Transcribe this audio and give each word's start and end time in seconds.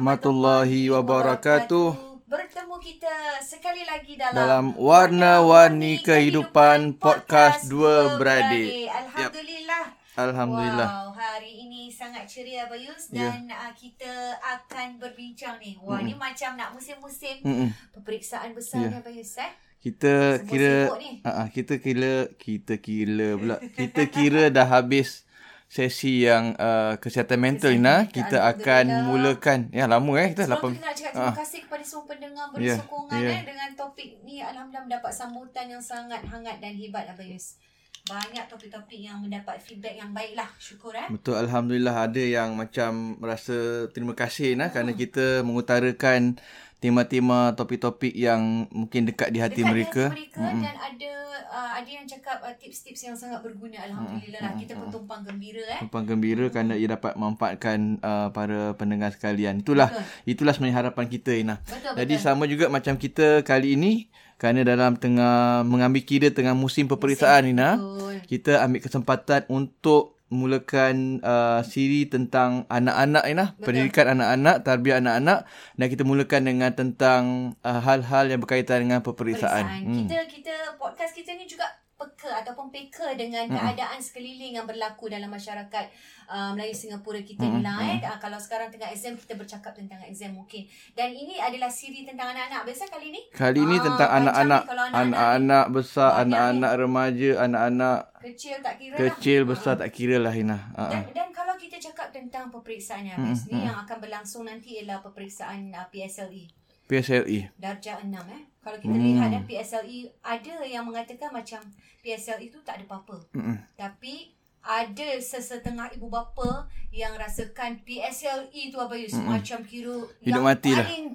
warahmatullahi 0.00 0.88
wabarakatuh. 0.88 1.88
Bertemu 2.24 2.76
kita 2.80 3.12
sekali 3.44 3.84
lagi 3.84 4.16
dalam, 4.16 4.32
Dalam 4.32 4.64
Warna-Warni 4.72 6.00
Kehidupan 6.00 6.96
Podcast 6.96 7.68
Dua 7.68 8.16
Beradik. 8.16 8.88
Alhamdulillah. 8.88 9.84
Alhamdulillah. 10.16 10.88
Wow, 10.88 11.12
hari 11.12 11.68
ini 11.68 11.92
sangat 11.92 12.24
ceria 12.24 12.64
Bayus 12.72 13.12
Ya. 13.12 13.28
dan 13.28 13.52
uh, 13.52 13.76
kita 13.76 14.40
akan 14.40 14.96
berbincang 14.96 15.60
ni. 15.60 15.76
Wah, 15.84 16.00
ni 16.00 16.16
macam 16.16 16.56
nak 16.56 16.72
musim-musim 16.72 17.44
Mm-mm. 17.44 17.68
peperiksaan 17.92 18.56
besar 18.56 18.88
Ya. 18.88 18.96
ni 18.96 19.04
Bayus 19.04 19.36
eh. 19.36 19.52
Kita 19.84 20.40
Semua 20.40 20.48
kira 20.48 20.72
sibuk 20.88 20.96
ni. 20.96 21.10
uh, 21.28 21.48
kita 21.52 21.74
kira 21.76 22.12
kita 22.40 22.74
kira 22.80 23.28
pula. 23.36 23.56
Kita 23.76 24.02
kira 24.08 24.48
dah 24.48 24.64
habis 24.64 25.28
sesi 25.70 26.26
yang 26.26 26.58
uh, 26.58 26.98
kesihatan 26.98 27.38
mental 27.38 27.70
Ina. 27.70 28.10
Kita 28.10 28.42
akan 28.44 29.06
mulakan. 29.06 29.70
Ya 29.70 29.86
lama 29.86 30.10
eh 30.16 30.34
kita 30.34 30.44
Sebelum 30.44 30.54
lapan. 30.58 30.70
kita 30.72 30.82
nak 30.82 30.96
cakap 30.96 31.12
terima 31.14 31.24
Ah. 31.24 31.34
kasih 31.38 31.60
kepada 31.62 31.84
semua 31.86 32.04
pendengar 32.04 32.44
beri 32.50 32.66
Ya, 32.66 32.76
sokongan 32.76 33.16
ya. 33.16 33.30
eh 33.30 33.42
dengan 33.46 33.68
topik 33.72 34.10
ni 34.20 34.36
alhamdulillah 34.40 34.84
mendapat 34.84 35.12
sambutan 35.12 35.66
yang 35.68 35.80
sangat 35.80 36.20
hangat 36.24 36.58
dan 36.58 36.74
hebat 36.74 37.06
Abayus. 37.06 37.54
Banyak 38.02 38.48
topik-topik 38.48 38.98
yang 38.98 39.20
mendapat 39.20 39.60
feedback 39.60 39.94
yang 39.94 40.10
baik 40.10 40.34
lah. 40.34 40.50
Syukur 40.58 40.90
eh. 40.92 41.06
Betul 41.06 41.38
Alhamdulillah 41.38 41.94
ada 42.02 42.18
yang 42.18 42.52
macam 42.52 42.90
merasa 43.16 43.54
terima 43.88 44.12
kasih 44.12 44.56
nah 44.56 44.68
kerana 44.68 44.90
kita 44.92 45.46
mengutarakan 45.46 46.34
tema-tema 46.80 47.52
topik-topik 47.52 48.16
yang 48.16 48.64
mungkin 48.72 49.04
dekat 49.04 49.28
di 49.28 49.38
hati 49.38 49.60
Dekat 49.60 49.70
mereka. 49.70 50.04
Di 50.10 50.26
hati 50.26 50.40
mereka 50.40 50.64
dan 50.64 50.76
ada 50.80 51.12
uh, 51.52 51.70
ada 51.76 51.90
yang 51.90 52.06
cakap 52.08 52.40
uh, 52.40 52.54
tips-tips 52.56 53.00
yang 53.04 53.16
sangat 53.16 53.44
berguna 53.44 53.84
alhamdulillah 53.84 54.40
lah. 54.40 54.52
Kita 54.56 54.72
pun 54.80 54.88
tumpang 54.88 55.20
gembira 55.20 55.62
eh. 55.76 55.78
Tumpang 55.84 56.04
gembira 56.08 56.48
kerana 56.48 56.74
ia 56.80 56.88
dapat 56.88 57.20
memanfaatkan 57.20 58.00
uh, 58.00 58.28
para 58.32 58.72
pendengar 58.80 59.12
sekalian. 59.12 59.60
Itulah 59.60 59.92
Betul. 59.92 60.32
itulah 60.32 60.52
sebenarnya 60.56 60.76
harapan 60.80 61.06
kita 61.12 61.32
Ina. 61.36 61.56
Betul 61.60 61.92
Jadi 62.00 62.14
betul. 62.16 62.24
sama 62.24 62.44
juga 62.48 62.66
macam 62.72 62.94
kita 62.96 63.44
kali 63.44 63.76
ini 63.76 63.92
kerana 64.40 64.64
dalam 64.64 64.96
tengah 64.96 65.60
mengambil 65.68 66.00
kira 66.00 66.32
tengah 66.32 66.56
musim 66.56 66.88
peperiksaan 66.88 67.44
Ina. 67.44 67.76
Betul. 67.76 68.14
Kita 68.24 68.64
ambil 68.64 68.80
kesempatan 68.80 69.44
untuk 69.52 70.19
mulakan 70.30 71.18
uh, 71.26 71.60
siri 71.66 72.06
tentang 72.06 72.62
anak-anak 72.70 73.26
Ina, 73.26 73.58
pendidikan 73.58 74.14
anak-anak, 74.14 74.62
tarbiyah 74.62 75.02
anak-anak 75.02 75.44
dan 75.74 75.86
kita 75.90 76.02
mulakan 76.06 76.42
dengan 76.46 76.70
tentang 76.70 77.22
uh, 77.66 77.82
hal-hal 77.82 78.30
yang 78.30 78.38
berkaitan 78.38 78.86
dengan 78.86 79.02
peperiksaan. 79.02 79.66
Peperiksaan. 79.66 80.06
Kita 80.06 80.18
kita 80.30 80.54
podcast 80.78 81.12
kita 81.18 81.34
ni 81.34 81.50
juga 81.50 81.79
peka 82.00 82.32
ataupun 82.40 82.72
peka 82.72 83.12
dengan 83.12 83.44
keadaan 83.44 84.00
sekeliling 84.00 84.56
yang 84.56 84.64
berlaku 84.64 85.12
dalam 85.12 85.28
masyarakat 85.28 85.84
uh, 86.32 86.56
Melayu 86.56 86.72
Singapura 86.72 87.20
kita 87.20 87.44
ni 87.44 87.60
lah 87.60 87.76
eh. 87.84 88.00
Uh, 88.00 88.16
kalau 88.16 88.40
sekarang 88.40 88.72
tengah 88.72 88.88
exam 88.88 89.20
kita 89.20 89.36
bercakap 89.36 89.76
tentang 89.76 90.00
exam 90.08 90.32
mungkin. 90.32 90.64
Dan 90.96 91.12
ini 91.12 91.36
adalah 91.36 91.68
siri 91.68 92.08
tentang 92.08 92.32
anak-anak. 92.32 92.64
Biasa 92.64 92.88
kali 92.88 93.12
ni 93.12 93.20
Kali 93.36 93.60
ini 93.60 93.76
Ah, 93.76 93.84
tentang 93.84 94.10
anak-anak, 94.16 94.62
ni 94.64 94.96
anak-anak 94.96 95.64
ni 95.68 95.72
besar, 95.76 96.10
anak-anak 96.24 96.72
remaja, 96.80 97.30
anak-anak 97.44 97.98
kecil 98.20 98.56
tak 98.60 98.76
kira 98.76 98.94
lah. 98.94 99.00
kecil 99.00 99.40
besar 99.48 99.74
tak 99.80 99.90
kira 99.92 100.16
lah 100.20 100.32
Ina. 100.32 100.58
Uh-uh. 100.76 100.92
Dan, 100.92 101.02
dan 101.12 101.28
kalau 101.32 101.56
kita 101.56 101.76
cakap 101.80 102.12
tentang 102.12 102.52
peperiksaan 102.52 103.04
yang 103.08 103.20
mm, 103.20 103.36
ni 103.48 103.64
yang 103.64 103.76
akan 103.80 103.96
berlangsung 104.00 104.44
nanti 104.44 104.80
ialah 104.80 105.00
peperiksaan 105.00 105.72
uh, 105.72 105.88
PSLE 105.88 106.59
PSLE. 106.90 107.54
darjah 107.54 108.02
6 108.02 108.10
eh. 108.10 108.42
Kalau 108.60 108.76
kita 108.76 108.92
hmm. 108.92 109.06
lihat 109.08 109.28
eh 109.32 109.42
PSLE 109.46 109.98
ada 110.20 110.54
yang 110.66 110.84
mengatakan 110.84 111.30
macam 111.30 111.62
PSLE 112.02 112.50
tu 112.50 112.60
tak 112.60 112.76
ada 112.76 112.84
apa-apa. 112.84 113.16
Mm-mm. 113.32 113.56
Tapi 113.72 114.34
ada 114.60 115.08
sesetengah 115.16 115.88
ibu 115.96 116.12
bapa 116.12 116.68
yang 116.92 117.16
rasakan 117.16 117.80
PSLE 117.80 118.68
tu 118.68 118.76
apa 118.76 118.92
Yus 118.92 119.16
macam 119.16 119.64
kira 119.64 120.04
Hidup 120.20 120.28
yang 120.28 120.44
mati 120.44 120.70
lah. 120.76 120.84
paling 120.84 121.06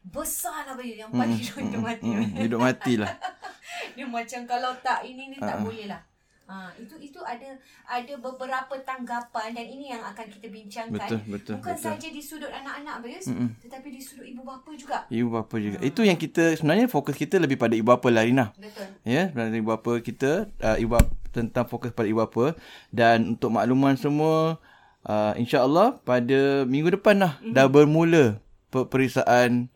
besar 0.00 0.64
lah 0.68 0.74
Bayu 0.76 0.96
yang 0.96 1.08
paling 1.08 1.40
hidup 1.40 1.80
mati. 1.80 2.08
Mm, 2.08 2.28
hidup 2.36 2.60
mati 2.60 2.92
lah. 3.00 3.08
Dia 3.96 4.04
macam 4.04 4.40
kalau 4.44 4.72
tak 4.84 5.08
ini 5.08 5.32
ni 5.32 5.36
Ah. 5.40 5.56
tak 5.56 5.56
boleh 5.64 5.88
lah. 5.88 6.00
Ha, 6.50 6.74
itu 6.82 6.98
itu 6.98 7.20
ada 7.22 7.54
ada 7.86 8.14
beberapa 8.18 8.74
tanggapan 8.82 9.54
dan 9.54 9.66
ini 9.70 9.94
yang 9.94 10.02
akan 10.02 10.26
kita 10.26 10.50
bincangkan. 10.50 10.98
Betul, 10.98 11.20
betul, 11.30 11.54
Bukan 11.62 11.76
betul. 11.78 11.86
saja 11.94 12.08
di 12.10 12.18
sudut 12.18 12.50
anak-anak 12.50 12.94
Bayus, 13.06 13.30
tetapi 13.62 13.88
di 13.94 14.00
sudut 14.02 14.26
ibu 14.26 14.42
bapa 14.42 14.70
juga. 14.74 15.06
Ibu 15.06 15.28
bapa 15.30 15.54
juga. 15.62 15.78
Itu 15.78 16.02
yang 16.02 16.18
kita 16.18 16.58
sebenarnya 16.58 16.90
fokus 16.90 17.14
kita 17.14 17.38
lebih 17.38 17.54
pada 17.54 17.78
ibu 17.78 17.86
bapa 17.86 18.10
lah 18.10 18.26
Rina. 18.26 18.50
Betul. 18.58 18.98
Ya, 19.06 19.30
pada 19.30 19.54
ibu 19.54 19.70
bapa 19.70 20.02
kita 20.02 20.50
uh, 20.58 20.74
ibu 20.82 20.98
bapa, 20.98 21.10
tentang 21.30 21.70
fokus 21.70 21.94
pada 21.94 22.10
ibu 22.10 22.18
bapa 22.18 22.58
dan 22.90 23.38
untuk 23.38 23.54
makluman 23.54 23.94
semua 23.94 24.58
uh, 25.06 25.32
insya-Allah 25.38 26.02
pada 26.02 26.66
minggu 26.66 26.98
depan 26.98 27.16
lah 27.22 27.32
mm-hmm. 27.38 27.54
dah 27.54 27.66
bermula 27.70 28.24
peperiksaan 28.74 29.70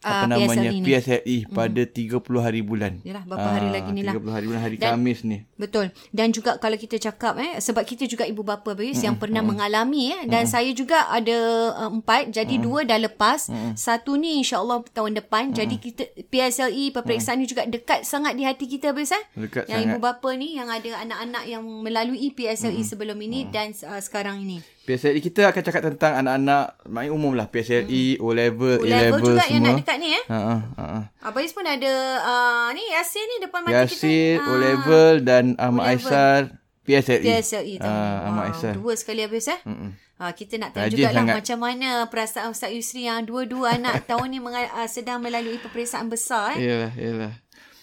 apa 0.00 0.24
Ah, 0.24 0.24
namanya 0.24 0.72
PSLE 0.72 0.80
ni. 0.80 0.86
PSLE 0.88 1.36
pada 1.52 1.82
30 1.84 2.40
hari 2.40 2.64
bulan. 2.64 3.04
Yalah, 3.04 3.20
berapa 3.28 3.48
hari 3.52 3.68
lagi 3.68 3.90
ni 3.92 4.00
lah. 4.00 4.16
30 4.16 4.32
hari 4.32 4.44
bulan 4.48 4.62
hari 4.64 4.76
Dan- 4.80 4.96
Khamis 4.96 5.20
ni. 5.28 5.38
Betul. 5.60 5.92
Dan 6.08 6.32
juga 6.32 6.56
kalau 6.56 6.80
kita 6.80 6.96
cakap 6.96 7.36
eh 7.36 7.60
sebab 7.60 7.84
kita 7.84 8.08
juga 8.08 8.24
ibu 8.24 8.40
bapa 8.40 8.72
Bayus 8.72 8.96
mm, 8.96 9.04
yang 9.04 9.16
pernah 9.20 9.44
mm, 9.44 9.48
mengalami 9.52 10.16
eh 10.16 10.22
dan 10.24 10.48
mm. 10.48 10.50
saya 10.50 10.70
juga 10.72 11.04
ada 11.12 11.38
uh, 11.76 11.90
empat 11.92 12.32
jadi 12.32 12.54
mm, 12.56 12.64
dua 12.64 12.80
dah 12.88 12.96
lepas. 12.96 13.52
Mm, 13.52 13.76
satu 13.76 14.16
ni 14.16 14.40
insya-Allah 14.40 14.80
tahun 14.88 15.20
depan. 15.20 15.52
Mm, 15.52 15.54
jadi 15.60 15.74
kita 15.76 16.02
PSLE 16.32 16.96
peperiksaan 16.96 17.36
mm, 17.36 17.42
ni 17.44 17.46
juga 17.46 17.62
dekat 17.68 18.00
sangat 18.08 18.40
di 18.40 18.48
hati 18.48 18.64
kita 18.64 18.96
Bayus 18.96 19.12
eh. 19.12 19.20
Dekat 19.36 19.68
yang 19.68 19.84
sangat. 19.84 19.92
ibu 19.92 19.98
bapa 20.00 20.28
ni 20.32 20.56
yang 20.56 20.72
ada 20.72 21.04
anak-anak 21.04 21.44
yang 21.44 21.60
melalui 21.60 22.32
PSLE 22.32 22.80
mm, 22.80 22.88
sebelum 22.88 23.20
ini 23.20 23.44
mm. 23.44 23.52
dan 23.52 23.76
uh, 23.84 24.00
sekarang 24.00 24.40
ini. 24.40 24.64
PSLE 24.80 25.20
kita 25.20 25.46
akan 25.46 25.62
cakap 25.62 25.82
tentang 25.84 26.12
anak-anak 26.16 26.64
maknanya 26.84 27.12
umum 27.12 27.32
lah 27.32 27.46
PSLE, 27.46 28.18
O 28.18 28.32
level, 28.32 28.76
A 28.76 28.80
O-level 28.80 28.90
level 28.90 29.20
juga 29.28 29.38
semua. 29.38 29.50
yang 29.50 29.62
nak 29.62 29.74
dekat 29.78 29.96
ni 29.96 30.08
eh. 30.10 30.24
Ha 30.26 30.34
ah, 30.34 30.60
ha 30.72 30.84
ah. 30.98 31.02
Abayus 31.22 31.52
pun 31.52 31.62
ada 31.62 31.92
uh, 32.18 32.68
ni 32.70 32.82
Yasin 32.88 33.22
ni 33.22 33.36
depan 33.38 33.60
mata 33.60 33.84
kita. 33.84 33.94
Yasin, 33.94 34.36
Ah, 34.36 34.46
O 34.46 34.52
level 34.56 35.12
dan 35.20 35.44
Ahmad 35.56 35.84
O-level. 35.86 36.00
Aisar 36.02 36.40
PSLE. 36.82 37.22
PSLE 37.22 37.74
tu. 37.76 37.86
Ah, 37.86 38.18
Ahmad 38.26 38.44
Aisar. 38.50 38.74
Dua 38.74 38.92
sekali 38.94 39.20
habis 39.20 39.46
eh. 39.46 39.60
Mm-mm. 39.62 39.90
Ha, 40.16 40.32
kita 40.32 40.56
nak 40.56 40.70
tahu 40.70 40.84
Rajin 40.84 40.96
jugalah 40.98 41.16
sangat. 41.18 41.34
macam 41.38 41.58
mana 41.58 41.88
perasaan 42.06 42.48
Ustaz 42.50 42.70
Yusri 42.70 43.04
yang 43.04 43.22
dua-dua 43.22 43.72
anak 43.78 44.04
tahun 44.04 44.26
ni 44.26 44.38
menga- 44.38 44.74
uh, 44.74 44.84
sedang 44.84 45.20
melalui 45.20 45.56
peperiksaan 45.56 46.08
besar 46.08 46.56
eh. 46.56 46.60
Yalah, 46.60 46.92
yalah. 46.94 47.32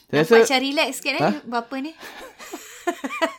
Saya 0.08 0.22
Nampak 0.22 0.34
rasa 0.34 0.44
macam 0.46 0.60
relax 0.62 0.90
sikit 0.96 1.14
eh 1.14 1.22
ha? 1.22 1.32
bapa 1.46 1.76
ni. 1.78 1.92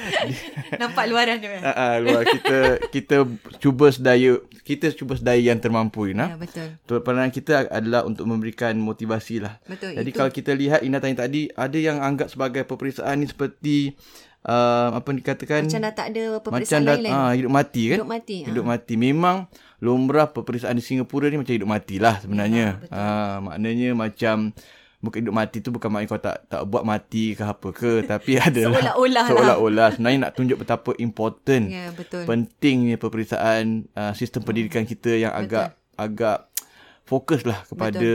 Nampak 0.80 1.04
luaran 1.06 1.36
dia. 1.38 1.58
Ah, 1.60 1.70
ah, 1.70 1.94
luar 1.98 2.22
kita 2.24 2.58
kita 2.88 3.16
cuba 3.58 3.88
sedaya 3.88 4.38
kita 4.62 4.90
cuba 4.92 5.14
sedaya 5.14 5.38
yang 5.38 5.58
termampu 5.58 6.04
Ya, 6.04 6.14
Ina. 6.14 6.26
betul. 6.36 6.78
Betul. 6.78 6.98
Peranan 7.02 7.30
kita 7.30 7.66
adalah 7.66 8.02
untuk 8.02 8.24
memberikan 8.24 8.74
motivasi 8.74 9.42
lah. 9.42 9.58
Betul, 9.64 9.94
Jadi 9.94 10.06
itu. 10.06 10.16
kalau 10.16 10.30
kita 10.30 10.52
lihat 10.52 10.80
Ina 10.80 10.98
tanya 10.98 11.24
tadi 11.24 11.50
ada 11.50 11.74
yang 11.74 11.98
anggap 11.98 12.28
sebagai 12.28 12.62
peperiksaan 12.62 13.18
ni 13.18 13.26
seperti 13.26 13.94
uh, 14.42 14.94
apa 14.94 15.08
dikatakan 15.08 15.66
Macam 15.66 15.82
dah 15.82 15.94
tak 15.94 16.06
ada 16.10 16.22
macam 16.32 16.42
peperiksaan 16.42 16.82
dah 16.82 16.94
lain-lain. 16.94 17.12
ah, 17.12 17.32
hidup 17.32 17.52
mati 17.52 17.82
kan? 17.88 17.96
Hidup 17.98 18.10
mati. 18.10 18.36
Hidup 18.44 18.64
mati. 18.64 18.94
Memang 18.96 19.36
lumrah 19.78 20.30
peperiksaan 20.30 20.78
di 20.78 20.84
Singapura 20.84 21.26
ni 21.26 21.38
macam 21.38 21.54
hidup 21.54 21.66
mati 21.66 21.96
lah 21.98 22.18
sebenarnya. 22.18 22.66
Ya, 22.80 22.90
ah, 22.90 23.36
maknanya 23.40 23.90
macam 23.92 24.54
bukan 25.02 25.18
hidup 25.26 25.34
mati 25.34 25.58
tu 25.58 25.74
bukan 25.74 25.90
maknanya 25.90 26.10
kau 26.14 26.22
tak 26.22 26.36
tak 26.46 26.62
buat 26.70 26.86
mati 26.86 27.34
ke 27.34 27.42
apa 27.42 27.68
ke 27.74 27.92
tapi 28.14 28.38
adalah 28.38 28.78
Seolah-olah 28.78 29.24
lah. 29.26 29.26
seolah-olah. 29.28 29.88
Sebenarnya 29.98 30.18
nak 30.30 30.32
tunjuk 30.38 30.58
betapa 30.62 30.90
important 31.02 31.64
Ya, 31.68 31.90
betul. 31.90 32.22
pentingnya 32.24 32.96
peperiksaan 32.96 33.90
uh, 33.98 34.14
sistem 34.14 34.46
pendidikan 34.46 34.86
kita 34.86 35.10
yang 35.18 35.34
agak 35.34 35.74
agak 35.98 36.48
fokus 37.02 37.42
lah 37.42 37.66
kepada 37.66 38.12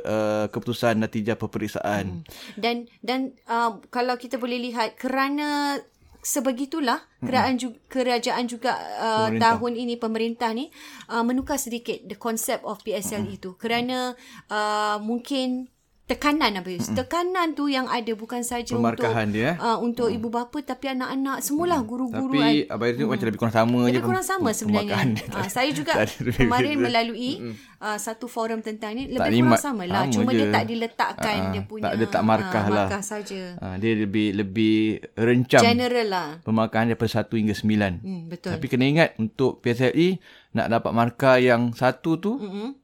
uh, 0.00 0.44
keputusan 0.48 0.96
natijah 0.98 1.36
peperiksaan. 1.36 2.24
Dan 2.56 2.88
dan 3.04 3.36
uh, 3.46 3.78
kalau 3.92 4.16
kita 4.16 4.40
boleh 4.40 4.58
lihat 4.58 4.96
kerana 4.96 5.76
sebegitulah 6.20 7.00
kerajaan 7.24 7.56
juga, 7.56 7.78
kerajaan 7.88 8.44
juga 8.44 8.76
uh, 9.00 9.28
tahun 9.40 9.72
ini 9.76 9.96
pemerintah 9.96 10.52
ni 10.52 10.68
uh, 11.08 11.24
menukar 11.24 11.56
sedikit 11.56 11.96
the 12.04 12.16
concept 12.16 12.64
of 12.64 12.80
PSLE 12.84 13.40
itu. 13.40 13.56
Kerana 13.56 14.12
uh, 14.52 14.96
mungkin 15.00 15.68
tekanan 16.10 16.50
apa 16.52 16.68
Yus? 16.68 16.90
Tekanan 16.90 17.54
tu 17.54 17.64
yang 17.66 17.86
ada 17.86 18.10
bukan 18.12 18.42
saja 18.42 18.66
untuk 18.68 18.82
Pemarkahan 18.98 19.30
dia, 19.30 19.44
eh? 19.48 19.56
uh, 19.56 19.78
untuk 19.78 20.08
ibu 20.08 20.26
bapa 20.26 20.58
tapi 20.60 20.90
anak-anak 20.90 21.38
semualah 21.38 21.80
guru-guru 21.80 22.34
Tapi 22.34 22.66
abang 22.66 22.90
tengok 22.90 23.10
macam 23.10 23.26
lebih 23.26 23.38
kurang 23.38 23.54
sama 23.54 23.78
je. 23.80 23.86
lebih 23.88 24.02
kurang 24.02 24.20
pem- 24.20 24.32
sama 24.32 24.50
sebenarnya. 24.50 24.98
Uh, 25.30 25.46
saya 25.46 25.70
juga 25.70 25.92
Tak 26.00 26.06
kemarin 26.36 26.76
melalui 26.82 27.30
uh, 27.78 27.94
satu 27.96 28.26
forum 28.26 28.58
tentang 28.58 28.92
ni 28.92 29.06
lebih 29.08 29.30
lima- 29.32 29.54
kurang 29.54 29.62
sama 29.62 29.82
lah. 29.84 30.04
Cuma 30.06 30.30
je. 30.30 30.36
dia 30.36 30.46
tak 30.50 30.64
diletakkan 30.66 31.36
Ah, 31.40 31.52
dia 31.52 31.62
punya 31.62 31.82
tak 31.82 31.92
ada 31.92 32.04
tak 32.08 32.22
markah 32.22 32.50
ah, 32.60 32.66
lah. 32.66 32.86
markah 32.86 33.02
saja. 33.02 33.42
Uh, 33.56 33.76
dia 33.76 33.92
lebih 33.94 34.26
lebih 34.34 34.76
rencam 35.14 35.62
General 35.62 36.06
lah. 36.06 36.28
pemakaran 36.42 36.88
daripada 36.88 37.22
1 37.22 37.30
hingga 37.30 37.54
9. 37.54 38.02
Hmm, 38.02 38.22
betul. 38.26 38.50
Tapi 38.50 38.66
kena 38.66 38.84
ingat 38.84 39.10
untuk 39.16 39.60
PSLE 39.60 40.18
nak 40.50 40.66
dapat 40.68 40.90
markah 40.90 41.38
yang 41.38 41.70
satu 41.72 42.18
tu 42.18 42.34
Mm-mm. 42.36 42.74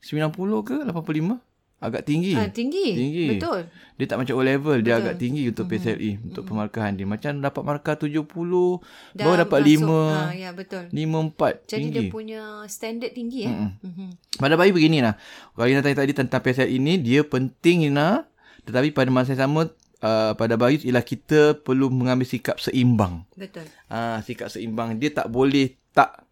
90 0.00 0.32
ke 0.62 0.76
85? 0.82 1.53
Agak 1.84 2.08
tinggi. 2.08 2.32
Ah, 2.32 2.48
tinggi. 2.48 2.96
Tinggi. 2.96 3.26
Betul. 3.36 3.68
Dia 3.94 4.06
tak 4.10 4.24
macam 4.24 4.34
O 4.34 4.42
level, 4.42 4.80
dia 4.80 4.98
agak 4.98 5.20
tinggi 5.20 5.46
untuk 5.46 5.70
PSLE 5.70 5.94
mm-hmm. 5.94 6.28
untuk 6.32 6.42
pemarkahan 6.48 6.96
dia. 6.96 7.06
Macam 7.06 7.38
dapat 7.38 7.62
markah 7.62 7.94
70, 7.94 8.24
Dah 8.24 9.22
baru 9.22 9.36
dapat 9.46 9.58
masuk, 9.62 9.86
5, 9.86 10.18
Ah, 10.18 10.32
ya 10.34 10.50
betul. 10.50 10.84
5 10.90 10.96
4 10.96 11.70
Jadi 11.70 11.78
tinggi. 11.78 11.92
dia 11.92 12.02
punya 12.10 12.42
standard 12.66 13.12
tinggi 13.12 13.40
eh. 13.46 13.54
Mm-hmm. 13.54 14.08
Pada 14.40 14.54
bayi 14.56 14.72
begini 14.72 14.98
lah. 15.04 15.14
Kalau 15.54 15.68
Ina 15.68 15.84
tanya 15.84 16.02
tadi 16.02 16.12
tentang 16.16 16.40
PSL 16.42 16.72
ini, 16.72 16.98
dia 16.98 17.22
penting 17.22 17.92
Ina. 17.92 18.26
Tetapi 18.64 18.96
pada 18.96 19.12
masa 19.12 19.36
yang 19.36 19.46
sama, 19.46 19.68
uh, 20.02 20.32
pada 20.34 20.56
bayi 20.56 20.80
ialah 20.82 21.04
kita 21.04 21.60
perlu 21.60 21.92
mengambil 21.92 22.24
sikap 22.24 22.58
seimbang. 22.58 23.28
Betul. 23.36 23.68
Uh, 23.92 24.18
sikap 24.24 24.48
seimbang. 24.50 24.96
Dia 24.98 25.12
tak 25.12 25.28
boleh 25.30 25.76
tak 25.94 26.24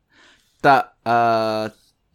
tak 0.63 0.95
uh, 1.07 1.71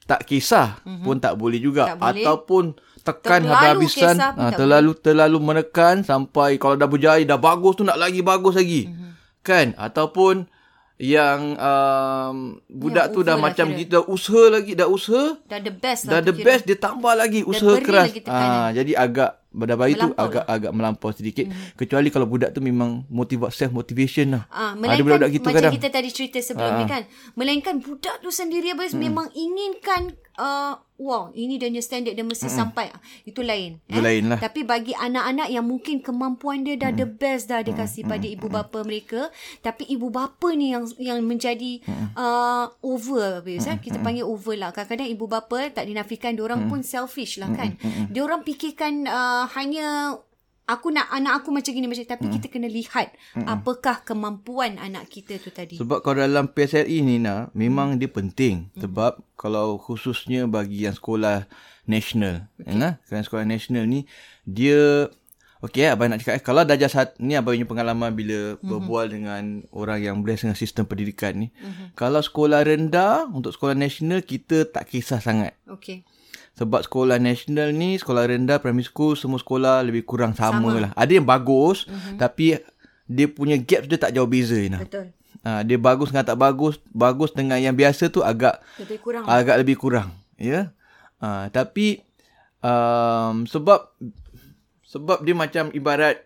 tak 0.08 0.24
kisah 0.24 0.80
mm-hmm. 0.88 1.04
pun 1.04 1.16
tak 1.20 1.36
boleh 1.36 1.60
juga. 1.60 1.94
Tak 1.94 2.00
boleh. 2.00 2.24
Ataupun 2.24 2.64
tekan 3.04 3.42
Terlalu 3.44 3.54
habis-habisan. 3.54 4.16
kisah 4.16 4.30
pun 4.32 4.40
Uh, 4.40 4.50
tak 4.50 4.58
terlalu 4.58 4.92
terlalu 5.00 5.38
menekan 5.44 5.96
sampai 6.02 6.56
kalau 6.56 6.76
dah 6.80 6.88
berjaya, 6.88 7.22
dah 7.28 7.40
bagus 7.40 7.76
tu 7.76 7.84
nak 7.84 8.00
lagi 8.00 8.24
bagus 8.24 8.56
lagi. 8.56 8.88
Mm-hmm. 8.88 9.12
Kan? 9.44 9.68
Ataupun 9.76 10.48
yang 11.00 11.54
um, 11.56 12.38
budak 12.68 13.08
Yang 13.08 13.14
tu 13.14 13.20
dah 13.22 13.32
lah 13.32 13.44
macam 13.44 13.68
kira. 13.68 13.80
kita 13.80 13.98
usaha 14.04 14.44
lagi 14.50 14.74
dah 14.74 14.88
usaha 14.88 15.38
Dah 15.44 15.60
the 15.60 15.70
best 15.70 16.02
Dah 16.04 16.12
lah. 16.12 16.20
the 16.20 16.26
tu 16.28 16.36
kira. 16.36 16.46
best 16.48 16.64
dia 16.64 16.74
tambah 16.76 17.14
lagi 17.14 17.42
usaha 17.44 17.70
beri 17.72 17.86
keras. 17.86 18.06
lagi. 18.08 18.20
Ah 18.26 18.70
jadi 18.72 18.92
agak 18.96 19.32
pada 19.50 19.74
bayi 19.74 19.94
tu 19.94 20.06
Melampau 20.08 20.22
agak 20.24 20.44
agak 20.48 20.72
melampau 20.72 21.10
sedikit. 21.12 21.46
Hmm. 21.46 21.74
Kecuali 21.76 22.08
kalau 22.08 22.26
budak 22.26 22.50
tu 22.52 22.60
memang 22.60 23.06
motivate 23.08 23.50
self 23.52 23.70
motivation 23.72 24.26
lah. 24.32 24.44
Ah, 24.48 24.74
Ada 24.74 24.98
budak-budak 25.00 25.30
gitu 25.32 25.46
macam 25.46 25.58
kadang. 25.60 25.74
kita 25.74 25.88
tadi 25.88 26.10
cerita 26.10 26.38
sebelum 26.40 26.72
Ah. 26.72 26.78
ni 26.78 26.86
kan. 26.86 27.02
Melainkan 27.34 27.76
budak 27.78 28.18
tu 28.18 28.30
sendiri 28.30 28.72
apa 28.72 28.86
Hmm. 28.88 28.98
memang 29.00 29.28
inginkan 29.32 30.18
uh, 30.38 30.74
wow, 30.98 31.30
ini 31.34 31.58
dia 31.58 31.70
punya 31.70 31.84
standard 31.84 32.14
dia 32.14 32.26
mesti 32.26 32.48
sampai. 32.48 32.90
Ah, 32.90 33.02
Itu 33.22 33.42
lain. 33.42 33.78
Itu 33.86 34.02
lain 34.02 34.34
lah. 34.34 34.40
Tapi 34.42 34.64
bagi 34.64 34.94
anak-anak 34.94 35.50
yang 35.50 35.66
mungkin 35.66 36.02
kemampuan 36.02 36.66
dia 36.66 36.74
dah 36.74 36.90
Hmm. 36.90 37.02
the 37.02 37.08
best 37.10 37.50
dah 37.50 37.62
dia 37.62 37.74
kasih 37.74 38.06
pada 38.06 38.26
ibu 38.26 38.48
bapa 38.48 38.82
mereka, 38.82 39.30
tapi 39.62 39.86
ibu 39.90 40.10
bapa 40.10 40.54
ni 40.54 40.74
yang 40.74 40.86
yang 40.98 41.22
menjadi 41.22 41.82
Hmm. 41.86 42.14
uh, 42.14 42.66
over 42.82 43.42
habis 43.42 43.66
eh. 43.66 43.78
Kita 43.78 44.02
panggil 44.02 44.26
over 44.26 44.58
lah. 44.58 44.74
Kadang-kadang 44.74 45.10
ibu 45.10 45.26
bapa 45.26 45.70
tak 45.70 45.86
dinafikan 45.86 46.34
dia 46.34 46.42
Hmm. 46.42 46.50
orang 46.50 46.62
pun 46.70 46.80
selfish 46.82 47.38
lah 47.38 47.50
kan. 47.54 47.78
Dia 48.10 48.22
orang 48.26 48.42
fikirkan 48.42 49.06
uh, 49.06 49.46
hanya 49.54 50.18
aku 50.68 50.92
nak 50.92 51.08
anak 51.10 51.42
aku 51.42 51.50
macam 51.56 51.72
gini 51.72 51.88
macam 51.88 52.04
Hmm. 52.04 52.14
tapi 52.14 52.26
kita 52.38 52.48
kena 52.52 52.68
lihat 52.68 53.16
apakah 53.48 54.04
kemampuan 54.04 54.76
anak 54.78 55.08
kita 55.08 55.40
tu 55.40 55.50
tadi. 55.50 55.80
Sebab 55.80 56.04
kalau 56.04 56.22
dalam 56.22 56.52
PSLE 56.52 57.00
ni 57.02 57.18
Nina, 57.18 57.48
memang 57.56 57.96
Hmm. 57.96 58.00
dia 58.04 58.12
penting. 58.12 58.56
Sebab 58.76 59.24
kalau 59.40 59.80
khususnya 59.80 60.46
bagi 60.46 60.84
yang 60.84 60.94
sekolah 60.94 61.48
national. 61.88 62.52
Okay. 62.60 62.76
Ya, 62.76 63.00
kan 63.08 63.24
sekolah 63.24 63.48
national 63.48 63.88
ni 63.88 64.04
dia 64.44 65.08
Okey, 65.58 65.90
abang 65.90 66.14
nak 66.14 66.22
cakap 66.22 66.38
eh, 66.38 66.44
kalau 66.46 66.62
darjah 66.62 66.86
satu, 66.86 67.18
ni 67.18 67.34
abang 67.34 67.58
punya 67.58 67.66
pengalaman 67.66 68.14
bila 68.14 68.54
mm-hmm. 68.54 68.62
berbual 68.62 69.06
dengan 69.10 69.66
orang 69.74 70.06
yang 70.06 70.16
blessed 70.22 70.46
dengan 70.46 70.54
sistem 70.54 70.86
pendidikan 70.86 71.34
ni. 71.34 71.50
Mm-hmm. 71.50 71.98
Kalau 71.98 72.22
sekolah 72.22 72.62
rendah, 72.62 73.26
untuk 73.34 73.58
sekolah 73.58 73.74
national, 73.74 74.22
kita 74.22 74.70
tak 74.70 74.86
kisah 74.86 75.18
sangat. 75.18 75.58
Okey. 75.66 76.06
Sebab 76.58 76.82
sekolah 76.82 77.22
national 77.22 77.70
ni, 77.70 78.02
sekolah 78.02 78.34
rendah, 78.34 78.58
primary 78.58 78.82
school, 78.82 79.14
semua 79.14 79.38
sekolah 79.38 79.86
lebih 79.86 80.02
kurang 80.10 80.34
sama, 80.34 80.74
sama. 80.74 80.90
lah. 80.90 80.92
Ada 80.98 81.22
yang 81.22 81.28
bagus, 81.30 81.86
mm-hmm. 81.86 82.18
tapi 82.18 82.58
dia 83.06 83.28
punya 83.30 83.62
gaps 83.62 83.86
dia 83.86 84.02
tak 84.02 84.12
jauh 84.18 84.26
beza. 84.26 84.58
Ina. 84.58 84.82
Betul. 84.82 85.14
Ha, 85.46 85.62
dia 85.62 85.78
bagus 85.78 86.10
dengan 86.10 86.26
tak 86.26 86.42
bagus, 86.42 86.82
bagus 86.90 87.30
dengan 87.32 87.62
yang 87.62 87.78
biasa 87.78 88.10
tu 88.10 88.26
agak 88.26 88.58
Lebih 88.82 88.98
kurang. 89.00 89.24
agak 89.30 89.56
lebih 89.62 89.78
kurang. 89.78 90.10
Ya. 90.36 90.74
Ha, 91.22 91.54
tapi 91.54 92.02
um, 92.66 93.46
sebab 93.46 93.94
sebab 94.82 95.22
dia 95.22 95.38
macam 95.38 95.70
ibarat 95.78 96.26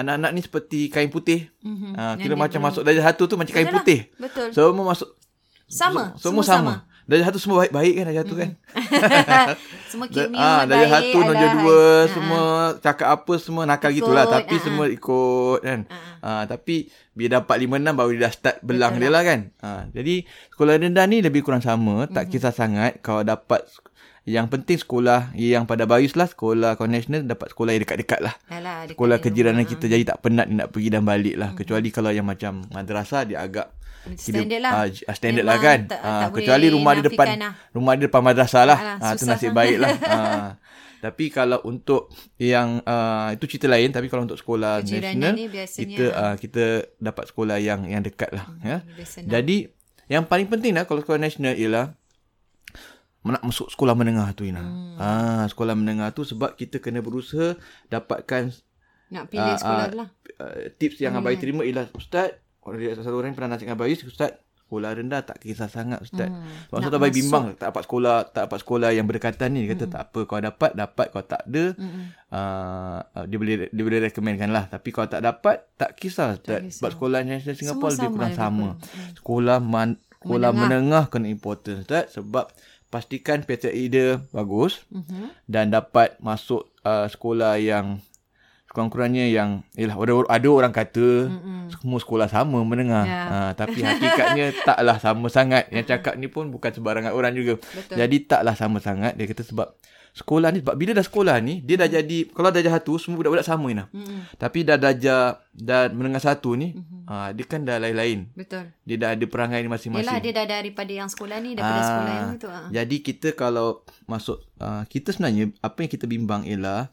anak-anak 0.00 0.30
ni 0.32 0.40
seperti 0.40 0.88
kain 0.88 1.12
putih. 1.12 1.52
Mm-hmm. 1.60 1.92
Ha, 1.92 2.02
kira 2.16 2.34
macam 2.40 2.60
masuk 2.64 2.88
darjah 2.88 3.04
satu 3.04 3.28
tu 3.28 3.36
macam 3.36 3.52
kain 3.52 3.68
lah. 3.68 3.76
putih. 3.78 4.08
Betul. 4.16 4.48
Semua 4.56 4.96
masuk 4.96 5.12
Sama. 5.68 6.16
semua, 6.16 6.42
sama. 6.42 6.74
Darjah 7.08 7.32
satu 7.32 7.40
semua 7.40 7.64
baik-baik 7.64 7.94
kan 7.96 8.04
darjah 8.04 8.20
satu 8.20 8.34
kan. 8.36 8.50
Semua 9.88 10.06
kimia 10.12 10.36
ah, 10.36 10.60
baik. 10.60 10.68
darjah 10.68 10.90
satu, 10.92 11.18
darjah 11.24 11.50
dua, 11.56 11.80
Ah, 11.80 12.02
semua 12.12 12.42
cakap 12.84 13.08
apa 13.08 13.34
semua 13.40 13.62
nakal 13.64 13.88
Ikut, 13.88 14.04
gitulah. 14.04 14.24
Tapi 14.28 14.54
ah, 14.54 14.60
semua 14.60 14.84
ikut 14.92 15.58
kan. 15.64 15.80
Ah, 16.20 16.44
tapi 16.44 16.92
bila 17.16 17.40
dapat 17.40 17.56
lima 17.64 17.80
enam 17.80 17.96
baru 17.96 18.12
dia 18.12 18.28
dah 18.28 18.32
start 18.36 18.56
belang 18.60 19.00
dia 19.00 19.08
lah 19.08 19.24
kan. 19.24 19.48
Ah, 19.64 19.88
jadi 19.88 20.28
sekolah 20.52 20.76
rendah 20.76 21.08
ni 21.08 21.24
lebih 21.24 21.40
kurang 21.40 21.64
sama. 21.64 22.04
Tak 22.12 22.28
kisah 22.28 22.52
sangat 22.52 23.00
kalau 23.00 23.24
dapat 23.24 23.64
yang 24.28 24.44
penting 24.52 24.76
sekolah 24.76 25.32
yang 25.32 25.64
pada 25.64 25.88
Bayus 25.88 26.12
lah 26.12 26.28
sekolah 26.28 26.76
konvensional 26.76 27.24
dapat 27.24 27.48
sekolah 27.56 27.72
yang 27.72 27.88
dekat-dekat 27.88 28.20
lah. 28.20 28.36
Alah, 28.52 28.84
dekat 28.84 29.00
Sekolah 29.00 29.16
kejiranan 29.24 29.64
rumah. 29.64 29.72
kita 29.72 29.84
jadi 29.88 30.04
tak 30.04 30.20
penat 30.20 30.52
nak 30.52 30.68
pergi 30.68 30.92
dan 30.92 31.08
balik 31.08 31.40
lah. 31.40 31.56
Kecuali 31.56 31.88
kalau 31.88 32.12
yang 32.12 32.28
macam 32.28 32.68
madrasah 32.68 33.24
dia 33.24 33.40
agak 33.40 33.72
Standard 34.14 34.60
lah. 34.60 34.72
Ah, 34.72 34.86
standard 35.12 35.42
Memang 35.42 35.52
lah 35.52 35.58
kan. 35.60 35.78
tak- 35.84 36.00
Ah, 36.00 36.20
tak 36.22 36.30
kecuali 36.32 36.66
rumah 36.68 36.92
dia 36.92 37.04
depan 37.04 37.26
lah. 37.30 37.52
rumah 37.70 37.92
dia 37.92 38.04
depan 38.06 38.22
madrasah 38.22 38.64
lah. 38.64 38.78
Alah, 38.78 38.96
Ah, 38.98 39.12
tu 39.12 39.20
susah 39.20 39.28
nasib 39.30 39.44
sangat. 39.44 39.58
baik 39.58 39.76
lah. 39.76 39.90
ah. 40.14 40.48
Tapi 40.98 41.24
kalau 41.28 41.62
untuk 41.62 42.10
yang 42.36 42.82
uh, 42.82 43.30
itu 43.30 43.46
cerita 43.46 43.66
lain 43.66 43.86
tapi 43.88 44.06
kalau 44.06 44.24
untuk 44.24 44.34
sekolah 44.34 44.82
nasional 44.82 45.30
ni 45.32 45.46
biasanya- 45.46 45.86
kita 45.86 46.04
uh, 46.10 46.34
kita 46.34 46.64
dapat 46.96 47.24
sekolah 47.26 47.56
yang 47.56 47.84
yang 47.84 48.00
dekat 48.00 48.30
lah 48.30 48.50
ya. 48.60 48.82
lebih 48.84 49.04
senang. 49.04 49.30
Jadi 49.30 49.56
yang 50.06 50.24
paling 50.24 50.48
penting 50.48 50.72
lah 50.72 50.84
kalau 50.84 50.98
sekolah 50.98 51.20
nasional 51.20 51.52
ialah 51.52 51.94
nak 53.20 53.44
masuk 53.44 53.68
sekolah 53.68 53.92
menengah 53.92 54.32
tu 54.32 54.42
Ina. 54.42 54.58
Hmm. 54.58 54.96
Ah, 54.96 55.44
sekolah 55.44 55.76
menengah 55.76 56.10
tu 56.10 56.24
sebab 56.24 56.56
kita 56.56 56.78
kena 56.78 56.98
berusaha 56.98 57.60
dapatkan 57.86 58.56
Nak 59.06 59.24
pilih 59.28 59.44
Ah, 59.46 59.56
sekolah 59.56 59.78
ah, 59.78 59.88
tu 59.88 59.96
lah. 59.96 60.08
uh, 60.38 60.56
tips 60.74 60.98
yang 60.98 61.12
Abai 61.14 61.36
terima 61.36 61.60
ialah 61.60 61.92
Ustaz, 61.92 62.36
satu 63.00 63.16
orang 63.16 63.34
pernah 63.34 63.56
nasihat 63.56 63.74
Abai, 63.74 63.94
Ustaz, 63.94 64.36
sekolah 64.68 65.00
rendah 65.00 65.24
tak 65.24 65.40
kisah 65.40 65.64
sangat 65.64 66.04
Ustaz. 66.04 66.28
Hmm. 66.28 66.44
Sebab 66.68 66.78
Ustaz 66.84 66.92
Abai 67.00 67.08
bimbang 67.08 67.56
tak 67.56 67.72
dapat 67.72 67.82
sekolah, 67.88 68.16
tak 68.28 68.42
dapat 68.52 68.58
sekolah 68.60 68.90
yang 68.92 69.08
berdekatan 69.08 69.48
ni. 69.56 69.64
Dia 69.64 69.72
kata 69.72 69.84
hmm. 69.88 69.94
tak 69.96 70.02
apa, 70.12 70.20
kau 70.28 70.40
dapat, 70.44 70.70
dapat, 70.76 71.06
kau 71.08 71.24
tak 71.24 71.42
ada. 71.48 71.64
Hmm. 71.72 72.04
Uh, 72.28 73.24
dia 73.24 73.36
boleh 73.40 73.54
dia 73.72 73.82
boleh 73.88 74.00
recommendkan 74.04 74.52
lah. 74.52 74.68
Tapi 74.68 74.88
kalau 74.92 75.08
tak 75.08 75.24
dapat, 75.24 75.64
tak 75.80 75.96
kisah 75.96 76.36
Ustaz. 76.36 76.60
kisah. 76.60 76.74
Sebab 76.84 76.90
sekolah 76.92 77.18
nasional 77.24 77.56
Singapura 77.56 77.90
lebih 77.96 78.10
kurang 78.12 78.34
sama. 78.36 78.66
kurang. 78.76 79.14
Sekolah 79.16 79.58
man, 79.64 79.88
sekolah 80.20 80.50
menengah. 80.52 80.68
menengah 80.68 81.04
kena 81.08 81.26
important 81.32 81.76
Ustaz. 81.88 82.04
Sebab 82.20 82.52
pastikan 82.88 83.44
PTI 83.44 83.84
dia 83.88 84.08
bagus 84.32 84.84
Mhm. 84.88 85.32
dan 85.44 85.68
dapat 85.68 86.16
masuk 86.20 86.68
uh, 86.84 87.04
sekolah 87.04 87.56
yang 87.60 88.00
kurang-kurangnya 88.78 89.26
yang 89.26 89.66
yalah 89.74 89.98
ada, 89.98 90.12
ada 90.30 90.48
orang 90.48 90.70
kata 90.70 91.26
Mm-mm. 91.26 91.66
semua 91.72 91.98
sekolah 91.98 92.26
sama 92.26 92.62
menengah 92.62 93.02
Ya. 93.02 93.22
ha, 93.26 93.38
tapi 93.52 93.82
hakikatnya 93.82 94.54
taklah 94.68 94.96
sama 94.96 95.26
sangat 95.28 95.66
yang 95.68 95.82
cakap 95.82 96.14
ni 96.14 96.26
pun 96.26 96.46
bukan 96.46 96.70
sebarangan 96.70 97.10
orang 97.10 97.34
juga 97.34 97.58
Betul. 97.58 97.98
jadi 97.98 98.16
taklah 98.22 98.54
sama 98.54 98.78
sangat 98.78 99.12
dia 99.12 99.26
kata 99.26 99.42
sebab 99.42 99.74
sekolah 100.10 100.50
ni 100.50 100.58
sebab 100.58 100.74
bila 100.74 100.90
dah 100.92 101.04
sekolah 101.04 101.36
ni 101.38 101.58
dia 101.60 101.74
dah 101.76 101.86
jadi 101.88 102.26
kalau 102.28 102.48
darjah 102.48 102.70
satu 102.72 102.96
semua 102.96 103.18
budak-budak 103.18 103.44
sama 103.44 103.66
ni 103.68 103.82
tapi 104.36 104.62
dah 104.62 104.74
darjah 104.74 105.38
dah 105.48 105.82
menengah 105.90 106.18
satu 106.18 106.54
ni 106.54 106.74
ha, 107.04 107.30
dia 107.30 107.44
kan 107.44 107.62
dah 107.62 107.78
lain-lain 107.78 108.26
Betul. 108.32 108.70
dia 108.82 108.96
dah 108.96 109.10
ada 109.12 109.24
perangai 109.24 109.58
ni 109.58 109.68
masing-masing 109.68 110.02
Yelah 110.04 110.18
dia 110.18 110.32
dah 110.32 110.46
daripada 110.48 110.90
yang 110.92 111.06
sekolah 111.06 111.38
ni 111.38 111.52
daripada 111.52 111.76
Ah, 111.76 111.86
sekolah 111.86 112.14
yang 112.16 112.30
tu. 112.36 112.48
ah. 112.48 112.66
Jadi 112.68 112.96
kita 113.00 113.28
kalau 113.32 113.78
masuk 114.04 114.42
uh, 114.56 114.82
kita 114.84 115.10
sebenarnya 115.10 115.54
apa 115.60 115.78
yang 115.80 115.90
kita 115.92 116.04
bimbang 116.04 116.42
ialah 116.44 116.90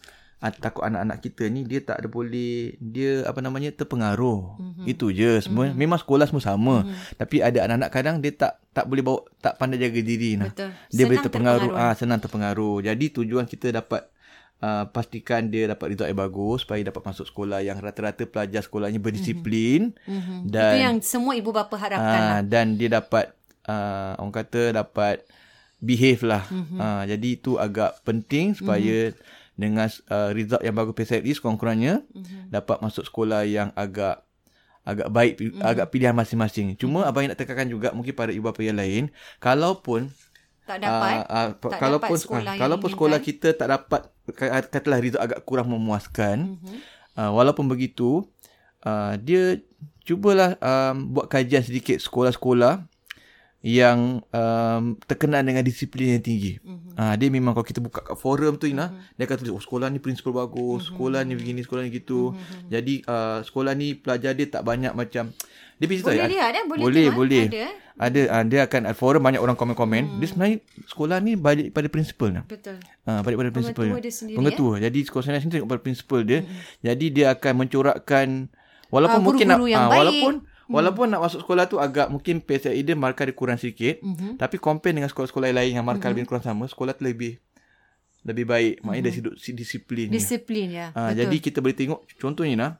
takut 0.51 0.83
anak-anak 0.83 1.17
kita 1.19 1.47
ni 1.47 1.63
dia 1.63 1.79
tak 1.79 1.97
ada 1.97 2.07
boleh 2.07 2.75
dia 2.77 3.25
apa 3.25 3.39
namanya 3.39 3.71
terpengaruh. 3.71 4.57
Mhm. 4.57 4.65
Mm-hmm. 4.65 4.85
Itu 4.85 5.05
je 5.09 5.31
semua. 5.41 5.65
Mm-hmm. 5.65 5.79
Memang 5.79 5.99
sekolah 5.99 6.25
semua 6.27 6.43
sama. 6.43 6.75
Mm-hmm. 6.83 7.17
Tapi 7.17 7.35
ada 7.39 7.59
anak-anak 7.63 7.89
kadang 7.89 8.15
dia 8.19 8.31
tak 8.31 8.53
tak 8.69 8.85
boleh 8.85 9.01
bawa 9.01 9.23
tak 9.39 9.55
pandai 9.55 9.79
jaga 9.79 9.97
diri 9.97 10.35
nah. 10.35 10.51
Betul. 10.51 10.69
Dia 10.89 11.03
boleh 11.03 11.17
Senang 11.17 11.25
terpengaruh 11.25 11.69
terpengaruh. 11.71 11.89
ah 11.89 11.93
senang 11.95 12.19
terpengaruh. 12.19 12.75
Jadi 12.81 13.05
tujuan 13.11 13.45
kita 13.45 13.69
dapat 13.71 14.11
Uh, 14.55 14.87
pastikan 14.87 15.51
dia 15.51 15.67
dapat 15.67 15.91
result 15.91 16.07
yang 16.07 16.15
bagus 16.15 16.63
supaya 16.63 16.79
dapat 16.79 17.03
masuk 17.03 17.27
sekolah 17.27 17.59
yang 17.59 17.75
rata-rata 17.75 18.23
pelajar 18.23 18.63
sekolahnya 18.63 19.03
berdisiplin 19.03 19.91
Mhm. 20.07 20.47
dan 20.47 20.71
Itu 20.71 20.79
yang 20.79 20.95
semua 21.03 21.35
ibu 21.35 21.51
bapa 21.51 21.75
harapkan 21.75 22.21
lah. 22.23 22.39
Ah, 22.39 22.41
dan 22.41 22.79
dia 22.79 22.87
dapat 22.87 23.35
uh, 23.67 24.15
orang 24.15 24.31
kata 24.31 24.71
dapat 24.71 25.27
behave 25.77 26.23
lah. 26.23 26.47
Mhm. 26.47 26.55
Mm-hmm. 26.55 26.79
Uh, 26.79 27.03
jadi 27.03 27.27
itu 27.35 27.51
agak 27.59 27.99
penting 28.01 28.55
supaya 28.55 29.11
mm-hmm. 29.11 29.44
Dengan 29.55 29.87
uh, 29.87 30.29
result 30.29 30.61
yang 30.61 30.71
bagus 30.71 30.93
PSLE 30.93 31.31
kurang-kurangnya 31.35 32.03
Mhm. 32.05 32.11
mm-hmm. 32.13 32.41
dapat 32.49 32.77
masuk 32.79 33.03
sekolah 33.03 33.43
yang 33.43 33.71
agak 33.73 34.21
agak 34.83 35.07
baik 35.09 35.33
Mhm. 35.35 35.45
mm-hmm. 35.49 35.63
agak 35.65 35.85
pilihan 35.89 36.13
masing-masing. 36.13 36.75
Cuma 36.75 37.01
mm-hmm. 37.01 37.09
abang 37.09 37.21
yang 37.23 37.31
nak 37.31 37.39
tekankan 37.39 37.67
juga 37.67 37.89
mungkin 37.89 38.13
pada 38.13 38.29
ibu 38.29 38.43
bapa 38.43 38.61
yang 38.61 38.75
lain 38.75 39.03
kalaupun 39.39 40.11
Tak 40.63 40.77
dapat. 40.77 41.13
ah, 41.21 41.25
ah, 41.25 41.47
tak 41.53 41.77
kalaupun 41.77 42.09
dapat 42.09 42.21
sekolah 42.21 42.41
ah, 42.41 42.47
yang 42.49 42.61
kalaupun 42.61 42.89
sekolah 42.89 43.19
kita 43.19 43.47
tak 43.51 43.67
dapat 43.67 44.01
kata- 44.27 44.69
katalah 44.69 44.99
result 44.99 45.21
agak 45.21 45.39
kurang 45.41 45.69
memuaskan 45.69 46.57
Mhm. 46.57 46.77
uh, 47.15 47.31
walaupun 47.31 47.65
begitu 47.65 48.25
uh, 48.81 49.13
dia 49.15 49.61
cubalah 50.01 50.53
um, 50.59 51.09
buat 51.11 51.25
kajian 51.27 51.61
sedikit 51.61 51.97
sekolah-sekolah 51.97 52.85
yang 53.65 54.21
um, 54.29 54.93
terkenal 55.09 55.41
dengan 55.41 55.65
disiplin 55.65 56.13
yang 56.13 56.21
tinggi. 56.21 56.61
Mm-hmm. 56.61 56.93
Uh, 56.93 57.13
dia 57.17 57.33
memang 57.33 57.57
kalau 57.57 57.65
kita 57.65 57.81
buka 57.81 58.05
kat 58.05 58.13
forum 58.13 58.61
tu 58.61 58.69
Ina, 58.69 58.93
mm-hmm. 58.93 59.17
dia 59.17 59.23
akan 59.25 59.35
tulis 59.41 59.53
oh 59.57 59.63
sekolah 59.65 59.89
ni 59.89 59.97
prinsipal 59.97 60.37
bagus, 60.37 60.85
mm-hmm. 60.85 60.89
sekolah 60.93 61.19
ni 61.25 61.33
begini, 61.33 61.59
sekolah 61.65 61.81
ni 61.81 61.89
gitu. 61.89 62.37
Mm-hmm. 62.37 62.69
Jadi 62.69 62.93
uh, 63.09 63.41
sekolah 63.41 63.73
ni 63.73 63.97
pelajar 63.97 64.37
dia 64.37 64.45
tak 64.53 64.61
banyak 64.61 64.93
macam 64.93 65.33
dia 65.75 65.87
boleh 65.91 66.29
lihat 66.31 66.51
ya? 66.55 66.63
Boleh, 66.63 66.83
boleh, 66.87 67.07
boleh. 67.11 67.43
Ada, 67.51 67.59
eh? 67.67 67.73
ada 67.99 68.21
uh, 68.31 68.43
dia 68.47 68.59
akan 68.63 68.81
uh, 68.87 68.95
forum 68.95 69.21
banyak 69.25 69.41
orang 69.43 69.57
komen-komen. 69.59 70.03
Hmm. 70.07 70.17
Dia 70.23 70.27
sebenarnya 70.31 70.57
sekolah 70.87 71.17
ni 71.19 71.35
balik 71.35 71.75
pada 71.75 71.87
prinsipal 71.91 72.31
nah. 72.31 72.43
Betul. 72.47 72.79
Ah 73.03 73.19
uh, 73.19 73.21
balik 73.27 73.43
pada 73.43 73.51
prinsipal. 73.51 73.91
Pengetua 73.91 73.99
dia 73.99 74.13
sendiri. 74.13 74.37
Pengetua. 74.39 74.71
Eh? 74.79 74.87
Jadi 74.87 74.99
sekolah 75.03 75.23
sendiri 75.25 75.51
tengok 75.59 75.69
pada 75.75 75.81
prinsipal 75.83 76.21
dia. 76.23 76.39
Hmm. 76.47 76.55
Jadi 76.79 77.05
dia 77.11 77.25
akan 77.35 77.53
mencorakkan 77.65 78.27
walaupun 78.87 79.19
uh, 79.19 79.25
mungkin 79.25 79.45
nak 79.51 79.59
uh, 79.59 79.89
walaupun 79.89 80.33
Hmm. 80.45 80.54
Walaupun 80.65 81.13
nak 81.13 81.21
masuk 81.21 81.45
sekolah 81.45 81.69
tu 81.69 81.77
agak 81.77 82.09
mungkin 82.09 82.41
PSLE 82.41 82.81
dia 82.81 82.97
markah 82.97 83.29
dia 83.29 83.37
kurang 83.37 83.61
sikit. 83.61 84.01
Mm-hmm. 84.01 84.41
Tapi 84.41 84.55
compare 84.57 84.97
dengan 84.97 85.09
sekolah-sekolah 85.09 85.53
lain 85.53 85.77
yang 85.77 85.85
markah 85.85 86.09
mm-hmm. 86.09 86.25
lebih 86.25 86.29
kurang 86.29 86.45
sama, 86.45 86.65
sekolah 86.65 86.97
tu 86.97 87.05
lebih 87.05 87.37
lebih 88.25 88.45
baik. 88.49 88.73
Maknanya 88.81 89.13
mm-hmm. 89.13 89.25
dari 89.29 89.37
sudut 89.37 89.59
disiplin. 89.61 90.07
Disiplin 90.09 90.67
ya. 90.73 90.87
Uh, 90.97 91.13
jadi 91.13 91.37
kita 91.37 91.61
boleh 91.61 91.77
tengok 91.77 92.01
contohnya 92.17 92.55
nah. 92.57 92.71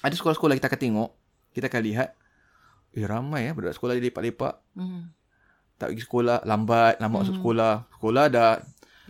Ada 0.00 0.16
sekolah-sekolah 0.16 0.56
kita 0.56 0.72
akan 0.72 0.80
tengok, 0.80 1.10
kita 1.52 1.68
akan 1.68 1.82
lihat 1.84 2.08
eh 2.90 3.06
ramai 3.06 3.46
ya 3.46 3.52
budak 3.54 3.76
sekolah 3.76 3.92
dia 4.00 4.08
lepak-lepak. 4.08 4.54
Mm. 4.74 5.12
Tak 5.76 5.92
pergi 5.92 6.02
sekolah 6.08 6.38
lambat, 6.48 6.98
lambat 6.98 7.18
mm. 7.20 7.22
masuk 7.24 7.34
mhm. 7.36 7.40
sekolah. 7.44 7.74
Sekolah 8.00 8.24
dah 8.32 8.52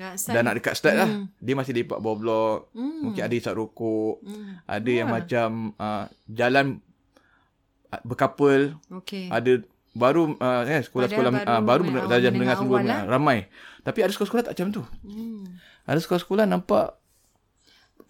dah, 0.00 0.12
dah 0.16 0.42
nak 0.42 0.54
dekat 0.58 0.74
start 0.74 0.94
mm. 0.96 1.00
lah. 1.00 1.08
Mhm. 1.08 1.24
Dia 1.38 1.54
masih 1.54 1.72
lepak 1.78 1.98
bawah 2.02 2.16
blok. 2.18 2.58
Mm. 2.74 2.98
Mungkin 3.06 3.22
ada 3.22 3.34
isap 3.38 3.54
rokok. 3.54 4.14
Mm. 4.24 4.50
Ada 4.66 4.88
yeah. 4.88 4.98
yang 4.98 5.08
macam 5.08 5.48
uh, 5.78 6.04
jalan 6.26 6.66
berkapal. 8.06 8.78
Okay. 9.02 9.26
Ada 9.28 9.66
baru 9.90 10.38
uh, 10.38 10.62
eh, 10.66 10.82
sekolah-sekolah 10.86 11.30
baru, 11.34 11.46
uh, 11.50 11.62
baru 11.62 11.82
darjah 12.06 12.30
mendengar 12.30 12.56
semua 12.58 12.78
lah. 12.82 13.02
ramai. 13.10 13.50
Tapi 13.82 14.06
ada 14.06 14.12
sekolah-sekolah 14.14 14.44
tak 14.46 14.54
macam 14.54 14.68
tu. 14.70 14.82
Hmm. 15.02 15.58
Ada 15.88 15.98
sekolah-sekolah 16.04 16.46
nampak 16.46 17.00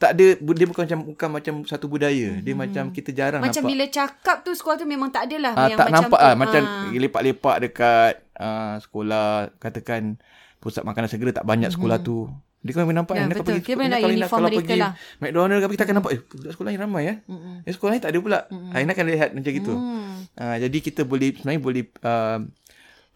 tak 0.01 0.17
ada 0.17 0.33
dia 0.33 0.65
bukan 0.65 0.89
macam 0.89 1.01
bukan 1.13 1.29
macam 1.29 1.55
satu 1.69 1.85
budaya. 1.85 2.33
Hmm. 2.33 2.41
Dia 2.41 2.55
macam 2.57 2.85
kita 2.89 3.13
jarang 3.13 3.45
macam 3.45 3.53
nampak. 3.53 3.69
Macam 3.69 3.73
bila 3.77 3.85
cakap 3.93 4.37
tu 4.41 4.51
sekolah 4.57 4.77
tu 4.81 4.89
memang 4.89 5.13
tak 5.13 5.29
adalah 5.29 5.53
uh, 5.53 5.69
tak 5.77 5.89
macam 5.93 5.93
nampak 5.93 6.21
ah 6.25 6.35
macam 6.37 6.63
lepak-lepak 6.97 7.57
dekat 7.69 8.15
uh, 8.41 8.75
sekolah 8.81 9.53
katakan 9.61 10.17
pusat 10.57 10.85
makanan 10.89 11.09
segera 11.09 11.37
tak 11.37 11.45
banyak 11.45 11.69
sekolah 11.69 12.01
hmm. 12.01 12.09
tu. 12.09 12.33
Dia 12.61 12.73
kan 12.77 12.85
nampak 12.93 13.17
ya, 13.17 13.25
betul. 13.25 13.57
pergi 13.57 13.73
sekolah, 13.73 13.89
kalau, 13.89 14.17
nak, 14.21 14.29
kalau 14.29 14.49
pergi 14.53 14.77
lah. 14.77 14.93
McDonald 15.17 15.61
kita 15.65 15.83
akan 15.89 15.97
nampak 15.97 16.11
eh 16.13 16.21
budak 16.21 16.53
sekolah 16.53 16.71
ni 16.71 16.77
ramai 16.77 17.03
ya. 17.09 17.15
Mm-hmm. 17.25 17.55
Eh 17.65 17.73
sekolah 17.73 17.93
ni 17.97 18.01
tak 18.05 18.11
ada 18.13 18.19
pula. 18.21 18.41
Mm-hmm. 18.53 18.77
Aina 18.77 18.91
akan 18.93 19.07
lihat 19.09 19.31
macam 19.33 19.53
gitu. 19.57 19.73
Mm. 19.73 20.13
Uh, 20.37 20.57
jadi 20.69 20.79
kita 20.85 21.01
boleh 21.09 21.29
sebenarnya 21.33 21.61
boleh 21.65 21.85
uh, 22.05 22.39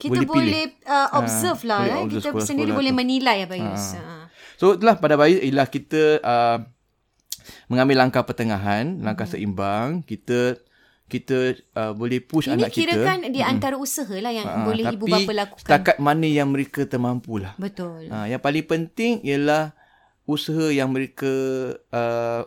kita 0.01 0.21
boleh, 0.25 0.29
boleh 0.33 0.65
uh, 0.89 1.09
observe 1.21 1.61
uh, 1.61 1.69
lah 1.69 1.81
boleh 1.85 1.93
eh. 1.93 2.05
kita 2.25 2.41
sendiri 2.41 2.71
boleh 2.73 2.93
tu. 2.93 2.99
menilai 3.05 3.39
apa 3.45 3.53
Bayus. 3.53 3.87
Uh. 4.01 4.25
So 4.57 4.65
itulah 4.81 4.97
pada 4.97 5.15
bayi 5.21 5.37
ialah 5.45 5.69
kita 5.69 6.25
uh, 6.25 6.59
mengambil 7.69 8.01
langkah 8.01 8.25
pertengahan, 8.25 8.97
langkah 9.05 9.29
seimbang, 9.29 10.01
kita 10.09 10.57
kita 11.15 11.39
uh, 11.79 11.93
boleh 11.95 12.19
push 12.19 12.51
Ini 12.51 12.59
anak 12.59 12.75
kita. 12.75 12.83
Ini 12.83 12.87
kira 12.91 12.95
kan 13.07 13.19
di 13.31 13.41
antara 13.41 13.79
mm. 13.79 13.85
usaha 13.87 14.17
lah 14.19 14.33
yang 14.35 14.49
uh, 14.51 14.67
boleh 14.67 14.85
ibu 14.91 15.07
bapa 15.07 15.33
lakukan. 15.33 15.63
setakat 15.63 15.97
mana 16.03 16.27
yang 16.27 16.51
mereka 16.51 16.83
termampu 16.83 17.39
lah. 17.39 17.55
Betul. 17.55 18.11
Uh, 18.11 18.27
yang 18.27 18.43
paling 18.43 18.67
penting 18.67 19.23
ialah 19.23 19.71
usaha 20.27 20.75
yang 20.75 20.91
mereka 20.91 21.31
uh, 21.95 22.43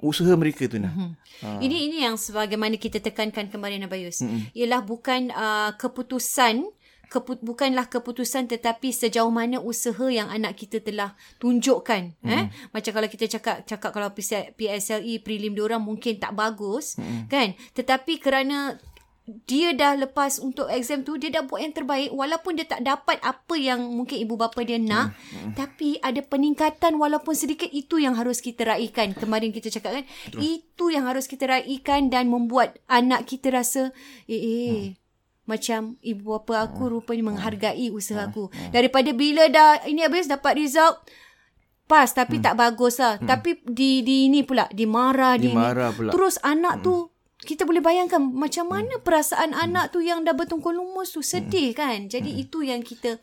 usaha 0.00 0.32
mereka 0.32 0.64
tu 0.64 0.80
nah. 0.80 0.88
Mm-hmm. 0.88 1.10
Uh. 1.44 1.60
Ini 1.60 1.76
ini 1.90 1.96
yang 2.08 2.16
sebagaimana 2.16 2.80
kita 2.80 3.02
tekankan 3.02 3.52
kemarin 3.52 3.84
Abayus. 3.84 4.24
Mm-hmm. 4.24 4.56
Ialah 4.56 4.80
bukan 4.80 5.22
uh, 5.34 5.70
keputusan 5.76 6.64
keput, 7.12 7.44
bukanlah 7.44 7.92
keputusan 7.92 8.48
tetapi 8.48 8.88
sejauh 8.88 9.28
mana 9.28 9.60
usaha 9.60 10.08
yang 10.08 10.32
anak 10.32 10.56
kita 10.56 10.80
telah 10.80 11.12
tunjukkan 11.36 12.16
hmm. 12.24 12.32
eh 12.32 12.44
macam 12.72 12.90
kalau 12.96 13.08
kita 13.12 13.28
cakap 13.28 13.68
cakap 13.68 13.92
kalau 13.92 14.08
PSLE 14.56 15.20
prelim 15.20 15.52
dia 15.52 15.68
orang 15.68 15.84
mungkin 15.84 16.16
tak 16.16 16.32
bagus 16.32 16.96
hmm. 16.96 17.28
kan 17.28 17.52
tetapi 17.76 18.16
kerana 18.16 18.80
dia 19.22 19.70
dah 19.70 19.94
lepas 19.94 20.42
untuk 20.42 20.66
exam 20.66 21.06
tu 21.06 21.14
dia 21.14 21.30
dah 21.30 21.46
buat 21.46 21.62
yang 21.62 21.70
terbaik 21.70 22.10
walaupun 22.10 22.58
dia 22.58 22.66
tak 22.66 22.82
dapat 22.82 23.22
apa 23.22 23.54
yang 23.54 23.78
mungkin 23.78 24.18
ibu 24.18 24.34
bapa 24.34 24.66
dia 24.66 24.82
nak 24.82 25.14
hmm. 25.14 25.30
Hmm. 25.30 25.52
tapi 25.54 26.00
ada 26.02 26.18
peningkatan 26.26 26.98
walaupun 26.98 27.36
sedikit 27.36 27.70
itu 27.70 28.02
yang 28.02 28.18
harus 28.18 28.42
kita 28.42 28.66
raikan 28.66 29.14
kemarin 29.14 29.54
kita 29.54 29.70
cakap 29.70 30.02
kan 30.02 30.04
Betul. 30.26 30.40
itu 30.42 30.84
yang 30.90 31.06
harus 31.06 31.30
kita 31.30 31.46
raikan 31.46 32.10
dan 32.10 32.32
membuat 32.32 32.82
anak 32.90 33.28
kita 33.30 33.54
rasa 33.54 33.94
eh 34.26 34.40
eh 34.40 34.80
hmm 34.90 35.01
macam 35.42 35.98
ibu 35.98 36.38
bapa 36.38 36.70
aku 36.70 36.86
hmm. 36.86 36.92
rupanya 36.98 37.22
menghargai 37.34 37.90
usaha 37.90 38.22
hmm. 38.22 38.28
aku. 38.30 38.44
Hmm. 38.48 38.70
Daripada 38.70 39.10
bila 39.10 39.50
dah 39.50 39.82
ini 39.86 40.06
habis 40.06 40.30
dapat 40.30 40.58
result 40.58 41.02
pas 41.90 42.08
tapi 42.08 42.38
hmm. 42.38 42.44
tak 42.46 42.54
bagus 42.54 43.02
lah. 43.02 43.18
Hmm. 43.18 43.26
Tapi 43.26 43.60
di 43.66 44.06
di 44.06 44.30
ini 44.30 44.46
pula 44.46 44.70
dimarah 44.70 45.34
di 45.36 45.50
dimarah 45.50 45.90
pula. 45.90 46.10
Terus 46.14 46.38
anak 46.40 46.80
hmm. 46.80 46.84
tu 46.86 46.94
kita 47.42 47.66
boleh 47.66 47.82
bayangkan 47.82 48.22
macam 48.22 48.70
mana 48.70 48.96
hmm. 48.96 49.02
perasaan 49.02 49.50
hmm. 49.50 49.64
anak 49.66 49.84
tu 49.90 49.98
yang 49.98 50.22
dah 50.22 50.30
bertungkul 50.30 50.78
lumus 50.78 51.10
tu 51.10 51.26
sedih 51.26 51.74
hmm. 51.74 51.78
kan. 51.78 51.98
Jadi 52.06 52.30
hmm. 52.38 52.42
itu 52.46 52.58
yang 52.62 52.80
kita 52.86 53.18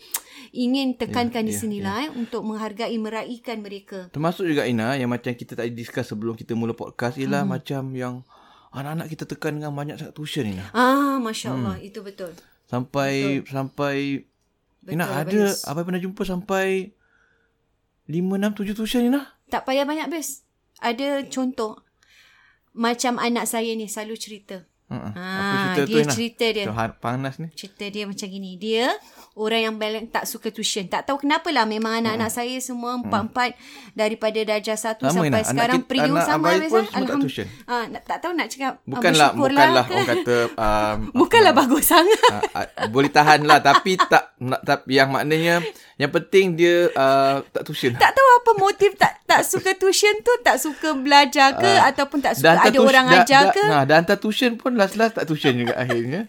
ingin 0.52 1.00
tekankan 1.00 1.48
yeah, 1.48 1.50
di 1.50 1.54
ya, 1.56 1.60
sinilah 1.64 1.96
yeah, 2.04 2.12
yeah. 2.12 2.16
eh 2.16 2.20
untuk 2.20 2.42
menghargai 2.44 2.98
meraikan 3.00 3.64
mereka. 3.64 4.12
Termasuk 4.12 4.44
juga 4.44 4.68
Ina 4.68 5.00
yang 5.00 5.08
macam 5.08 5.32
kita 5.32 5.56
tadi 5.56 5.72
discuss 5.72 6.12
sebelum 6.12 6.36
kita 6.36 6.52
mula 6.52 6.76
podcast 6.76 7.16
ialah 7.16 7.48
hmm. 7.48 7.52
macam 7.56 7.84
yang 7.96 8.16
anak-anak 8.70 9.08
kita 9.10 9.24
tekan 9.26 9.58
dengan 9.58 9.74
banyak 9.74 9.98
sangat 9.98 10.14
tuition 10.14 10.46
ni. 10.46 10.62
Ah, 10.74 11.18
masya-Allah, 11.18 11.82
hmm. 11.82 11.88
itu 11.90 12.00
betul. 12.06 12.32
Sampai 12.70 13.42
betul. 13.42 13.50
sampai 13.50 13.96
betul, 14.86 14.94
Ina 14.94 15.06
ada 15.10 15.44
apa 15.66 15.80
pernah 15.82 16.02
jumpa 16.02 16.22
sampai 16.22 16.94
5 18.10 18.14
6 18.14 18.74
7 18.74 18.78
tuition 18.78 19.02
ni 19.06 19.10
nah. 19.10 19.26
Tak 19.50 19.66
payah 19.66 19.86
banyak 19.86 20.10
bes. 20.14 20.46
Ada 20.80 21.26
contoh 21.28 21.82
macam 22.78 23.18
anak 23.18 23.50
saya 23.50 23.74
ni 23.74 23.90
selalu 23.90 24.16
cerita. 24.18 24.70
Uh-uh. 24.90 25.14
Ha, 25.14 25.22
apa 25.22 25.56
cerita 25.62 25.82
dia 25.86 26.02
tu, 26.02 26.10
cerita 26.18 26.46
dia. 26.50 26.66
panas 26.98 27.38
ni. 27.38 27.48
Cerita 27.54 27.86
dia 27.86 28.10
macam 28.10 28.26
gini. 28.26 28.58
Dia 28.58 28.90
orang 29.38 29.62
yang 29.62 29.76
balance, 29.78 30.10
tak 30.10 30.26
suka 30.26 30.50
tuition. 30.50 30.90
Tak 30.90 31.06
tahu 31.06 31.22
kenapa 31.22 31.54
lah. 31.54 31.70
Memang 31.70 32.02
anak-anak 32.02 32.30
uh 32.30 32.38
saya 32.40 32.58
semua 32.58 32.98
hmm. 32.98 33.06
empat-empat 33.06 33.50
daripada 33.94 34.40
darjah 34.42 34.80
satu 34.80 35.06
Lama 35.06 35.22
sampai 35.22 35.42
ina. 35.46 35.50
sekarang. 35.50 35.82
Anak, 35.82 35.90
periuk 35.90 36.18
sama. 36.26 36.48
Anak 36.50 36.70
pun 36.74 36.84
semua 36.90 37.06
tak 37.06 37.22
tuition. 37.22 37.48
Uh, 37.70 37.84
tak 38.02 38.18
tahu 38.18 38.32
nak 38.34 38.48
cakap. 38.50 38.74
Bukanlah, 38.90 39.30
bukanlah 39.38 39.86
orang 39.86 40.08
kata. 40.10 40.38
Um, 40.58 40.98
bukanlah 41.22 41.54
bagus 41.54 41.86
sangat. 41.86 42.22
Uh, 42.34 42.42
uh, 42.66 42.88
boleh 42.90 43.12
tahan 43.14 43.46
lah. 43.46 43.60
tapi 43.62 43.94
tak, 44.10 44.34
tak 44.66 44.90
yang 44.90 45.14
maknanya 45.14 45.62
yang 46.00 46.16
penting 46.16 46.56
dia 46.56 46.88
uh, 46.96 47.44
tak 47.52 47.68
tuition. 47.68 47.92
Tak 48.00 48.16
tahu 48.16 48.30
apa 48.40 48.52
motif 48.56 48.96
tak 48.96 49.20
tak 49.28 49.44
suka 49.44 49.76
tuition 49.76 50.16
tu, 50.24 50.32
tak 50.48 50.56
suka 50.56 50.96
belajar 50.96 51.60
ke 51.60 51.68
uh, 51.68 51.92
ataupun 51.92 52.24
tak 52.24 52.40
suka 52.40 52.56
ada 52.56 52.72
tush, 52.72 52.88
orang 52.88 53.06
da, 53.12 53.16
ajar 53.20 53.44
da, 53.44 53.54
ke. 53.54 53.64
Nah, 53.68 53.84
dan 53.84 53.96
hantar 54.02 54.16
tuition 54.16 54.56
pun 54.56 54.80
last-last 54.80 55.20
tak 55.20 55.28
tuition 55.28 55.60
juga 55.60 55.76
akhirnya. 55.84 56.24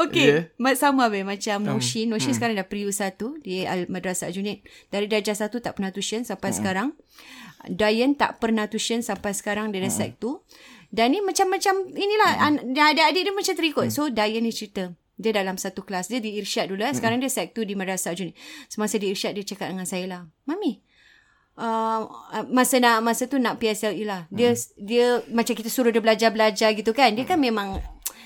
Okey, 0.00 0.48
yeah. 0.48 0.74
sama 0.80 1.12
be 1.12 1.28
macam 1.28 1.60
um, 1.60 1.76
Noshin. 1.76 2.08
Noshin 2.08 2.32
hmm. 2.32 2.40
sekarang 2.40 2.56
dah 2.56 2.64
periuk 2.64 2.96
satu 2.96 3.36
di 3.44 3.68
Madrasah 3.68 4.32
Junid. 4.32 4.64
Dari 4.88 5.04
darjah 5.04 5.36
satu 5.36 5.60
tak 5.60 5.76
pernah 5.76 5.92
tuition 5.92 6.24
sampai 6.24 6.48
hmm. 6.48 6.56
sekarang. 6.56 6.88
Dayan 7.68 8.16
tak 8.16 8.40
pernah 8.40 8.64
tuition 8.64 9.04
sampai 9.04 9.36
sekarang 9.36 9.76
dia 9.76 9.84
dah 9.84 9.92
hmm. 9.92 10.00
sek 10.08 10.16
tu. 10.16 10.40
Dan 10.88 11.12
ni 11.12 11.20
macam-macam 11.20 11.84
inilah 11.92 12.30
hmm. 12.48 12.80
adik-adik 12.80 13.22
dia 13.28 13.34
macam 13.36 13.54
terikut. 13.60 13.86
Hmm. 13.92 13.94
So 13.94 14.08
Dayan 14.08 14.48
ni 14.48 14.56
cerita. 14.56 14.96
Dia 15.22 15.32
dalam 15.32 15.54
satu 15.54 15.86
kelas. 15.86 16.10
Dia 16.10 16.18
di 16.18 16.36
Irsyad 16.42 16.68
dulu. 16.68 16.82
Eh. 16.82 16.92
Sekarang 16.92 17.22
hmm. 17.22 17.30
dia 17.30 17.32
sek 17.32 17.54
tu 17.54 17.62
di 17.62 17.78
Madrasah 17.78 18.12
Juni. 18.18 18.34
Semasa 18.66 18.98
di 18.98 19.14
Irsyad 19.14 19.38
dia 19.38 19.46
cakap 19.46 19.70
dengan 19.70 19.86
saya 19.86 20.04
lah. 20.10 20.22
Mami. 20.50 20.82
Uh, 21.52 22.08
masa 22.48 22.80
nak 22.80 23.04
masa 23.04 23.28
tu 23.28 23.38
nak 23.38 23.60
PSLE 23.62 24.02
lah. 24.02 24.26
Dia 24.34 24.56
hmm. 24.56 24.82
dia 24.82 25.06
macam 25.30 25.54
kita 25.54 25.70
suruh 25.70 25.94
dia 25.94 26.02
belajar-belajar 26.02 26.74
gitu 26.74 26.90
kan. 26.90 27.14
Dia 27.14 27.22
kan 27.22 27.38
hmm. 27.38 27.46
memang 27.46 27.68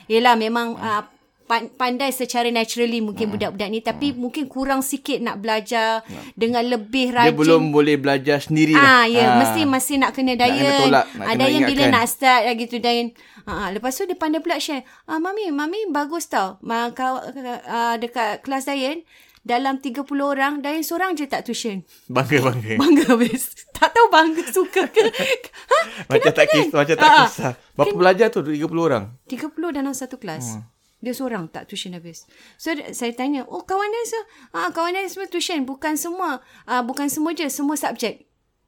Yelah 0.06 0.38
memang 0.38 0.78
uh, 0.78 1.02
pandai 1.48 2.10
secara 2.10 2.50
naturally 2.50 2.98
mungkin 2.98 3.30
hmm. 3.30 3.34
budak-budak 3.38 3.68
ni 3.70 3.80
tapi 3.80 4.10
hmm. 4.12 4.18
mungkin 4.18 4.44
kurang 4.50 4.82
sikit 4.82 5.22
nak 5.22 5.38
belajar 5.38 6.02
hmm. 6.02 6.34
dengan 6.34 6.66
lebih 6.66 7.14
rajin. 7.14 7.30
Dia 7.30 7.38
belum 7.38 7.70
boleh 7.70 7.96
belajar 7.96 8.42
sendiri 8.42 8.74
lah. 8.74 8.82
Ah, 8.82 9.04
ya, 9.06 9.24
ah. 9.30 9.34
mesti 9.40 9.62
masih 9.62 9.96
nak 10.02 10.12
kena 10.12 10.34
Dayan. 10.34 10.90
Ada 11.22 11.44
yang 11.46 11.64
bila 11.70 11.84
nak 11.88 12.04
start 12.10 12.42
lagi 12.50 12.66
tu 12.66 12.82
Dayan. 12.82 13.14
Ah, 13.46 13.70
lepas 13.70 13.94
tu 13.94 14.02
dia 14.04 14.18
pandai 14.18 14.42
pula 14.42 14.58
share. 14.58 14.82
Ah, 15.06 15.22
mami, 15.22 15.54
mami 15.54 15.86
bagus 15.94 16.26
tau. 16.26 16.58
Kau 16.98 17.22
uh, 17.22 17.94
dekat 17.96 18.42
kelas 18.42 18.66
Dayan 18.66 19.06
dalam 19.46 19.78
30 19.78 20.02
orang 20.18 20.58
Dayan 20.58 20.82
seorang 20.82 21.14
je 21.14 21.30
tak 21.30 21.46
tuition. 21.46 21.86
Bangga 22.10 22.42
bangga. 22.42 22.74
Bangga 22.82 23.10
bes. 23.14 23.54
Tak 23.70 23.94
tahu 23.94 24.10
bangga 24.10 24.42
suka 24.50 24.82
ke. 24.90 25.06
ha? 25.70 25.78
Macam 26.10 26.32
tak 26.34 26.46
kisah, 26.50 26.76
macam 26.82 26.96
tak 26.98 27.10
kisah. 27.30 27.52
Berapa 27.78 27.94
Ken- 27.94 28.00
belajar 28.02 28.26
tu 28.34 28.42
30 28.42 28.58
orang? 28.74 29.14
30 29.30 29.76
dalam 29.78 29.94
satu 29.94 30.18
kelas. 30.18 30.58
Hmm. 30.58 30.75
Dia 31.06 31.14
seorang 31.14 31.46
tak 31.46 31.70
tuition 31.70 31.94
habis. 31.94 32.26
So 32.58 32.74
saya 32.74 33.14
tanya, 33.14 33.46
"Oh, 33.46 33.62
kawan 33.62 33.86
dia 33.86 34.04
so, 34.10 34.18
ah 34.50 34.74
kawan 34.74 34.98
dia 34.98 35.06
semua 35.06 35.30
tuition, 35.30 35.62
bukan 35.62 35.94
semua. 35.94 36.42
Ah 36.66 36.82
bukan 36.82 37.06
semua 37.06 37.30
je, 37.30 37.46
semua 37.46 37.78
subjek." 37.78 38.26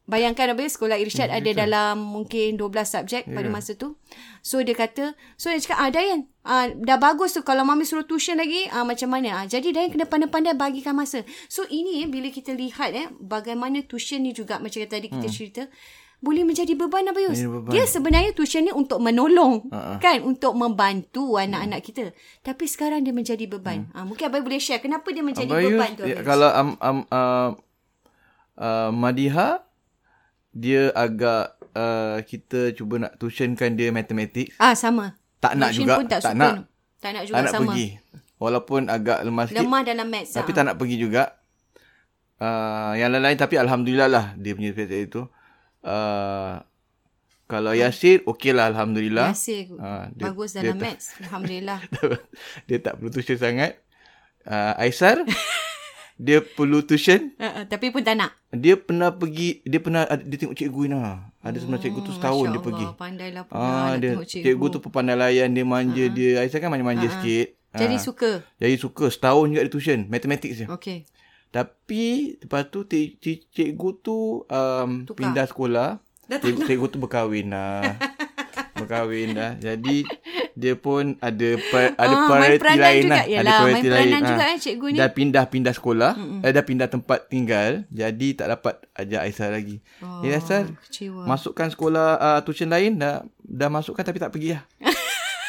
Bayangkan 0.09 0.57
apa 0.57 0.65
sekolah 0.65 0.97
Irsyad 1.05 1.29
ada 1.29 1.51
dalam 1.53 2.01
mungkin 2.01 2.57
12 2.57 2.65
subjek 2.81 3.29
yeah. 3.29 3.37
pada 3.37 3.49
masa 3.53 3.77
tu. 3.77 4.01
So 4.41 4.65
dia 4.65 4.73
kata, 4.73 5.13
so 5.37 5.53
dia 5.53 5.61
cakap, 5.61 5.85
ah 5.85 5.93
Dayan, 5.93 6.25
ah, 6.49 6.65
dah 6.73 6.97
bagus 6.97 7.37
tu 7.37 7.45
kalau 7.45 7.61
mami 7.61 7.85
suruh 7.85 8.09
tuition 8.09 8.41
lagi, 8.41 8.73
ah, 8.73 8.89
macam 8.89 9.13
mana? 9.13 9.37
Ah, 9.37 9.45
jadi 9.45 9.69
Dayan 9.69 9.93
kena 9.93 10.09
pandai-pandai 10.09 10.57
bagikan 10.57 10.97
masa. 10.97 11.29
So 11.53 11.69
ini 11.69 12.01
eh, 12.01 12.09
bila 12.09 12.33
kita 12.33 12.57
lihat 12.57 12.97
eh, 12.97 13.13
bagaimana 13.21 13.85
tuition 13.85 14.25
ni 14.25 14.33
juga 14.33 14.57
macam 14.57 14.81
tadi 14.81 15.13
kita 15.13 15.29
hmm. 15.29 15.37
cerita, 15.37 15.63
boleh 16.19 16.43
menjadi 16.43 16.75
beban 16.75 17.07
Abayus. 17.07 17.39
Beban. 17.39 17.71
Dia 17.71 17.87
sebenarnya 17.87 18.35
tuition 18.35 18.67
ni 18.67 18.75
untuk 18.75 18.99
menolong 18.99 19.71
uh-uh. 19.71 20.03
kan 20.03 20.19
untuk 20.27 20.59
membantu 20.59 21.39
anak-anak 21.39 21.81
kita. 21.87 22.11
Tapi 22.43 22.67
sekarang 22.67 23.07
dia 23.07 23.15
menjadi 23.15 23.47
beban. 23.47 23.87
Hmm. 23.95 23.95
Ha, 23.95 24.07
mungkin 24.07 24.27
Abayus 24.27 24.45
boleh 24.45 24.59
share 24.59 24.83
kenapa 24.83 25.07
dia 25.15 25.23
menjadi 25.23 25.47
Abayus, 25.47 25.71
beban 25.71 25.91
tu 25.95 26.03
Abayus. 26.03 26.19
Ya, 26.19 26.27
kalau 26.27 26.51
um, 26.51 26.71
um, 26.83 26.99
uh, 27.15 27.51
uh, 28.59 28.91
Madiha 28.91 29.63
dia 30.51 30.91
agak 30.91 31.55
uh, 31.79 32.19
kita 32.27 32.75
cuba 32.75 33.07
nak 33.07 33.15
tuitionkan 33.23 33.79
dia 33.79 33.95
matematik. 33.95 34.51
Ah 34.59 34.75
sama. 34.75 35.15
Tak 35.39 35.55
nak 35.55 35.71
Tuition 35.71 35.87
juga. 35.87 35.95
Pun 36.03 36.07
tak, 36.11 36.21
tak 36.27 36.35
nak. 36.35 36.55
Tak 36.99 37.11
nak 37.15 37.23
juga 37.31 37.35
tak 37.39 37.43
nak 37.47 37.53
sama. 37.55 37.71
pergi. 37.71 37.89
Walaupun 38.43 38.81
agak 38.91 39.19
lemah 39.23 39.45
sikit. 39.47 39.63
Lemah 39.63 39.81
dalam 39.87 40.07
maths. 40.11 40.35
Tapi 40.35 40.51
ha. 40.51 40.57
tak 40.59 40.65
nak 40.67 40.77
pergi 40.83 40.97
juga. 40.99 41.39
Uh, 42.39 42.95
yang 42.95 43.11
lain-lain 43.11 43.35
tapi 43.35 43.59
alhamdulillah 43.59 44.07
lah 44.11 44.25
dia 44.35 44.55
punya 44.59 44.75
matematik 44.75 44.99
itu. 44.99 45.23
Uh, 45.83 46.61
kalau 47.49 47.73
Yasir 47.73 48.21
okey 48.29 48.53
lah 48.53 48.69
alhamdulillah. 48.69 49.33
Yasir 49.33 49.73
uh, 49.81 50.13
dia, 50.13 50.29
bagus 50.29 50.53
dalam 50.53 50.77
dia 50.77 50.85
maths 50.85 51.17
alhamdulillah. 51.17 51.81
dia 52.69 52.77
tak 52.85 53.01
perlu 53.01 53.09
tuition 53.09 53.41
sangat. 53.41 53.81
Uh, 54.45 54.77
Aisar 54.77 55.25
dia 56.29 56.45
perlu 56.45 56.85
tuition. 56.85 57.33
Uh, 57.41 57.63
uh, 57.63 57.65
tapi 57.65 57.89
pun 57.89 58.05
tak 58.05 58.21
nak. 58.21 58.37
Dia 58.53 58.77
pernah 58.77 59.15
pergi, 59.17 59.65
dia 59.65 59.81
pernah 59.81 60.05
dia 60.05 60.37
tengok 60.37 60.57
cikgu 60.61 60.93
Ina. 60.93 61.33
Ada 61.41 61.65
sebenarnya 61.65 61.85
cikgu 61.89 62.01
tu 62.05 62.13
setahun 62.13 62.45
Masya 62.45 62.53
dia 62.53 62.61
Allah, 62.61 62.67
pergi. 62.69 62.87
Pandailah 63.01 63.43
pula 63.49 63.61
ah, 63.65 63.93
dia, 63.97 64.13
tengok 64.13 64.29
cikgu. 64.29 64.45
Cikgu 64.45 64.67
tu 64.69 64.79
pepandai 64.85 65.17
layan, 65.17 65.49
dia 65.57 65.65
manja 65.65 66.05
uh-huh. 66.05 66.13
dia. 66.13 66.33
Aisyah 66.45 66.59
kan 66.61 66.69
manja-manja 66.69 67.07
uh-huh. 67.09 67.17
sikit. 67.25 67.49
Jadi 67.79 67.97
uh, 67.97 68.03
suka. 68.03 68.31
Jadi 68.61 68.75
suka 68.77 69.05
setahun 69.09 69.45
juga 69.49 69.63
dia 69.65 69.73
tuition, 69.73 70.01
matematik 70.11 70.51
je. 70.53 70.65
Okey. 70.69 71.09
Tapi 71.49 72.37
lepas 72.45 72.69
tu 72.69 72.85
cikgu 72.89 73.91
tu 74.05 74.45
um, 74.45 74.91
pindah 75.09 75.49
sekolah. 75.49 76.01
Cikgu, 76.29 76.61
cikgu 76.69 76.87
tu 76.93 76.99
berkahwin 77.01 77.49
lah. 77.49 77.97
berkahwin 78.79 79.33
dah. 79.33 79.53
Jadi 79.57 80.05
dia 80.59 80.75
pun 80.75 81.15
ada 81.23 81.51
per, 81.71 81.95
ada 81.95 82.15
ah, 82.19 82.27
priority 82.27 82.75
lain 82.77 83.03
lah. 83.07 83.25
Yalah, 83.25 83.43
ada 83.47 83.53
priority 83.63 83.89
lain. 83.89 84.11
Main 84.11 84.23
juga 84.27 84.45
ha. 84.45 84.53
eh 84.53 84.59
cikgu 84.59 84.87
ni. 84.91 84.99
Dah 84.99 85.09
pindah-pindah 85.15 85.75
sekolah. 85.75 86.13
Mm-mm. 86.19 86.41
Eh, 86.43 86.51
dah 86.51 86.65
pindah 86.67 86.89
tempat 86.91 87.19
tinggal. 87.31 87.87
Jadi 87.95 88.29
tak 88.35 88.47
dapat 88.59 88.75
ajar 88.99 89.25
Aisyah 89.25 89.49
lagi. 89.55 89.77
Oh, 90.03 90.27
ya 90.27 90.37
Aisyah, 90.37 90.67
masukkan 91.25 91.71
sekolah 91.71 92.09
uh, 92.19 92.41
tuition 92.43 92.69
lain. 92.69 92.99
Dah 92.99 93.23
dah 93.39 93.69
masukkan 93.71 94.03
tapi 94.03 94.19
tak 94.19 94.35
pergi 94.35 94.59
lah. 94.59 94.63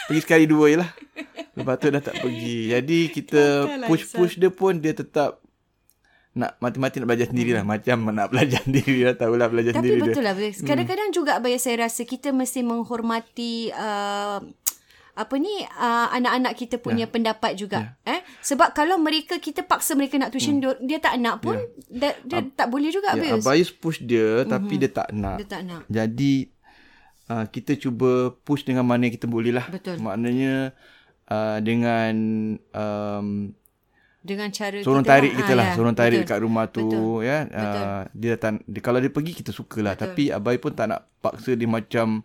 pergi 0.07 0.21
sekali 0.21 0.45
dua 0.45 0.65
je 0.69 0.77
lah. 0.79 0.89
Lepas 1.57 1.75
tu 1.81 1.89
dah 1.89 2.03
tak 2.05 2.15
pergi. 2.21 2.71
Jadi 2.71 2.99
kita 3.09 3.43
push-push 3.89 4.37
dia 4.37 4.53
pun 4.53 4.77
dia 4.77 4.93
tetap 4.93 5.41
nak 6.39 6.55
mati-mati 6.63 7.03
nak 7.03 7.07
belajar 7.11 7.27
sendiri 7.27 7.51
lah. 7.51 7.63
Macam 7.67 7.97
nak 8.15 8.27
belajar 8.31 8.63
sendiri 8.67 8.99
lah. 9.03 9.15
Tahulah 9.19 9.47
belajar 9.51 9.71
Tapi 9.75 9.79
sendiri 9.83 9.99
Tapi 9.99 10.09
betul 10.15 10.23
dia. 10.23 10.31
lah. 10.31 10.63
Kadang-kadang 10.63 11.09
hmm. 11.11 11.17
juga 11.19 11.33
saya 11.59 11.75
rasa 11.83 12.01
kita 12.07 12.31
mesti 12.31 12.63
menghormati 12.63 13.75
uh, 13.75 14.39
apa 15.19 15.35
ni 15.35 15.51
uh, 15.67 16.07
anak-anak 16.15 16.55
kita 16.55 16.79
punya 16.79 17.03
yeah. 17.03 17.11
pendapat 17.11 17.51
juga 17.59 17.99
yeah. 18.07 18.15
eh 18.15 18.21
sebab 18.39 18.71
kalau 18.71 18.95
mereka 18.95 19.35
kita 19.35 19.67
paksa 19.67 19.91
mereka 19.99 20.15
nak 20.15 20.31
tuition 20.31 20.63
hmm. 20.63 20.79
dia 20.87 21.03
tak 21.03 21.19
nak 21.19 21.43
pun 21.43 21.59
yeah. 21.59 21.91
dia, 21.91 22.11
dia 22.23 22.39
Ab- 22.39 22.55
tak 22.55 22.67
boleh 22.71 22.87
juga 22.87 23.19
yeah, 23.19 23.35
Abayus 23.35 23.67
push 23.67 23.99
dia 23.99 24.47
mm-hmm. 24.47 24.51
tapi 24.55 24.73
dia 24.79 24.89
tak 24.95 25.11
nak 25.11 25.37
dia 25.43 25.47
tak 25.51 25.61
nak 25.67 25.83
jadi 25.91 26.33
uh, 27.35 27.45
kita 27.51 27.75
cuba 27.75 28.31
push 28.47 28.63
dengan 28.63 28.87
mana 28.87 29.11
kita 29.11 29.27
boleh 29.27 29.51
lah 29.51 29.67
betul 29.67 29.99
maknanya 29.99 30.71
uh, 31.27 31.59
dengan 31.59 32.15
um, 32.71 33.51
dengan 34.19 34.51
cara 34.51 34.83
sorong 34.83 35.07
kita 35.07 35.13
tarik 35.15 35.31
kita 35.31 35.53
lah 35.55 35.65
ha, 35.71 35.75
sorong 35.79 35.95
tarik 35.95 36.19
betul. 36.19 36.27
dekat 36.27 36.39
rumah 36.43 36.65
tu 36.67 36.87
betul. 36.91 37.23
ya 37.23 37.37
betul. 37.47 37.83
Uh, 37.87 38.03
dia 38.11 38.29
datang 38.35 38.55
dia, 38.67 38.81
kalau 38.83 38.99
dia 38.99 39.11
pergi 39.11 39.31
kita 39.31 39.51
sukalah 39.55 39.95
betul. 39.95 40.03
tapi 40.11 40.23
abai 40.27 40.55
pun 40.59 40.71
tak 40.75 40.85
nak 40.91 41.07
paksa 41.23 41.55
dia 41.55 41.69
macam 41.71 42.23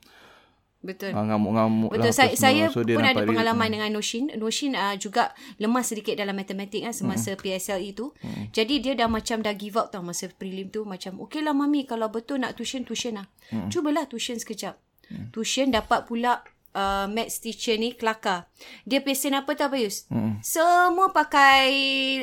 Betul. 0.84 1.16
Uh, 1.16 1.24
ngamuk-ngamuk 1.24 1.96
Betul. 1.96 2.12
lah. 2.12 2.12
Betul. 2.12 2.36
Saya, 2.36 2.64
so, 2.68 2.84
pun 2.84 3.00
ada 3.08 3.24
pengalaman 3.24 3.72
dia. 3.72 3.74
dengan 3.80 3.90
Noshin. 3.96 4.28
Noshin 4.36 4.76
uh, 4.76 4.92
juga 5.00 5.32
lemah 5.56 5.80
sedikit 5.80 6.12
dalam 6.12 6.36
matematik 6.36 6.84
kan 6.84 6.92
semasa 6.92 7.32
hmm. 7.32 7.40
PSLE 7.40 7.90
tu. 7.96 8.12
Hmm. 8.20 8.52
Jadi 8.52 8.84
dia 8.84 8.92
dah 8.92 9.08
macam 9.08 9.40
dah 9.40 9.56
give 9.56 9.80
up 9.80 9.88
tau 9.88 10.04
masa 10.04 10.28
prelim 10.28 10.68
tu. 10.68 10.84
Macam 10.84 11.24
okey 11.24 11.40
lah 11.40 11.56
mami 11.56 11.88
kalau 11.88 12.12
betul 12.12 12.44
nak 12.44 12.60
tuition, 12.60 12.84
tuition 12.84 13.16
lah. 13.16 13.26
Hmm. 13.48 13.72
Cubalah 13.72 14.04
tuition 14.04 14.36
sekejap. 14.36 14.76
Hmm. 15.08 15.32
Tuition 15.32 15.72
dapat 15.72 16.04
pula 16.04 16.44
uh, 16.74 17.06
maths 17.08 17.40
teacher 17.40 17.78
ni 17.78 17.94
kelakar. 17.96 18.50
Dia 18.84 19.00
pesen 19.00 19.38
apa 19.38 19.54
tau 19.56 19.72
Bayus? 19.72 20.04
Hmm. 20.10 20.42
Semua 20.44 21.14
pakai 21.14 21.70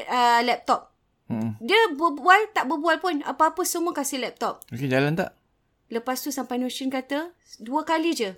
uh, 0.05 0.39
laptop. 0.45 0.91
Hmm. 1.31 1.55
Dia 1.63 1.95
berbual 1.95 2.51
tak 2.53 2.67
berbual 2.67 2.99
pun. 2.99 3.23
Apa-apa 3.23 3.63
semua 3.63 3.95
kasih 3.95 4.21
laptop. 4.21 4.61
Okey 4.69 4.91
jalan 4.91 5.15
tak? 5.15 5.33
Lepas 5.91 6.23
tu 6.23 6.31
sampai 6.31 6.59
Noshin 6.59 6.91
kata 6.91 7.31
dua 7.59 7.83
kali 7.83 8.15
je 8.15 8.31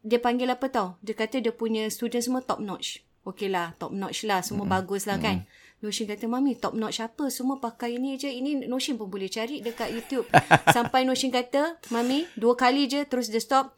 dia 0.00 0.18
panggil 0.20 0.48
apa 0.48 0.66
tau? 0.72 0.96
Dia 1.04 1.12
kata 1.12 1.44
dia 1.44 1.52
punya 1.52 1.84
student 1.92 2.24
semua 2.24 2.40
top 2.40 2.64
notch. 2.64 3.04
Okey 3.28 3.52
lah, 3.52 3.76
top 3.76 3.92
notch 3.92 4.24
lah. 4.24 4.40
Semua 4.40 4.64
mm-hmm. 4.64 4.76
bagus 4.80 5.04
lah 5.04 5.20
kan. 5.20 5.44
Mm-hmm. 5.44 5.68
Noshin 5.80 6.04
kata, 6.08 6.24
Mami 6.28 6.56
top 6.56 6.76
notch 6.76 7.00
apa? 7.00 7.28
Semua 7.32 7.56
pakai 7.60 7.96
ini 7.96 8.16
je. 8.16 8.28
Ini 8.28 8.68
Noshin 8.68 8.96
pun 9.00 9.08
boleh 9.08 9.28
cari 9.28 9.64
dekat 9.64 9.92
YouTube. 9.92 10.28
Sampai 10.76 11.04
Noshin 11.04 11.32
kata, 11.32 11.80
Mami 11.92 12.28
dua 12.36 12.56
kali 12.56 12.88
je 12.88 13.04
terus 13.04 13.28
dia 13.28 13.40
stop. 13.40 13.76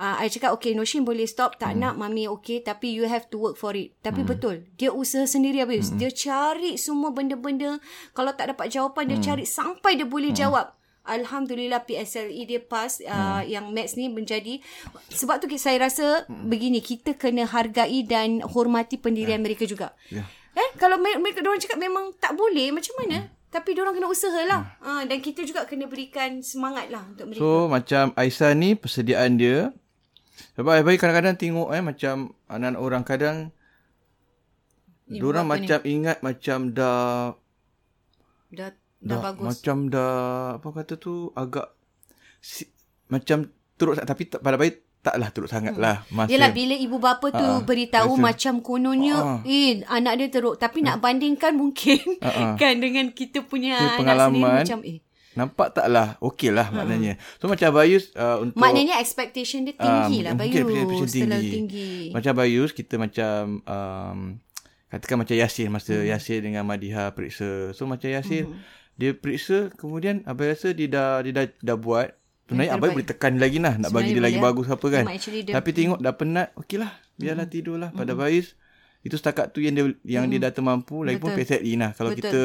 Uh, 0.00 0.18
I 0.18 0.32
cakap, 0.32 0.56
okay 0.56 0.72
Noshin 0.72 1.04
boleh 1.04 1.28
stop. 1.28 1.60
Tak 1.60 1.74
mm. 1.74 1.78
nak 1.78 1.94
Mami 2.00 2.26
okay. 2.28 2.64
Tapi 2.64 2.92
you 2.92 3.04
have 3.08 3.28
to 3.32 3.36
work 3.38 3.56
for 3.60 3.76
it. 3.76 3.94
Tapi 4.00 4.24
mm. 4.24 4.28
betul. 4.28 4.56
Dia 4.76 4.90
usaha 4.90 5.28
sendiri 5.28 5.62
habis. 5.62 5.92
Mm. 5.92 5.98
Dia 6.00 6.10
cari 6.10 6.80
semua 6.80 7.14
benda-benda. 7.14 7.78
Kalau 8.16 8.32
tak 8.32 8.56
dapat 8.56 8.72
jawapan, 8.72 9.06
mm. 9.06 9.10
dia 9.12 9.18
cari 9.32 9.44
sampai 9.46 10.00
dia 10.00 10.08
boleh 10.08 10.32
mm. 10.32 10.38
jawab. 10.38 10.66
Alhamdulillah 11.02 11.82
PSLE 11.82 12.46
dia 12.46 12.62
pass 12.62 13.02
uh, 13.02 13.42
hmm. 13.42 13.50
yang 13.50 13.66
maths 13.74 13.98
ni 13.98 14.06
menjadi 14.06 14.62
sebab 15.10 15.42
tu 15.42 15.50
saya 15.58 15.82
rasa 15.82 16.22
hmm. 16.30 16.46
begini 16.46 16.78
kita 16.78 17.18
kena 17.18 17.42
hargai 17.42 18.06
dan 18.06 18.38
hormati 18.38 19.02
pendirian 19.02 19.42
yeah. 19.42 19.46
mereka 19.50 19.66
juga. 19.66 19.98
Yeah. 20.14 20.30
Eh 20.54 20.70
kalau 20.78 21.02
mereka 21.02 21.42
orang 21.42 21.58
cakap 21.58 21.82
memang 21.82 22.14
tak 22.22 22.38
boleh 22.38 22.70
macam 22.70 22.94
mana? 23.02 23.26
Hmm. 23.26 23.30
Tapi 23.50 23.74
orang 23.82 23.98
kena 23.98 24.08
usahalah. 24.08 24.78
Hmm. 24.78 24.86
Uh, 24.86 25.02
dan 25.10 25.18
kita 25.18 25.42
juga 25.42 25.66
kena 25.66 25.90
berikan 25.90 26.38
semangat 26.38 26.86
lah 26.86 27.02
untuk 27.02 27.34
mereka. 27.34 27.42
So 27.42 27.66
macam 27.66 28.14
Aisyah 28.14 28.54
ni 28.54 28.78
persediaan 28.78 29.42
dia 29.42 29.74
sebab 30.56 30.84
baik 30.84 30.98
kadang-kadang 30.98 31.36
tengok 31.36 31.68
eh 31.76 31.82
macam 31.84 32.36
anak 32.48 32.80
orang 32.80 33.04
kadang 33.04 33.52
Diorang 35.12 35.44
macam 35.44 35.80
ni? 35.84 35.92
ingat 35.92 36.24
macam 36.24 36.72
dah 36.72 37.36
dah 38.52 38.70
dah, 38.72 38.72
dah 39.04 39.18
bagus. 39.20 39.44
Macam 39.44 39.76
dah 39.92 40.14
apa 40.56 40.68
kata 40.72 40.94
tu 40.96 41.28
agak 41.36 41.68
si, 42.40 42.64
macam 43.12 43.50
teruk 43.76 44.00
tapi 44.00 44.22
pada 44.32 44.56
baik 44.56 45.02
taklah 45.02 45.28
teruk 45.34 45.50
sangat 45.50 45.76
hmm. 45.76 45.82
lah. 45.82 45.96
Masa, 46.08 46.30
Yelah 46.32 46.54
bila 46.54 46.74
ibu 46.78 46.96
bapa 46.96 47.28
tu 47.28 47.44
uh, 47.44 47.60
beritahu 47.66 48.16
masa, 48.16 48.24
macam 48.30 48.54
kononnya 48.64 49.16
uh, 49.18 49.38
eh 49.44 49.84
anak 49.90 50.12
dia 50.16 50.28
teruk 50.32 50.56
tapi 50.56 50.80
uh, 50.80 50.84
nak 50.94 50.96
bandingkan 51.04 51.52
mungkin 51.58 52.00
uh, 52.22 52.28
uh, 52.28 52.50
kan 52.60 52.78
dengan 52.80 53.12
kita 53.12 53.44
punya 53.44 53.76
anak 53.76 53.98
pengalaman, 54.00 54.32
sendiri 54.32 54.56
macam 54.64 54.80
eh 54.86 54.98
Nampak 55.32 55.72
taklah 55.72 56.20
okey 56.20 56.52
lah 56.52 56.68
uh 56.68 56.76
maknanya. 56.82 57.16
So 57.40 57.48
macam 57.48 57.72
Bayus 57.72 58.12
uh, 58.12 58.44
untuk 58.44 58.60
Maknanya 58.60 59.00
expectation 59.00 59.64
dia 59.64 59.76
tinggi 59.76 60.22
uh, 60.22 60.30
lah 60.30 60.32
Bayus. 60.36 60.60
Expectation 60.60 61.08
tinggi. 61.08 61.50
tinggi. 61.50 61.90
Macam 62.12 62.32
Bayus 62.36 62.70
kita 62.76 63.00
macam 63.00 63.64
um, 63.64 64.18
katakan 64.92 65.16
macam 65.16 65.34
Yasir 65.34 65.72
masa 65.72 65.96
hmm. 65.96 66.08
Yasir 66.12 66.38
dengan 66.44 66.68
Madiha 66.68 67.16
periksa. 67.16 67.72
So 67.72 67.88
macam 67.88 68.12
Yasir 68.12 68.48
hmm 68.48 68.82
dia 68.96 69.16
periksa 69.16 69.72
kemudian 69.80 70.20
abai 70.28 70.52
rasa 70.52 70.76
dia 70.76 70.88
dah 70.88 71.24
dia 71.24 71.32
dah, 71.32 71.46
dah 71.64 71.76
buat 71.80 72.12
sebenarnya 72.48 72.72
abai 72.76 72.92
boleh 72.92 73.08
tekan 73.08 73.40
lagi 73.40 73.58
lah 73.58 73.74
nak 73.80 73.90
bagi 73.90 74.12
dia 74.12 74.22
lagi 74.22 74.36
ya. 74.36 74.44
bagus 74.44 74.66
apa 74.68 74.86
kan 74.92 75.04
tapi 75.48 75.70
tengok 75.72 75.98
dah 75.98 76.14
penat 76.14 76.48
okeylah 76.60 76.92
biarlah 77.16 77.46
hmm. 77.48 77.54
tidurlah 77.54 77.90
pada 77.94 78.12
hmm. 78.12 78.20
Bais 78.20 78.52
itu 79.02 79.16
setakat 79.18 79.50
tu 79.50 79.64
yang 79.64 79.74
dia 79.74 79.84
yang 80.04 80.28
hmm. 80.28 80.32
dia 80.36 80.40
dah 80.48 80.52
termampu 80.52 81.02
lagi 81.02 81.18
pun 81.18 81.32
PSLE 81.32 81.72
lah 81.80 81.90
kalau 81.96 82.12
Betul. 82.12 82.20
kita 82.20 82.42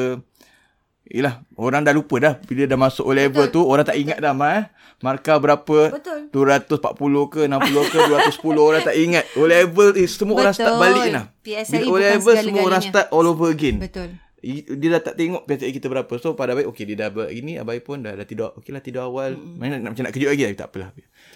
Yelah, 1.08 1.40
orang 1.56 1.88
dah 1.88 1.96
lupa 1.96 2.20
dah 2.20 2.34
bila 2.44 2.68
dah 2.68 2.76
masuk 2.76 3.08
O 3.08 3.16
level 3.16 3.48
Betul. 3.48 3.56
tu, 3.56 3.60
orang 3.64 3.84
tak 3.88 3.96
Betul. 3.96 4.04
ingat 4.04 4.18
dah 4.20 4.32
mah 4.36 4.50
eh. 4.60 4.64
Markah 4.98 5.38
berapa? 5.40 5.78
Betul. 5.94 6.20
240 6.34 7.32
ke 7.32 7.40
60 7.48 7.92
ke 7.94 7.98
210 8.12 8.68
orang 8.68 8.82
tak 8.84 8.96
ingat. 8.98 9.24
O 9.38 9.46
level 9.48 9.96
is 9.96 10.12
semua 10.12 10.36
Betul. 10.36 10.42
orang 10.44 10.54
start 10.54 10.74
balik 10.76 11.06
lah. 11.08 11.24
Bila 11.40 11.86
O 11.88 11.94
level 11.96 12.34
semua 12.36 12.60
orang 12.60 12.82
start 12.84 13.06
all 13.08 13.24
over 13.24 13.48
again. 13.48 13.80
Betul. 13.80 14.20
Dia 14.40 14.88
dah 14.94 15.02
tak 15.02 15.14
tengok 15.18 15.42
PSLE 15.44 15.72
kita 15.74 15.86
berapa. 15.90 16.12
So 16.18 16.38
pada 16.38 16.54
Abai 16.54 16.64
okey 16.70 16.84
dia 16.88 17.06
dah 17.06 17.08
buat 17.10 17.28
gini, 17.28 17.58
Abai 17.58 17.82
pun 17.82 18.00
dah 18.00 18.14
dah 18.14 18.22
tidur. 18.22 18.54
Okeylah 18.54 18.78
tidur 18.78 19.02
awal. 19.04 19.34
Mm-hmm. 19.34 19.56
Mana 19.58 19.74
nak 19.82 19.90
macam 19.94 20.04
nak 20.06 20.12
kejut 20.14 20.30
lagi 20.30 20.44
tak 20.54 20.68
apalah. 20.70 20.90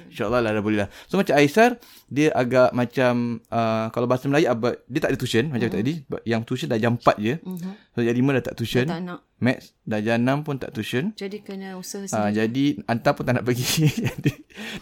InsyaAllah 0.09 0.41
lah 0.41 0.51
dah 0.55 0.62
boleh 0.62 0.79
lah. 0.87 0.88
So 1.11 1.19
macam 1.19 1.35
Aisar 1.35 1.77
dia 2.07 2.31
agak 2.33 2.71
macam 2.73 3.43
uh, 3.51 3.91
kalau 3.91 4.07
bahasa 4.07 4.31
Melayu 4.31 4.49
Abai 4.49 4.79
dia 4.87 5.01
tak 5.03 5.11
ada 5.15 5.19
tuition 5.19 5.45
macam 5.51 5.69
mm-hmm. 5.69 6.07
tadi. 6.07 6.23
Yang 6.29 6.41
tuition 6.47 6.69
dah 6.71 6.79
jam 6.79 6.95
4 6.95 7.19
je. 7.19 7.35
Mm-hmm. 7.43 7.73
So 7.93 7.99
jam 8.01 8.15
5 8.15 8.37
dah 8.38 8.45
tak 8.47 8.55
tuition. 8.55 8.87
Tak 8.87 9.01
nak. 9.03 9.21
Maths 9.43 9.75
dah 9.83 9.99
jam 9.99 10.19
6 10.23 10.47
pun 10.47 10.55
tak 10.62 10.71
tuition. 10.71 11.05
Jadi 11.19 11.43
kena 11.43 11.75
usaha 11.75 12.07
Ah, 12.15 12.31
sendiri. 12.31 12.38
jadi 12.47 12.65
hantar 12.87 13.12
pun 13.19 13.25
tak 13.27 13.35
nak 13.41 13.45
pergi. 13.45 13.67
jadi 14.07 14.33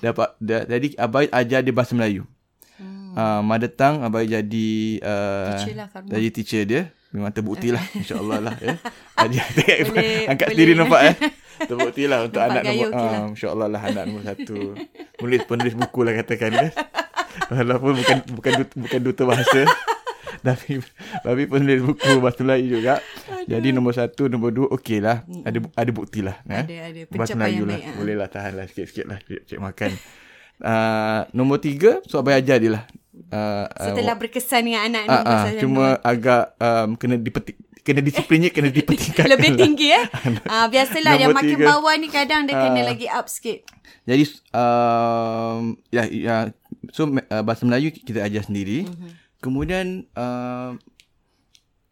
dapat 0.04 0.28
da, 0.36 0.68
jadi 0.68 0.88
abai 1.00 1.26
ajar 1.32 1.60
dia 1.64 1.72
bahasa 1.72 1.96
Melayu. 1.96 2.28
Hmm. 3.10 3.18
Uh, 3.18 3.40
mother 3.42 3.68
tongue 3.68 4.00
abai 4.00 4.24
jadi 4.24 4.68
uh, 5.00 5.50
Teacher 5.52 5.74
lah, 5.74 5.86
Karma. 5.88 6.08
jadi 6.08 6.28
teacher 6.30 6.62
dia. 6.62 6.82
Memang 7.10 7.30
terbukti 7.30 7.68
lah 7.68 7.82
insya-Allah 7.98 8.38
lah 8.40 8.54
ya. 8.56 8.74
Boleh- 9.84 10.26
angkat 10.26 10.46
boleh. 10.46 10.54
sendiri 10.54 10.72
nampak 10.74 11.00
eh. 11.04 11.14
Terbukti 11.60 12.02
lah 12.04 12.24
untuk 12.24 12.38
Nampak 12.38 12.54
anak 12.56 12.62
gaya 12.62 12.72
nombor 12.72 12.88
okey 12.88 13.04
lah. 13.04 13.12
ah, 13.12 13.26
insya-Allah 13.28 13.66
lah 13.68 13.80
anak 13.82 14.02
nombor 14.06 14.24
satu. 14.24 14.58
Penulis 15.12 15.42
penulis 15.44 15.74
buku 15.74 16.00
lah 16.00 16.12
katakan 16.14 16.50
ya. 16.52 16.66
Walaupun 17.48 17.92
bukan 17.96 18.16
bukan 18.32 18.52
duta, 18.56 18.72
bukan 18.76 19.00
duta 19.02 19.22
bahasa. 19.24 19.60
tapi 20.40 20.80
tapi 21.20 21.42
penulis 21.44 21.80
buku 21.82 22.10
bahasa 22.16 22.40
Melayu 22.40 22.78
juga. 22.78 23.02
Jadi 23.44 23.68
nombor 23.70 23.92
satu, 23.92 24.24
nombor 24.24 24.50
dua 24.50 24.72
okey 24.72 24.98
lah. 24.98 25.20
Ada 25.42 25.58
ada 25.74 25.90
bukti 25.90 26.22
lah. 26.22 26.38
eh. 26.44 26.62
Ada- 26.62 26.80
ada 26.86 27.00
pencapaian 27.04 27.36
Melayu 27.36 27.62
lah. 27.66 27.76
ah. 27.76 27.94
Boleh 27.94 28.14
lah 28.14 28.28
tahan 28.28 28.52
lah 28.54 28.64
sikit-sikit 28.64 29.04
lah. 29.04 29.18
Cik, 29.20 29.40
cik 29.46 29.58
makan. 29.58 29.90
Uh, 30.60 31.24
nombor 31.30 31.56
tiga, 31.58 32.00
so 32.04 32.20
abai 32.20 32.36
ajar 32.36 32.56
dia 32.56 32.70
lah. 32.70 32.84
Uh, 33.30 33.64
Setelah 33.78 34.14
berkesan 34.14 34.62
dengan 34.62 34.82
anak 34.84 35.02
ni. 35.02 35.08
uh, 35.08 35.16
uh, 35.16 35.24
pasal 35.24 35.52
cuma 35.56 35.86
agak 36.02 36.42
um, 36.58 36.88
kena 36.94 37.14
dipetik 37.14 37.54
kena 37.80 38.00
disiplinnya 38.00 38.50
kena 38.50 38.68
dipertingkatkan. 38.76 39.30
lebih 39.30 39.50
lah. 39.50 39.58
tinggi 39.58 39.88
eh. 39.88 40.04
Ah 40.52 40.66
biasalah 40.66 41.14
yang 41.14 41.30
makin 41.30 41.56
tiga. 41.56 41.66
bawah 41.70 41.94
ni 41.94 42.08
kadang 42.08 42.44
dia 42.44 42.54
kena 42.54 42.76
Ah. 42.76 42.86
lagi 42.86 43.06
up 43.06 43.24
sikit. 43.24 43.64
Jadi 44.02 44.24
um, 44.50 45.62
ya, 45.88 46.02
ya 46.04 46.36
so 46.90 47.06
uh, 47.06 47.42
bahasa 47.42 47.62
Melayu 47.62 47.90
kita 47.90 48.20
ajar 48.20 48.42
sendiri. 48.42 48.84
Mm-hmm. 48.84 49.10
Kemudian 49.38 49.86
uh, 50.12 50.76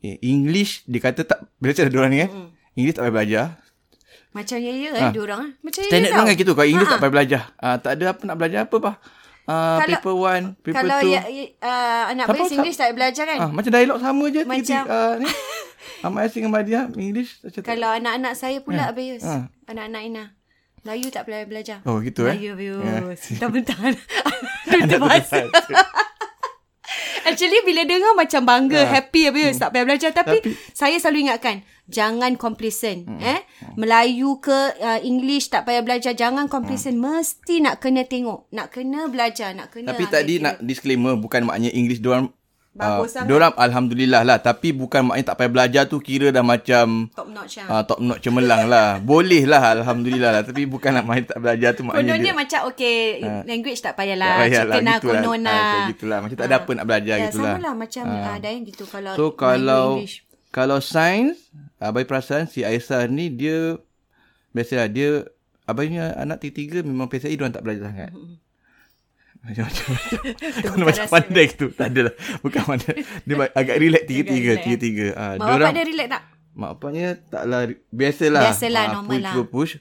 eh, 0.00 0.18
English 0.20 0.84
dia 0.84 1.00
kata 1.00 1.22
tak 1.22 1.48
bila 1.56 1.72
ada 1.72 1.88
orang 1.94 2.12
ni 2.12 2.20
eh. 2.20 2.28
Mm. 2.28 2.48
English 2.74 2.94
tak 2.94 3.04
payah 3.04 3.14
belajar. 3.14 3.46
Macam 4.28 4.58
ya 4.60 4.70
ya 4.70 4.90
eh 4.92 5.00
Ah. 5.00 5.10
dia 5.10 5.22
orang 5.22 5.40
eh. 5.40 5.50
Macam 5.62 5.80
ya 5.80 5.88
Standard 5.88 6.10
tau. 6.10 6.18
orang 6.18 6.26
kan 6.28 6.36
gitu 6.36 6.52
kalau 6.52 6.68
English 6.68 6.88
tak 6.88 7.00
payah 7.00 7.14
belajar. 7.14 7.42
Uh, 7.56 7.76
tak 7.78 7.92
ada 7.96 8.04
apa 8.12 8.22
nak 8.24 8.36
belajar 8.36 8.60
apa 8.66 8.76
bah. 8.76 8.96
Uh, 9.48 9.80
Kalau- 9.80 9.96
paper 9.96 10.14
1, 10.14 10.60
paper 10.60 10.74
Kalau 10.76 10.98
2. 11.00 11.08
ya, 11.08 11.22
ya, 11.24 11.44
uh, 11.64 12.04
anak 12.12 12.24
Siapa- 12.28 12.52
English 12.52 12.76
tak 12.76 12.92
belajar 12.92 13.24
kan? 13.24 13.38
Ah, 13.40 13.48
macam 13.48 13.70
dialog 13.72 13.96
sama 13.96 14.24
je. 14.28 14.40
Macam- 14.44 14.84
uh, 14.86 15.14
ni. 15.16 15.24
Ahmad 16.04 16.28
Yasin 16.28 16.38
dengan 16.38 16.52
Madia 16.52 16.80
English 16.92 17.40
macam 17.40 17.58
tak. 17.58 17.66
Kalau 17.66 17.90
anak-anak 17.90 18.32
saya 18.36 18.60
pula 18.60 18.92
Bayus. 18.92 19.24
Ah. 19.24 19.48
Anak-anak 19.64 20.02
Ina. 20.04 20.24
Melayu 20.78 21.08
tak 21.08 21.24
payah 21.24 21.42
belajar. 21.42 21.78
Oh 21.82 21.98
gitu 21.98 22.22
eh. 22.24 22.36
Melayu 22.36 22.76
Ya. 22.78 23.02
Bayus. 23.02 23.20
Bentar-bentar. 23.26 23.90
Duta 24.68 24.96
bahasa. 25.00 25.38
Actually 27.28 27.60
bila 27.64 27.84
dengar 27.84 28.12
macam 28.16 28.42
bangga, 28.48 28.88
happy 28.88 29.28
Bayus. 29.28 29.60
Tak 29.60 29.76
payah 29.76 29.84
belajar. 29.84 30.10
Tapi. 30.16 30.40
Hmm. 30.40 30.44
Tapi- 30.48 30.56
saya 30.72 30.96
selalu 30.96 31.28
ingatkan. 31.28 31.66
Jangan 31.88 32.36
complacent. 32.36 33.08
Eh? 33.16 33.40
Melayu 33.80 34.44
ke 34.44 34.76
uh, 34.76 35.00
English 35.00 35.48
tak 35.48 35.64
payah 35.64 35.80
belajar. 35.80 36.12
Jangan 36.12 36.44
complacent. 36.44 37.00
Mesti 37.00 37.64
nak 37.64 37.80
kena 37.80 38.04
tengok. 38.04 38.52
Nak 38.52 38.68
kena 38.76 39.08
belajar. 39.08 39.56
Nak 39.56 39.72
kena. 39.72 39.96
Tapi 39.96 40.04
tadi 40.12 40.36
kira. 40.36 40.44
nak 40.52 40.54
disclaimer 40.60 41.16
bukan 41.16 41.48
maknanya 41.48 41.72
English 41.72 42.04
diorang 42.04 42.28
Bagus 42.78 43.10
uh, 43.12 43.26
diorang 43.26 43.50
alhamdulillah 43.52 44.22
lah 44.22 44.38
tapi 44.38 44.70
bukan 44.70 45.02
maknanya 45.04 45.26
tak 45.26 45.36
payah 45.36 45.50
belajar 45.50 45.82
tu 45.84 45.98
kira 45.98 46.30
dah 46.30 46.40
macam 46.40 47.10
Top 47.10 47.26
notch 47.28 47.58
lah. 47.58 47.66
uh, 47.68 47.82
top 47.82 47.98
notch 47.98 48.22
cemerlang 48.22 48.64
lah. 48.64 48.88
Boleh 49.10 49.44
lah 49.44 49.74
alhamdulillah 49.74 50.30
lah 50.30 50.42
tapi 50.42 50.62
bukan 50.64 50.90
nak 50.92 51.04
main 51.04 51.22
tak 51.22 51.38
belajar 51.38 51.70
tu 51.72 51.82
maknanya 51.82 52.06
Kononnya 52.08 52.24
dia 52.24 52.34
macam 52.34 52.60
okay 52.66 52.96
language 53.44 53.80
tak 53.80 53.92
payahlah. 53.92 54.28
tak 54.28 54.38
payah 54.40 54.62
lah, 54.62 54.74
Chicken 54.74 54.84
lah, 54.84 54.98
konon 55.00 55.40
Ah, 55.40 55.42
lah. 55.42 55.58
macam 55.58 55.82
gitulah. 55.88 56.18
Macam 56.20 56.36
tak 56.36 56.46
ada 56.46 56.56
apa 56.56 56.70
nak 56.70 56.84
belajar 56.84 57.14
ya, 57.14 57.24
gitulah. 57.26 57.50
Sama 57.50 57.60
lah 57.60 57.74
macam 57.74 58.04
uh, 58.06 58.36
Dayan 58.38 58.60
gitu 58.62 58.84
kalau 58.84 59.12
So 59.12 59.24
kalau 59.32 59.86
English. 59.98 60.14
kalau 60.48 60.78
sains 60.78 61.36
abai 61.76 62.02
perasan 62.02 62.46
si 62.46 62.62
Aisyah 62.62 63.04
ni 63.06 63.28
dia 63.28 63.74
biasalah 64.50 64.86
dia 64.86 65.26
abainya 65.64 66.14
anak 66.14 66.40
tiga-tiga 66.40 66.80
memang 66.80 67.06
PSI 67.06 67.34
dia 67.34 67.48
tak 67.48 67.60
belajar 67.60 67.90
sangat. 67.90 68.10
Macam-macam. 69.40 69.86
bukan 70.58 70.72
macam 70.78 70.86
rahsia. 71.04 71.08
pandai 71.08 71.44
gitu. 71.46 71.66
Tak 71.70 71.86
adalah. 71.88 72.14
Bukan 72.38 72.62
pandai. 72.64 72.94
Dia 73.22 73.34
agak 73.50 73.76
relax 73.76 74.02
tiga-tiga. 74.04 74.50
relax, 74.50 74.58
eh. 74.58 74.64
Tiga-tiga. 74.64 75.06
Ah, 75.12 75.32
Mak 75.34 75.46
bapak 75.48 75.72
dia 75.72 75.84
relax 75.84 76.08
tak? 76.08 76.22
Mak 76.52 76.70
bapaknya 76.74 77.08
taklah 77.24 77.60
biasalah. 77.88 78.42
Biasalah, 78.44 78.82
Ah, 78.82 78.92
normal 78.92 79.08
push, 79.10 79.22
lah. 79.22 79.32
Push, 79.32 79.48
push. 79.48 79.72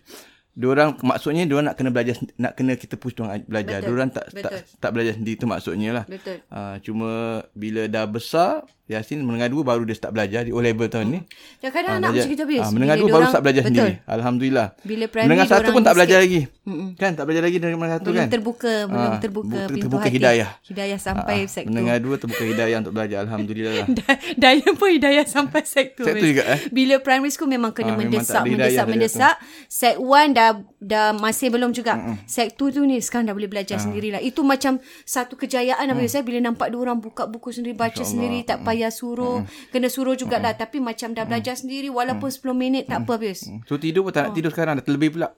Diorang 0.54 0.90
maksudnya 1.00 1.44
diorang 1.44 1.70
nak 1.70 1.78
kena 1.78 1.90
belajar 1.90 2.18
nak 2.36 2.54
kena 2.54 2.74
kita 2.74 2.96
push 2.96 3.14
diorang 3.14 3.42
belajar. 3.44 3.78
Betul, 3.78 3.88
Diorang 3.88 4.10
tak 4.10 4.26
tak 4.28 4.34
betul. 4.34 4.62
tak 4.78 4.90
belajar 4.92 5.14
sendiri 5.14 5.36
tu 5.36 5.46
maksudnya 5.46 5.90
lah. 5.92 6.06
Betul. 6.06 6.38
Ah, 6.48 6.76
cuma 6.80 7.10
bila 7.54 7.86
dah 7.86 8.06
besar 8.06 8.66
Yasin 8.88 9.20
menengah 9.20 9.48
dua 9.48 9.64
baru 9.66 9.84
dia 9.84 9.94
start 9.94 10.12
belajar 10.12 10.42
di 10.42 10.50
O 10.50 10.58
level 10.58 10.88
tahun 10.88 11.08
ni. 11.10 11.20
Kadang-kadang 11.58 11.68
Ah, 11.86 11.98
anak 11.98 12.08
belajar- 12.08 12.16
macam 12.18 12.32
kita 12.32 12.42
habis. 12.42 12.58
ah, 12.58 12.72
menengah 12.72 12.96
Bila 12.96 13.02
dua 13.02 13.10
baru 13.12 13.26
start 13.26 13.44
belajar 13.44 13.62
betul. 13.62 13.72
sendiri. 13.76 13.94
Alhamdulillah. 14.08 14.68
Bila 14.82 15.06
primary 15.06 15.28
menengah 15.28 15.48
satu 15.50 15.70
pun 15.70 15.82
tak 15.82 15.94
belajar 15.94 16.18
sikit. 16.18 16.48
lagi. 16.48 16.96
Kan 16.96 17.12
tak 17.14 17.24
belajar 17.24 17.44
lagi 17.44 17.58
dari 17.58 17.74
menengah 17.74 17.98
satu 17.98 18.08
Belum 18.08 18.18
kan. 18.18 18.28
terbuka, 18.30 18.74
belum 18.86 19.04
Ah, 19.06 19.20
terbuka 19.20 19.48
bu- 19.50 19.68
pintu 19.68 19.82
terbuka 19.84 20.06
hati. 20.06 20.16
hidayah. 20.18 20.50
Hidayah 20.64 21.00
sampai 21.02 21.36
Ah, 21.38 21.48
sektor. 21.50 21.70
Menengah 21.70 21.96
dua 21.98 22.16
terbuka 22.18 22.44
hidayah 22.46 22.78
untuk 22.78 22.94
belajar. 22.94 23.18
Alhamdulillah 23.22 23.74
lah. 23.76 23.88
Dayan 24.40 24.74
pun 24.74 24.88
hidayah 24.90 25.26
sampai 25.26 25.62
sektor. 25.64 26.06
Sektor 26.06 26.24
juga, 26.26 26.44
eh? 26.46 26.60
Bila 26.70 26.96
primary 26.98 27.30
school 27.30 27.48
memang 27.48 27.72
kena 27.72 27.92
memang 27.92 28.08
mendesak, 28.08 28.40
hidayah 28.42 28.88
mendesak, 28.88 29.36
mendesak. 29.36 29.36
Sek 29.68 29.96
1 29.98 30.32
dah 30.32 30.50
dah 30.78 31.08
masih 31.14 31.48
belum 31.50 31.72
juga. 31.72 31.96
Mm-mm. 31.98 32.24
Sek 32.26 32.56
2 32.56 32.70
tu 32.70 32.82
ni 32.82 33.00
sekarang 33.00 33.28
dah 33.28 33.36
boleh 33.36 33.50
belajar 33.50 33.76
Ah. 33.76 33.84
sendirilah. 33.84 34.22
Itu 34.22 34.44
macam 34.44 34.78
satu 35.04 35.36
kejayaan 35.36 35.84
Mm. 35.84 35.94
apa 35.94 36.08
saya 36.08 36.22
bila 36.22 36.40
nampak 36.42 36.70
dia 36.70 36.78
orang 36.78 36.98
buka 36.98 37.26
buku 37.26 37.50
sendiri, 37.50 37.74
baca 37.74 38.00
sendiri, 38.00 38.44
tak 38.44 38.62
payah 38.62 38.77
suruh. 38.94 39.42
Kena 39.74 39.90
suruh 39.90 40.14
jugalah 40.14 40.54
tapi 40.54 40.78
macam 40.78 41.18
dah 41.18 41.26
belajar 41.26 41.58
sendiri 41.58 41.90
walaupun 41.90 42.30
10 42.30 42.54
minit 42.54 42.84
tak 42.86 43.10
apa 43.10 43.18
habis. 43.18 43.50
So 43.66 43.82
tidur 43.82 44.06
pun 44.06 44.14
tak 44.14 44.30
nak 44.30 44.34
tidur 44.38 44.54
sekarang. 44.54 44.78
Dah 44.78 44.86
terlebih 44.86 45.18
pula. 45.18 45.34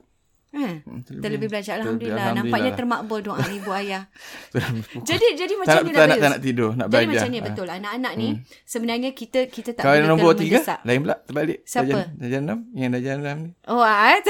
Eh, 0.50 0.82
terlebih 1.06 1.46
belajar 1.46 1.78
alhamdulillah. 1.78 2.34
Alhamdulillah 2.34 2.42
Nampaknya 2.42 2.70
lah. 2.74 2.78
termakbul 2.82 3.20
doa 3.22 3.38
ibu 3.54 3.70
ayah. 3.70 4.02
jadi 5.08 5.26
jadi 5.38 5.54
macam 5.54 5.70
tak, 5.78 5.82
ni 5.86 5.90
nak, 5.94 5.94
tak, 5.94 6.06
nak, 6.10 6.10
Bayus. 6.10 6.18
tak 6.18 6.30
nak 6.30 6.42
tidur. 6.42 6.70
Nak 6.74 6.86
Jadi 6.90 6.90
belajar. 6.90 7.14
macam 7.14 7.28
ni 7.30 7.38
Ah. 7.38 7.44
betul. 7.46 7.66
Anak-anak 7.70 8.12
ni 8.18 8.28
sebenarnya 8.66 9.10
kita 9.14 9.40
kita 9.46 9.70
tak 9.78 9.82
Kalau 9.86 9.94
boleh 9.94 10.10
nombor 10.10 10.32
tiga, 10.34 10.58
mendesak. 10.58 10.78
lain 10.82 10.98
pula. 11.06 11.16
Terbalik. 11.22 11.58
Siapa? 11.62 11.86
Darjah, 11.86 12.06
darjah 12.18 12.40
enam. 12.42 12.58
Yang 12.74 12.90
darjah 12.98 13.14
enam 13.14 13.36
ni. 13.38 13.50
Oh, 13.70 13.78
ah. 13.78 14.18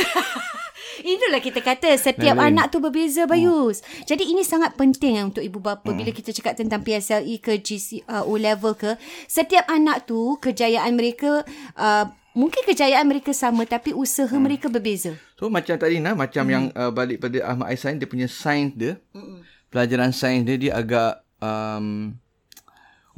Itulah 1.00 1.40
kita 1.40 1.64
kata 1.64 1.88
setiap 1.96 2.36
Lain-lain. 2.36 2.60
anak 2.60 2.66
tu 2.68 2.78
berbeza 2.84 3.24
Bayus. 3.24 3.80
Hmm. 3.80 4.04
Jadi 4.04 4.28
ini 4.28 4.44
sangat 4.44 4.76
penting 4.76 5.16
eh, 5.16 5.24
untuk 5.24 5.40
ibu 5.40 5.56
bapa 5.56 5.88
hmm. 5.88 5.96
bila 5.96 6.10
kita 6.12 6.36
cakap 6.36 6.60
tentang 6.60 6.84
PSLE 6.84 7.40
ke 7.40 7.56
GC 7.56 8.04
uh, 8.04 8.28
O 8.28 8.36
level 8.36 8.76
ke, 8.76 9.00
setiap 9.24 9.64
anak 9.72 10.04
tu 10.04 10.36
kejayaan 10.36 10.92
mereka 10.92 11.40
uh, 11.80 12.04
mungkin 12.36 12.62
kejayaan 12.62 13.06
mereka 13.06 13.34
sama 13.34 13.66
tapi 13.66 13.90
usaha 13.94 14.30
hmm. 14.30 14.42
mereka 14.42 14.66
berbeza. 14.70 15.18
So 15.34 15.50
macam 15.50 15.74
tadi 15.76 15.98
nah, 15.98 16.14
macam 16.14 16.44
hmm. 16.46 16.52
yang 16.52 16.64
uh, 16.74 16.90
balik 16.94 17.22
pada 17.22 17.38
Ahmad 17.46 17.70
Aisan 17.72 17.98
dia 17.98 18.06
punya 18.06 18.30
sains 18.30 18.74
dia. 18.74 18.98
Hmm. 19.14 19.42
Pelajaran 19.70 20.14
sains 20.14 20.46
dia 20.46 20.56
dia 20.58 20.72
agak 20.74 21.22
um, 21.42 22.14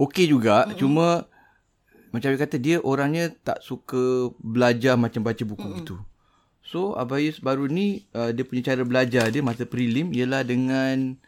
okey 0.00 0.28
juga 0.28 0.68
hmm. 0.68 0.76
cuma 0.80 1.28
macam 2.12 2.28
dia 2.28 2.40
kata 2.40 2.56
dia 2.60 2.76
orangnya 2.84 3.32
tak 3.40 3.64
suka 3.64 4.32
belajar 4.40 5.00
macam 5.00 5.24
baca 5.24 5.42
buku 5.44 5.64
hmm. 5.64 5.76
gitu. 5.84 5.96
So 6.62 6.94
Abayus 6.96 7.42
baru 7.42 7.68
ni 7.68 8.06
uh, 8.16 8.30
dia 8.32 8.46
punya 8.46 8.72
cara 8.72 8.86
belajar 8.86 9.28
dia 9.28 9.42
masa 9.44 9.68
prelim 9.68 10.14
ialah 10.14 10.46
dengan 10.46 11.20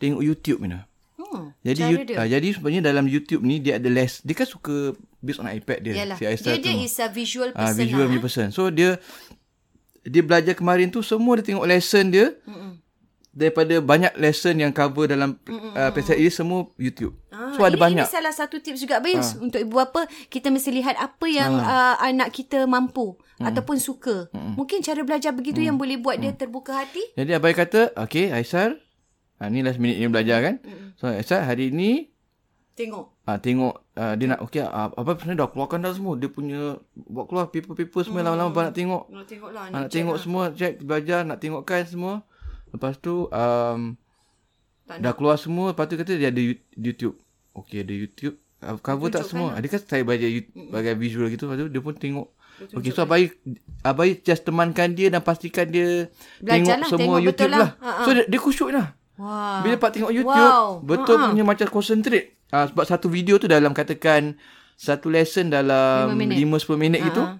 tengok 0.00 0.24
YouTube 0.24 0.64
ni. 0.66 0.89
Hmm. 1.30 1.54
Jadi 1.62 1.80
cara 1.80 1.90
you, 1.94 1.98
dia. 2.02 2.16
uh, 2.18 2.28
jadi 2.28 2.48
sebenarnya 2.50 2.82
dalam 2.90 3.06
YouTube 3.06 3.42
ni 3.46 3.62
dia 3.62 3.78
ada 3.78 3.86
les. 3.86 4.18
Dia 4.26 4.34
kan 4.34 4.48
suka 4.50 4.98
based 5.22 5.38
on 5.38 5.46
iPad 5.46 5.78
dia. 5.86 5.94
Yalah. 6.02 6.18
Si 6.18 6.24
Aisyah 6.26 6.58
Dia, 6.58 6.62
dia 6.62 6.74
tu. 6.74 6.86
is 6.90 6.96
a 6.98 7.08
visual 7.08 7.50
person. 7.54 7.70
Ah, 7.70 7.72
visual 7.72 8.06
lah, 8.10 8.18
person. 8.18 8.46
So 8.50 8.66
dia 8.74 8.98
dia 10.02 10.22
belajar 10.26 10.58
kemarin 10.58 10.90
tu 10.90 11.06
semua 11.06 11.38
dia 11.38 11.54
tengok 11.54 11.66
lesson 11.70 12.10
dia. 12.10 12.34
Mm-mm. 12.44 12.82
Daripada 13.30 13.78
banyak 13.78 14.18
lesson 14.18 14.58
yang 14.58 14.74
cover 14.74 15.06
dalam 15.06 15.38
uh, 15.46 15.90
PSLE 15.94 16.26
dia 16.26 16.34
semua 16.34 16.66
YouTube. 16.74 17.14
Ah, 17.30 17.54
so 17.54 17.62
ada 17.62 17.78
ini, 17.78 17.84
banyak. 17.86 18.06
Ini 18.10 18.10
salah 18.10 18.34
satu 18.34 18.58
tips 18.58 18.82
juga 18.82 18.98
Bayus. 18.98 19.38
Ah. 19.38 19.46
Untuk 19.46 19.62
ibu 19.62 19.78
bapa, 19.78 20.10
kita 20.26 20.50
mesti 20.50 20.74
lihat 20.74 20.98
apa 20.98 21.30
yang 21.30 21.54
ah. 21.62 21.94
uh, 21.94 22.10
anak 22.10 22.34
kita 22.34 22.66
mampu 22.66 23.14
hmm. 23.38 23.46
ataupun 23.46 23.78
suka. 23.78 24.26
Hmm. 24.34 24.58
Mungkin 24.58 24.82
cara 24.82 25.06
belajar 25.06 25.30
begitu 25.30 25.62
hmm. 25.62 25.68
yang 25.70 25.76
boleh 25.78 26.02
buat 26.02 26.18
dia 26.18 26.34
terbuka 26.34 26.82
hati. 26.82 27.06
Jadi 27.14 27.30
abai 27.30 27.54
kata, 27.54 27.94
okay 27.94 28.34
Aisar, 28.34 28.74
ah, 29.40 29.48
ni 29.48 29.60
last 29.60 29.76
minute 29.76 29.96
ni 29.96 30.06
belajar 30.06 30.38
kan. 30.40 30.54
Mm-mm. 30.60 30.94
So 30.94 31.08
Aisar 31.08 31.42
hari 31.42 31.68
ni 31.70 32.12
Tengok. 32.70 33.12
ah, 33.24 33.36
tengok 33.36 33.74
ah, 33.92 34.14
dia 34.14 34.26
nak, 34.26 34.40
okay 34.40 34.62
ah, 34.62 34.88
apa 34.88 35.12
sebenarnya 35.14 35.38
dah 35.38 35.48
keluarkan 35.48 35.78
dah 35.80 35.92
semua. 35.92 36.14
Dia 36.14 36.28
punya 36.28 36.60
buat 36.94 37.26
keluar 37.26 37.48
paper-paper 37.48 38.00
semua 38.02 38.20
Hmm. 38.20 38.28
lama-lama 38.30 38.50
abang 38.50 38.66
nak 38.66 38.74
tengok. 38.74 39.02
Nak 39.06 39.24
tengoklah. 39.26 39.62
Ah, 39.62 39.70
nak 39.74 39.88
tengok 39.88 40.16
semua, 40.16 40.42
check, 40.50 40.80
belajar, 40.80 41.20
nak 41.22 41.38
tengokkan 41.38 41.82
semua. 41.82 42.24
Lepas 42.70 42.96
tu, 42.96 43.26
um, 43.26 43.98
Tak 44.84 44.96
dah 44.98 45.12
keluar 45.12 45.36
semua. 45.36 45.70
Lepas 45.70 45.86
tu 45.86 45.94
kata 45.94 46.12
dia 46.14 46.28
ada 46.28 46.40
You- 46.40 46.62
YouTube. 46.72 47.16
Okay, 47.52 47.80
ada 47.80 47.92
YouTube. 47.92 48.36
uh, 48.60 48.76
cover 48.76 49.08
tak 49.08 49.24
semua. 49.24 49.54
Ada 49.54 49.66
kan 49.66 49.80
saya 49.80 50.02
baca 50.02 50.26
bagai 50.70 50.94
visual 50.94 51.28
gitu 51.28 51.46
lepas 51.46 51.56
tu 51.58 51.68
dia 51.68 51.80
pun 51.80 51.94
tengok 51.94 52.28
Okey 52.70 52.92
so 52.92 53.00
abai 53.00 53.32
abai 53.80 54.20
just 54.20 54.44
temankan 54.44 54.92
dia 54.92 55.08
dan 55.08 55.20
pastikan 55.20 55.64
dia 55.64 56.12
Belajar 56.38 56.52
tengok 56.52 56.76
lah, 56.76 56.88
semua 56.88 56.98
tengok 57.00 57.18
YouTube 57.22 57.50
lah. 57.50 57.58
lah. 57.72 58.04
So 58.04 58.10
dia, 58.12 58.24
dia 58.28 58.36
khusyuk 58.38 58.70
lah. 58.70 58.86
Wah. 59.20 59.60
Bila 59.60 59.76
Pak 59.76 59.90
tengok 59.92 60.12
YouTube 60.16 60.32
Wow. 60.32 60.80
betul 60.80 61.16
Ha-ha. 61.20 61.28
punya 61.30 61.44
macam 61.44 61.66
concentrate. 61.68 62.40
Ah 62.48 62.66
sebab 62.66 62.84
satu 62.88 63.06
video 63.12 63.36
tu 63.36 63.46
dalam 63.46 63.76
katakan 63.76 64.40
satu 64.80 65.12
lesson 65.12 65.52
dalam 65.52 66.16
Lima 66.16 66.56
5 66.56 66.64
minit. 66.64 66.64
10 66.64 66.80
minit 66.80 67.00
gitu. 67.04 67.22
Ha-ha. 67.22 67.36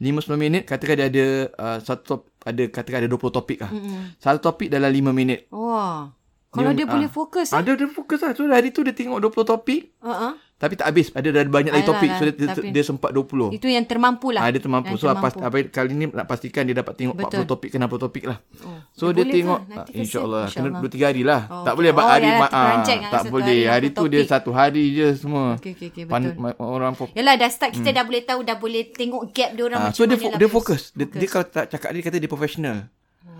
5 0.00 0.24
10 0.24 0.38
minit 0.40 0.62
katakan 0.64 0.94
dia 0.96 1.06
ada 1.10 1.26
uh, 1.58 1.78
satu 1.84 2.02
top, 2.06 2.20
ada 2.46 2.62
katakan 2.70 3.04
ada 3.04 3.10
20 3.12 3.36
topik 3.36 3.58
lah. 3.60 3.70
Satu 4.16 4.38
topik 4.40 4.72
dalam 4.72 4.88
5 4.88 5.12
minit. 5.12 5.50
Wah. 5.52 6.16
Kalau 6.48 6.72
dia, 6.72 6.88
ah. 6.88 6.92
boleh 6.96 7.10
fokus 7.12 7.52
eh. 7.52 7.60
Ada 7.60 7.76
dia 7.76 7.92
fokus 7.92 8.24
lah. 8.24 8.32
So 8.32 8.48
hari 8.48 8.72
tu 8.72 8.80
dia 8.80 8.96
tengok 8.96 9.20
20 9.20 9.44
topik 9.44 9.82
Uh-huh. 10.00 10.32
Tapi 10.58 10.74
tak 10.74 10.90
habis. 10.90 11.14
Ada 11.14 11.30
dah 11.30 11.42
banyak 11.46 11.70
lagi 11.70 11.86
Alah, 11.86 11.94
topik. 11.94 12.10
So 12.12 12.22
dia, 12.26 12.46
tapi- 12.50 12.74
dia 12.74 12.82
sempat 12.82 13.14
20. 13.14 13.54
Itu 13.54 13.70
yang 13.70 13.86
termampu 13.86 14.34
lah. 14.34 14.42
Ah, 14.42 14.50
dia 14.50 14.58
termampu. 14.58 14.90
Yang 14.90 15.00
So 15.00 15.06
apa, 15.06 15.30
apa 15.30 15.56
kali 15.70 15.94
ni 15.94 16.10
nak 16.10 16.26
pastikan 16.26 16.66
dia 16.66 16.74
dapat 16.74 16.98
tengok 16.98 17.14
Betul. 17.14 17.46
40 17.46 17.46
topik 17.46 17.68
ke 17.70 17.76
60 17.78 18.02
topik 18.02 18.24
lah. 18.26 18.38
Oh, 18.66 18.74
So 18.90 19.14
dia 19.14 19.22
dia, 19.22 19.38
tengok? 19.38 19.60
Nanti 19.64 19.90
ah, 19.90 20.02
insya-Allah 20.02 20.42
kena 20.50 20.68
InsyaAllah. 20.74 20.82
2 20.82 20.98
3 20.98 21.06
hari 21.06 21.22
lah. 21.22 21.40
Oh, 21.46 21.62
tak 21.62 21.72
okey. 21.72 21.78
boleh 21.78 21.90
Oh, 21.94 22.02
hari 22.02 22.26
dah 22.26 22.34
ma- 22.36 22.50
ah, 22.50 22.66
lah 22.74 23.08
tak 23.08 23.22
boleh. 23.30 23.46
hari 23.46 23.58
Hari 23.64 23.88
tu 23.88 24.04
dia 24.04 24.18
topik. 24.18 24.28
satu 24.28 24.50
hari 24.50 24.84
je 24.92 25.08
semua. 25.14 25.46
Okey, 25.56 25.72
okey, 25.72 26.02
Pan- 26.04 26.26
betul. 26.26 26.42
ma- 26.42 26.58
orang 26.58 26.92
fokus. 26.92 27.14
Yalah 27.14 27.34
dah 27.38 27.48
start 27.48 27.70
kita 27.72 27.90
dah 27.94 28.02
boleh 28.02 28.22
tahu 28.26 28.40
dah 28.42 28.56
boleh 28.58 28.82
tengok 28.90 29.30
gap 29.30 29.54
dia 29.54 29.62
orang 29.62 29.78
macam 29.80 29.94
so 29.94 30.02
dia 30.02 30.18
mana 30.18 30.26
lah, 30.28 30.38
dia 30.42 30.48
fokus. 30.50 30.82
Dia, 30.90 31.06
dia 31.06 31.28
kalau 31.30 31.46
tak 31.46 31.64
cakap 31.70 31.90
dia 31.94 32.02
kata 32.02 32.16
dia 32.18 32.26
profesional. 32.26 32.76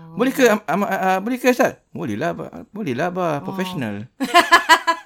Boleh 0.09 0.31
ke 0.31 0.41
boleh 1.19 1.37
ke 1.37 1.51
Ustaz? 1.51 1.83
Boleh 1.91 2.15
lah. 2.15 2.31
Boleh 2.71 2.95
lah 2.95 3.11
bah, 3.11 3.43
profesional. 3.43 4.07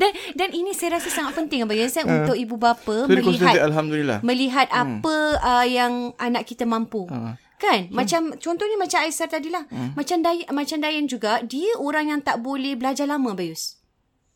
Dan 0.00 0.10
dan 0.34 0.48
ini 0.50 0.74
saya 0.74 0.98
rasa 0.98 1.08
sangat 1.08 1.38
penting 1.38 1.64
Abang 1.64 1.78
Yus 1.78 1.96
uh, 1.96 2.04
untuk 2.04 2.36
ibu 2.36 2.56
bapa 2.58 3.06
So 3.06 3.10
melihat 3.10 3.54
alhamdulillah. 3.60 4.18
melihat 4.20 4.68
apa 4.70 5.16
uh, 5.40 5.66
yang 5.66 6.12
anak 6.18 6.44
kita 6.46 6.66
mampu. 6.66 7.06
Ah. 7.10 7.38
Kan? 7.58 7.88
Macam 7.94 8.36
contohnya 8.36 8.76
macam 8.76 8.98
Aisyah 9.00 9.28
tadi 9.30 9.48
lah. 9.48 9.64
Macam 9.96 10.20
Dayan, 10.20 10.46
macam 10.52 10.76
Dayan 10.84 11.06
juga, 11.08 11.40
dia 11.46 11.72
orang 11.80 12.12
yang 12.12 12.20
tak 12.20 12.44
boleh 12.44 12.76
belajar 12.76 13.08
lama 13.08 13.32
Bayus. 13.32 13.80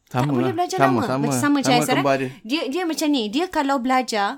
Sama 0.08 0.24
tak 0.24 0.32
boleh 0.32 0.48
lah. 0.48 0.56
belajar 0.56 0.78
sama, 0.80 0.88
lama. 0.88 1.00
Sama, 1.04 1.20
macam 1.28 1.36
sama 1.36 1.54
macam 1.60 1.72
Aisyah. 1.76 1.94
eh. 2.00 2.16
dia. 2.16 2.30
Dia 2.40 2.62
dia 2.72 2.82
macam 2.88 3.08
ni, 3.12 3.22
dia 3.28 3.44
kalau 3.52 3.76
belajar 3.82 4.28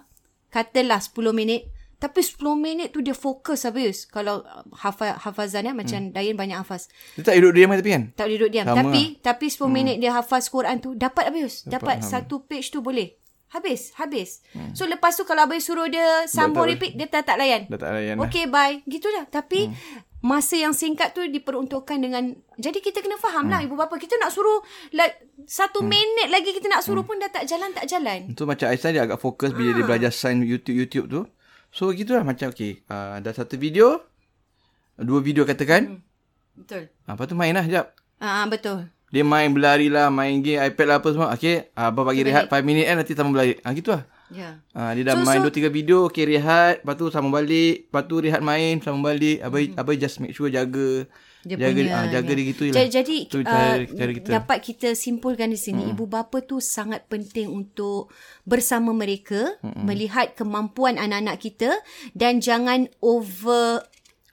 katalah 0.51 0.99
10 0.99 1.15
minit 1.31 1.71
tapi 2.01 2.25
10 2.25 2.41
minit 2.57 2.97
tu 2.97 3.05
dia 3.05 3.13
fokus 3.13 3.69
Bayus. 3.69 4.09
Kalau 4.09 4.41
uh, 4.41 4.65
hafaz 4.73 5.21
hafazan 5.21 5.69
ya 5.69 5.77
macam 5.77 6.09
Dayan 6.11 6.33
banyak 6.33 6.57
hafaz. 6.57 6.89
Dia 7.13 7.29
tak 7.29 7.37
duduk 7.37 7.53
diam 7.53 7.69
tapi 7.71 7.91
kan? 7.93 8.03
Tak 8.17 8.27
duduk 8.33 8.49
diam. 8.49 8.65
Sama 8.65 8.81
tapi 8.81 9.03
tapi 9.21 9.47
10 9.47 9.61
hmm. 9.61 9.69
minit 9.69 9.97
dia 10.01 10.17
hafaz 10.17 10.49
Quran 10.49 10.81
tu 10.81 10.97
dapat 10.97 11.29
Abayus. 11.29 11.69
Dapat, 11.69 12.01
Dapat, 12.01 12.09
satu 12.09 12.41
page 12.43 12.73
tu 12.73 12.81
boleh. 12.81 13.21
Habis, 13.51 13.93
habis. 14.01 14.41
Hmm. 14.57 14.73
So 14.73 14.89
lepas 14.89 15.13
tu 15.13 15.29
kalau 15.29 15.45
Abayus 15.45 15.69
suruh 15.69 15.93
dia 15.93 16.25
sambung 16.25 16.65
tak- 16.65 16.73
repeat 16.73 16.93
dia 16.97 17.05
tak 17.05 17.29
tak 17.29 17.37
layan. 17.37 17.69
Dah 17.69 17.77
tak 17.77 17.93
layan 17.93 18.15
lah. 18.17 18.25
Okay 18.33 18.49
bye. 18.49 18.81
Gitulah. 18.89 19.29
Tapi 19.29 19.69
hmm. 19.69 20.09
masa 20.25 20.57
yang 20.57 20.73
singkat 20.73 21.13
tu 21.13 21.21
diperuntukkan 21.21 22.01
dengan 22.01 22.33
jadi 22.57 22.81
kita 22.81 23.05
kena 23.05 23.21
faham 23.21 23.45
Hmm. 23.45 23.53
lah 23.53 23.61
ibu 23.61 23.77
bapa 23.77 24.01
kita 24.01 24.17
nak 24.17 24.33
suruh 24.33 24.65
like, 24.93 25.21
satu 25.45 25.85
minit 25.85 26.29
lagi 26.29 26.53
kita 26.53 26.65
nak 26.65 26.81
suruh 26.81 27.05
pun 27.05 27.21
dah 27.21 27.29
tak 27.29 27.45
jalan 27.45 27.77
tak 27.77 27.85
jalan. 27.85 28.33
So 28.37 28.49
macam 28.49 28.73
Aisyah 28.73 28.89
dia 28.89 29.03
agak 29.05 29.21
fokus 29.21 29.53
bila 29.53 29.73
Ah. 29.73 29.77
dia 29.77 29.85
belajar 29.85 30.11
sign 30.13 30.41
YouTube-YouTube 30.41 31.09
tu. 31.09 31.23
So 31.71 31.95
gitulah 31.95 32.27
macam 32.27 32.51
okay. 32.51 32.83
Uh, 32.91 33.23
dah 33.23 33.33
satu 33.35 33.55
video. 33.55 34.03
Dua 34.99 35.23
video 35.23 35.47
katakan. 35.47 36.03
Betul. 36.59 36.91
Hmm. 37.07 37.15
Lepas 37.15 37.25
tu 37.31 37.35
main 37.39 37.55
lah 37.55 37.65
sekejap. 37.65 37.87
Ah 38.21 38.45
betul. 38.51 38.91
Dia 39.11 39.23
main 39.23 39.51
berlari 39.51 39.87
lah. 39.87 40.11
Main 40.11 40.43
game 40.43 40.61
iPad 40.61 40.87
lah 40.87 40.97
apa 40.99 41.09
semua. 41.15 41.29
Okay. 41.33 41.71
Uh, 41.79 41.89
abang 41.89 42.05
bagi 42.05 42.27
rehat 42.27 42.51
5 42.51 42.61
minit 42.67 42.91
kan. 42.91 42.97
Nanti 42.99 43.13
sambung 43.15 43.35
berlari. 43.39 43.57
Ah 43.63 43.73
gitu 43.73 43.95
lah. 43.95 44.03
Ya. 44.31 44.63
Uh, 44.71 44.91
dia 44.95 45.03
dah 45.11 45.15
So- 45.19 45.23
so, 45.23 45.27
main 45.27 45.39
so- 45.43 45.45
dua 45.51 45.55
tiga 45.55 45.69
video. 45.69 46.07
Okay 46.07 46.25
rehat. 46.25 46.87
Lepas 46.87 46.95
tu 46.95 47.07
sambung 47.11 47.35
balik. 47.35 47.91
Lepas 47.91 48.03
tu 48.07 48.17
rehat 48.23 48.41
main. 48.41 48.79
Sambung 48.79 49.03
balik. 49.03 49.43
Abai, 49.43 49.75
abai 49.75 49.95
just 49.99 50.23
make 50.23 50.33
sure 50.33 50.47
jaga. 50.47 51.07
dia 51.41 51.57
jaga, 51.57 51.73
punya 51.73 51.97
ah, 51.97 52.05
jaga 52.13 52.31
ni. 52.31 52.37
dia 52.37 52.47
gitu 52.53 52.63
je 52.69 52.73
Ja- 52.77 52.85
lah. 52.85 52.93
Jadi 52.93 53.19
Tu 53.33 53.39
uh, 53.41 53.45
cara, 53.49 53.85
cara 53.89 54.11
kita. 54.13 54.29
dapat 54.29 54.59
kita 54.61 54.89
simpulkan 54.93 55.49
di 55.49 55.57
sini 55.57 55.89
hmm. 55.89 55.93
ibu 55.97 56.05
bapa 56.05 56.45
tu 56.45 56.61
sangat 56.61 57.09
penting 57.09 57.49
untuk 57.49 58.13
bersama 58.45 58.93
mereka 58.93 59.57
hmm. 59.65 59.89
melihat 59.89 60.37
kemampuan 60.37 61.01
anak-anak 61.01 61.41
kita 61.41 61.73
dan 62.13 62.45
jangan 62.45 62.93
over 63.01 63.81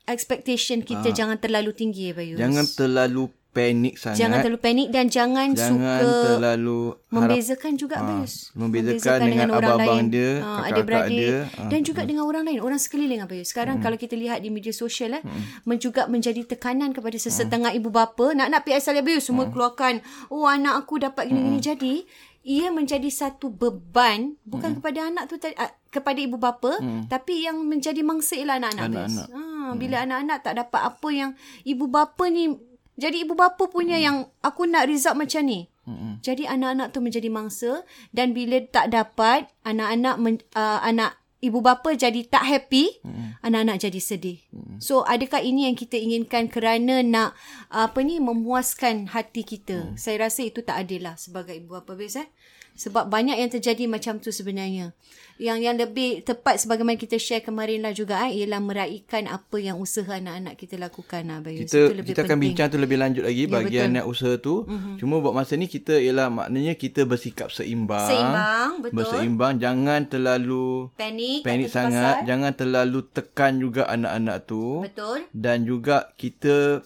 expectation 0.08 0.84
kita 0.84 1.12
jangan 1.12 1.40
terlalu 1.40 1.72
tinggi 1.76 2.12
ya 2.12 2.14
Bayus. 2.16 2.40
Jangan 2.40 2.66
terlalu 2.76 3.32
panik 3.58 3.94
sangat. 3.96 4.18
jangan 4.18 4.38
terlalu 4.40 4.60
panik 4.62 4.88
dan 4.88 5.06
jangan, 5.08 5.48
Jangan 5.52 5.72
suka 5.98 6.22
terlalu 6.30 6.80
harap 6.88 7.10
membezakan 7.10 7.74
juga 7.74 7.96
Ah, 7.96 8.06
Bayus. 8.06 8.34
membezakan 8.54 9.20
dengan 9.24 9.48
orang 9.50 9.72
abang-abang 9.74 9.98
lain. 9.98 10.06
dia, 10.08 10.30
Ah, 10.30 10.38
kakak-kakak 10.38 10.68
adik-beradik 10.70 11.18
dia. 11.18 11.38
Ah, 11.52 11.68
dan 11.68 11.80
juga 11.82 12.02
dengan 12.04 12.24
orang 12.24 12.44
lain, 12.44 12.60
orang 12.60 12.78
sekeliling 12.78 13.22
Bayus. 13.24 13.48
Sekarang 13.50 13.78
kalau 13.80 13.96
kita 13.96 14.14
lihat 14.14 14.40
di 14.40 14.50
media 14.50 14.72
sosial 14.72 15.12
eh 15.14 15.24
men- 15.64 15.80
juga 15.80 16.06
menjadi 16.06 16.42
tekanan 16.44 16.90
kepada 16.90 17.18
sesetengah 17.18 17.72
ibu 17.72 17.90
bapa 17.90 18.32
nak 18.32 18.48
nak 18.48 18.62
PSL 18.62 19.02
Bayus 19.02 19.26
semua 19.26 19.48
keluarkan 19.48 20.00
oh 20.28 20.46
anak 20.46 20.78
aku 20.78 20.98
dapat 20.98 21.26
gini-gini 21.26 21.58
jadi 21.60 21.96
ia 22.44 22.70
menjadi 22.70 23.06
satu 23.08 23.50
beban 23.50 24.40
bukan 24.42 24.76
kepada 24.76 25.06
anak 25.06 25.26
tu 25.26 25.36
tadi- 25.36 25.54
ah, 25.56 25.68
kepada 25.88 26.18
ibu 26.18 26.36
bapa 26.36 26.78
tapi 27.06 27.44
yang 27.44 27.62
menjadi 27.62 28.02
mangsa 28.02 28.34
ialah 28.34 28.58
anak-anak. 28.58 28.88
Anak-anak. 29.06 29.28
Ha, 29.30 29.42
bila 29.74 29.96
anak-anak 30.02 30.38
tak 30.42 30.54
dapat 30.56 30.82
apa 30.86 31.08
yang 31.10 31.32
ibu 31.64 31.86
bapa 31.86 32.24
ni 32.28 32.48
jadi 32.98 33.24
ibu 33.24 33.38
bapa 33.38 33.70
punya 33.70 34.02
yang 34.02 34.26
aku 34.42 34.66
nak 34.66 34.90
result 34.90 35.22
macam 35.22 35.46
ni. 35.46 35.70
Mm-mm. 35.88 36.20
Jadi 36.20 36.50
anak-anak 36.50 36.92
tu 36.92 37.00
menjadi 37.00 37.30
mangsa 37.32 37.86
dan 38.12 38.36
bila 38.36 38.60
tak 38.68 38.92
dapat 38.92 39.48
anak-anak 39.64 40.16
men, 40.20 40.36
uh, 40.58 40.84
anak 40.84 41.16
ibu 41.40 41.62
bapa 41.62 41.94
jadi 41.94 42.26
tak 42.28 42.44
happy, 42.44 43.00
mm. 43.06 43.40
anak-anak 43.46 43.78
jadi 43.80 44.00
sedih. 44.02 44.42
Mm. 44.50 44.82
So 44.82 45.06
adakah 45.06 45.40
ini 45.46 45.70
yang 45.70 45.78
kita 45.78 45.96
inginkan 45.96 46.50
kerana 46.50 47.06
nak 47.06 47.38
apa 47.70 48.02
ni 48.02 48.18
memuaskan 48.18 49.14
hati 49.14 49.46
kita? 49.46 49.94
Mm. 49.94 49.96
Saya 49.96 50.28
rasa 50.28 50.44
itu 50.44 50.66
tak 50.66 50.82
adil 50.82 51.06
lah 51.08 51.16
sebagai 51.16 51.56
ibu 51.56 51.78
bapa 51.78 51.94
biasa. 51.94 52.26
Eh? 52.26 52.30
Sebab 52.78 53.10
banyak 53.10 53.36
yang 53.36 53.50
terjadi 53.50 53.84
macam 53.86 54.18
tu 54.18 54.30
sebenarnya. 54.30 54.94
Yang 55.38 55.60
yang 55.60 55.76
lebih 55.76 56.22
tepat 56.22 56.58
sebagaimana 56.58 56.94
kita 56.96 57.18
share 57.18 57.42
kemarin 57.42 57.82
lah 57.82 57.92
juga 57.92 58.26
eh, 58.26 58.38
ialah 58.38 58.58
meraihkan 58.58 59.26
apa 59.26 59.58
yang 59.58 59.78
usaha 59.78 60.06
anak-anak 60.08 60.54
kita 60.56 60.78
lakukan 60.78 61.26
lah 61.26 61.42
Bayus. 61.42 61.70
kita 61.70 61.92
lebih 61.92 62.10
kita 62.12 62.22
akan 62.22 62.30
penting. 62.32 62.42
bincang 62.48 62.68
tu 62.68 62.78
lebih 62.78 62.98
lanjut 62.98 63.24
lagi 63.24 63.38
Ya, 63.40 63.50
bahagian 63.52 63.90
betul. 63.92 64.06
usaha 64.08 64.34
tu. 64.36 64.56
Mm-hmm. 64.64 64.96
Cuma 64.98 65.16
buat 65.20 65.34
masa 65.34 65.54
ni 65.54 65.66
kita 65.66 65.94
ialah 65.96 66.28
maknanya 66.28 66.74
kita 66.74 67.02
bersikap 67.04 67.50
seimbang. 67.50 68.06
Seimbang, 68.08 68.70
betul. 68.80 68.96
Berseimbang, 68.96 69.54
jangan 69.58 70.00
terlalu 70.06 70.90
Panik. 70.94 71.42
panik 71.42 71.70
sangat, 71.70 71.94
terpaksa. 72.18 72.26
jangan 72.26 72.52
terlalu 72.54 73.00
tekan 73.08 73.54
juga 73.58 73.82
anak-anak 73.86 74.38
tu. 74.44 74.82
Betul. 74.82 75.18
Dan 75.32 75.58
juga 75.64 76.14
kita 76.14 76.82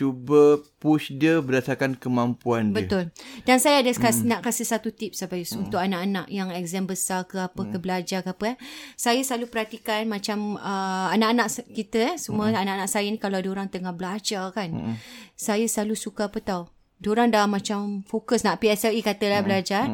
cuba 0.00 0.56
push 0.80 1.12
dia 1.12 1.44
berdasarkan 1.44 1.92
kemampuan 1.92 2.72
dia. 2.72 2.88
Betul. 2.88 3.04
Dan 3.44 3.60
saya 3.60 3.84
ada 3.84 3.92
kas, 3.92 4.24
nak 4.24 4.40
kasih 4.40 4.64
satu 4.64 4.88
tips 4.88 5.28
apa 5.28 5.36
Yus, 5.36 5.52
untuk 5.52 5.76
anak-anak 5.76 6.24
yang 6.32 6.48
exam 6.56 6.88
besar 6.88 7.28
ke 7.28 7.36
apa 7.36 7.68
ke 7.68 7.76
belajar 7.76 8.24
ke 8.24 8.32
apa 8.32 8.56
eh. 8.56 8.56
Saya 8.96 9.20
selalu 9.20 9.52
perhatikan 9.52 10.08
macam 10.08 10.56
uh, 10.56 11.12
anak-anak 11.12 11.52
kita 11.76 11.98
eh 12.00 12.16
semua 12.16 12.48
anak-anak 12.48 12.88
saya 12.88 13.12
ni 13.12 13.20
kalau 13.20 13.36
ada 13.44 13.48
orang 13.52 13.68
tengah 13.68 13.92
belajar 13.92 14.48
kan. 14.56 14.96
Saya 15.36 15.68
selalu 15.68 16.00
suka 16.00 16.32
apa 16.32 16.40
tahu. 16.40 16.64
Diorang 16.96 17.28
dah 17.28 17.44
macam 17.44 18.00
fokus 18.08 18.40
nak 18.40 18.64
PSLE 18.64 19.04
katalah 19.04 19.44
belajar. 19.44 19.84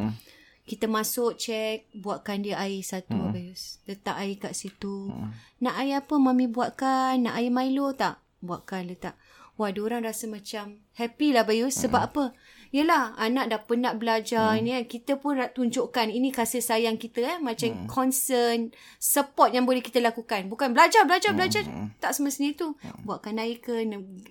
Kita 0.67 0.87
masuk 0.91 1.39
check 1.39 1.91
buatkan 1.95 2.43
dia 2.47 2.59
air 2.63 2.83
satu 2.83 3.15
hmm. 3.15 3.27
Abayus. 3.31 3.83
Letak 3.91 4.19
air 4.23 4.39
kat 4.39 4.55
situ. 4.55 5.11
Nak 5.63 5.75
air 5.83 5.99
apa 5.99 6.15
mami 6.15 6.47
buatkan? 6.47 7.27
Nak 7.27 7.35
air 7.39 7.51
Milo 7.51 7.91
tak? 7.95 8.23
Buatkan 8.43 8.87
letak. 8.87 9.19
Wah, 9.57 9.73
orang 9.73 10.05
rasa 10.05 10.29
macam 10.29 10.85
happy 11.01 11.33
lah 11.33 11.49
Bayus. 11.49 11.81
Sebab 11.81 12.13
apa? 12.13 12.25
Yelah, 12.77 13.17
anak 13.17 13.49
dah 13.49 13.61
penat 13.65 13.97
belajar 13.97 14.53
hmm. 14.53 14.61
ni 14.61 14.71
kan. 14.77 14.85
Kita 14.85 15.13
pun 15.17 15.41
nak 15.41 15.57
tunjukkan 15.57 16.13
ini 16.13 16.29
kasih 16.29 16.61
sayang 16.61 17.01
kita 17.01 17.25
eh. 17.25 17.39
Macam 17.41 17.73
hmm. 17.73 17.89
concern, 17.89 18.69
support 19.01 19.57
yang 19.57 19.65
boleh 19.65 19.81
kita 19.81 19.97
lakukan. 20.05 20.53
Bukan 20.53 20.77
belajar, 20.77 21.09
belajar, 21.09 21.33
hmm. 21.33 21.39
belajar. 21.41 21.63
Tak 21.97 22.13
semestinya 22.13 22.53
tu. 22.53 22.77
Buatkan 23.09 23.41
air 23.41 23.57
ke, 23.65 23.81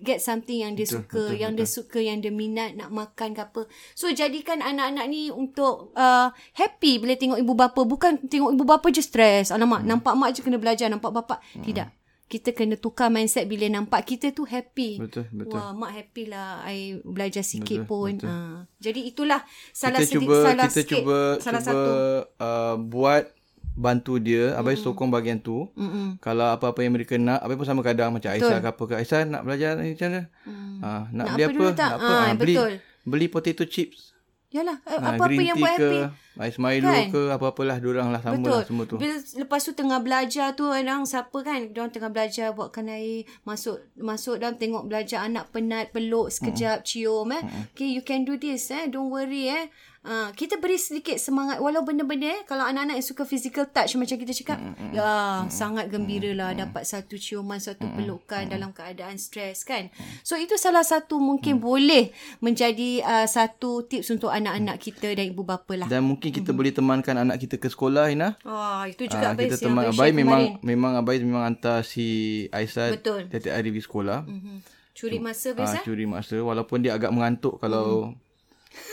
get 0.05 0.21
something 0.21 0.61
yang 0.61 0.77
dia 0.77 0.85
betul, 0.85 1.01
suka. 1.01 1.23
Betul, 1.25 1.41
yang 1.41 1.51
betul. 1.57 1.65
dia 1.65 1.73
suka, 1.73 1.99
yang 2.05 2.17
dia 2.21 2.29
minat 2.29 2.69
nak 2.77 2.89
makan 2.93 3.33
ke 3.33 3.41
apa. 3.41 3.61
So, 3.97 4.13
jadikan 4.13 4.61
anak-anak 4.61 5.09
ni 5.09 5.33
untuk 5.33 5.95
uh, 5.97 6.29
happy 6.53 7.01
bila 7.01 7.17
tengok 7.17 7.41
ibu 7.41 7.53
bapa. 7.57 7.81
Bukan 7.81 8.29
tengok 8.29 8.53
ibu 8.53 8.61
bapa 8.61 8.93
je 8.93 9.01
stres. 9.01 9.49
Alamak, 9.49 9.81
hmm. 9.81 9.89
nampak 9.89 10.13
mak 10.13 10.37
je 10.37 10.45
kena 10.45 10.61
belajar, 10.61 10.85
nampak 10.85 11.09
bapak. 11.09 11.41
Hmm. 11.57 11.65
Tidak 11.65 12.04
kita 12.25 12.51
kena 12.51 12.73
tukar 12.75 13.07
mindset 13.07 13.45
bila 13.45 13.69
nampak 13.69 14.01
kita 14.03 14.31
tu 14.31 14.43
happy. 14.43 14.97
Betul, 14.97 15.29
betul. 15.29 15.53
Wah, 15.53 15.71
mak 15.71 15.93
happy 15.93 16.25
lah 16.25 16.63
I 16.63 16.97
belajar 16.99 17.41
sikit 17.41 17.83
Betul, 17.83 17.87
pun. 17.87 18.11
betul. 18.17 18.29
Ha. 18.29 18.65
Jadi 18.79 18.99
itulah 19.05 19.41
salah 19.71 19.99
kita 19.99 20.09
sedikit 20.09 20.25
cuba 20.25 20.35
salah 20.41 20.65
kita 20.65 20.75
sikit, 20.75 20.95
cuba 20.99 21.17
salah 21.37 21.61
cuba 21.61 21.69
satu. 21.71 21.91
uh, 22.39 22.75
buat 22.79 23.23
bantu 23.71 24.17
dia 24.17 24.55
abai 24.55 24.73
sokong 24.73 25.11
bahagian 25.11 25.35
tu 25.37 25.67
Mm-mm. 25.73 26.15
kalau 26.17 26.47
apa-apa 26.47 26.79
yang 26.79 26.95
mereka 26.95 27.19
nak 27.19 27.43
abai 27.43 27.53
pun 27.53 27.67
sama 27.67 27.83
kadang 27.83 28.07
macam 28.09 28.31
Aisyah 28.31 28.57
ke 28.57 28.67
apa 28.71 28.83
ke 28.85 28.93
Aisyah 28.95 29.27
nak 29.27 29.43
belajar 29.43 29.75
ni 29.75 29.91
macam 29.91 30.07
mana 30.07 30.21
Hmm. 30.47 30.79
ah 30.79 31.03
nak, 31.09 31.25
Nak 31.27 31.27
beli 31.27 31.43
apa 31.43 31.51
apa, 31.51 31.75
nak 31.75 31.91
apa 31.93 32.07
ah, 32.07 32.31
beli 32.33 32.55
betul. 32.55 32.73
beli 33.03 33.25
potato 33.27 33.63
chips 33.67 34.14
Yalah, 34.55 34.79
Ah, 34.87 35.19
apa-apa 35.19 35.35
yang 35.35 35.59
buat 35.59 35.75
ke, 35.75 35.83
happy. 35.83 35.99
Ais 36.35 36.55
Milo 36.55 36.87
Kan? 36.87 37.11
ke, 37.11 37.21
apa-apalah 37.27 37.79
diorang 37.79 38.11
lah 38.11 38.19
sama 38.19 38.39
Betul. 38.39 38.51
lah 38.55 38.63
semua 38.63 38.83
tu. 38.87 38.95
Bila 38.95 39.15
lepas 39.19 39.59
tu 39.59 39.71
tengah 39.71 39.99
belajar 39.99 40.47
tu 40.51 40.63
orang 40.63 41.03
siapa 41.03 41.37
kan 41.43 41.71
dia 41.71 41.83
tengah 41.87 42.11
belajar 42.11 42.51
buatkan 42.51 42.87
air 42.87 43.23
masuk 43.43 43.83
masuk 43.95 44.39
dalam 44.39 44.55
tengok 44.55 44.87
belajar 44.87 45.23
anak 45.23 45.51
penat 45.51 45.91
peluk 45.91 46.31
sekejap 46.31 46.83
cium 46.83 47.31
eh. 47.31 47.43
Okay 47.71 47.87
you 47.87 48.03
can 48.03 48.23
do 48.23 48.35
this 48.35 48.71
eh. 48.71 48.87
Don't 48.87 49.11
worry 49.11 49.47
eh. 49.47 49.67
Uh, 50.05 50.29
kita 50.31 50.61
beri 50.61 50.77
sedikit 50.77 51.17
semangat. 51.17 51.57
Walau 51.57 51.81
benda-benda 51.81 52.29
eh 52.29 52.45
kalau 52.45 52.61
anak-anak 52.61 53.01
yang 53.01 53.07
suka 53.07 53.25
physical 53.25 53.65
touch 53.65 53.97
macam 53.97 54.15
kita 54.15 54.31
cakap 54.31 54.61
ya 54.93 55.09
sangat 55.49 55.89
gembira 55.89 56.29
lah 56.31 56.53
dapat 56.53 56.85
satu 56.85 57.17
ciuman 57.17 57.57
satu 57.57 57.89
pelukan 57.89 58.45
dalam 58.45 58.69
keadaan 58.69 59.17
stres 59.17 59.65
kan? 59.65 59.89
So 60.21 60.37
itu 60.37 60.55
salah 60.55 60.85
satu 60.85 61.17
mungkin 61.17 61.57
boleh 61.57 62.13
menjadi 62.37 63.01
uh, 63.01 63.25
satu 63.25 63.81
tips 63.83 64.13
untuk 64.13 64.29
anak-anak 64.29 64.77
kita 64.77 65.09
dan 65.09 65.25
ibu 65.25 65.41
bapa 65.41 65.73
lah. 65.73 65.87
Dan 65.89 66.05
mungkin 66.05 66.29
kita 66.29 66.53
boleh 66.53 66.69
temankan 66.69 67.17
anak 67.17 67.41
kita 67.41 67.57
ke 67.57 67.65
sekolah 67.65 68.13
Ina. 68.13 68.37
Wah, 68.45 68.85
itu 68.85 69.09
juga 69.09 69.25
Ah, 69.25 69.33
best 69.33 69.57
kita 69.57 69.65
yang 69.65 69.73
teman 69.73 69.83
Abai. 69.89 69.97
share 69.97 70.13
memang 70.13 70.41
kemarin. 70.53 70.61
memang 70.61 70.91
Abai 70.95 71.15
memang 71.17 71.43
hantar 71.43 71.81
si 71.81 72.05
Aisyah 72.53 72.93
Betul. 72.93 73.25
tiap-tiap 73.25 73.57
hari 73.57 73.73
pergi 73.73 73.83
sekolah. 73.83 74.19
Mhm. 74.21 74.57
Curi 74.93 75.17
masa 75.19 75.51
Ah, 75.51 75.55
best 75.57 75.75
eh? 75.75 75.83
curi 75.83 76.05
masa. 76.05 76.37
Walaupun 76.37 76.79
dia 76.79 76.93
agak 76.93 77.09
mengantuk 77.09 77.57
kalau 77.57 78.13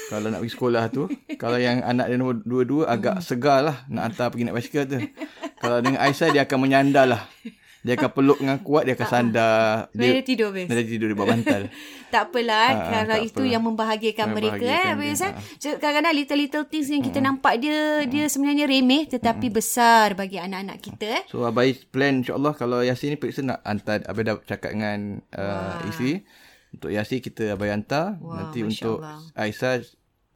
kalau 0.08 0.26
nak 0.26 0.38
pergi 0.38 0.52
sekolah 0.52 0.84
tu. 0.88 1.02
kalau 1.34 1.56
yang 1.56 1.80
anak 1.80 2.06
dia 2.06 2.16
nombor 2.16 2.38
dua-dua 2.40 2.82
agak 2.86 3.20
segar 3.20 3.62
lah 3.62 3.76
nak 3.86 4.02
hantar 4.08 4.28
pergi 4.28 4.44
naik 4.44 4.56
basikal 4.56 4.84
tu. 4.84 4.98
kalau 5.56 5.78
dengan 5.78 6.00
Aisyah 6.00 6.28
dia 6.30 6.42
akan 6.42 6.58
menyandar 6.58 7.06
lah. 7.06 7.22
Dia 7.82 7.98
akan 7.98 8.14
peluk 8.14 8.38
dengan 8.38 8.62
kuat, 8.62 8.86
dia 8.86 8.94
akan 8.94 9.08
sandar. 9.10 9.90
Dia 9.90 10.14
Dia, 10.14 10.22
tidur 10.22 10.54
best. 10.54 10.70
dia 10.70 10.86
tidur 10.86 11.10
di 11.10 11.18
bawah 11.18 11.34
bantal. 11.34 11.66
Tak 12.14 12.28
apalah 12.28 12.68
Ah, 12.68 12.86
kalau 12.92 13.16
tak 13.16 13.24
itu 13.24 13.34
apalah. 13.34 13.50
yang 13.50 13.62
membahagiakan 13.64 14.26
mereka 14.30 14.62
eh 14.62 14.84
Membahagiakan 14.92 15.32
dia. 15.32 15.58
Cak- 15.58 15.78
Kadang-kadang 15.80 16.14
little-little 16.14 16.64
things 16.68 16.86
yang 16.86 17.00
kita 17.00 17.18
nampak 17.18 17.58
dia 17.58 17.78
dia 18.04 18.24
sebenarnya 18.28 18.68
remeh 18.68 19.08
tetapi 19.08 19.48
besar 19.48 20.12
bagi 20.12 20.36
anak-anak 20.36 20.78
kita 20.78 21.06
eh. 21.10 21.22
So 21.26 21.42
Abai 21.42 21.74
plan 21.74 22.22
insyaAllah 22.22 22.52
kalau 22.52 22.84
Yasin 22.84 23.08
ni 23.08 23.18
periksa 23.18 23.42
nak 23.42 23.64
hantar. 23.64 24.04
Abai 24.04 24.22
dah 24.22 24.38
cakap 24.38 24.70
dengan 24.70 25.18
uh, 25.32 25.82
isteri. 25.88 26.22
Untuk 26.72 26.90
Yasin 26.90 27.20
kita 27.20 27.54
Abai 27.54 27.70
hantar. 27.70 28.16
Wah, 28.18 28.42
Nanti 28.48 28.64
Masya 28.64 28.72
untuk 28.72 29.04
Allah. 29.04 29.20
Aisyah 29.36 29.84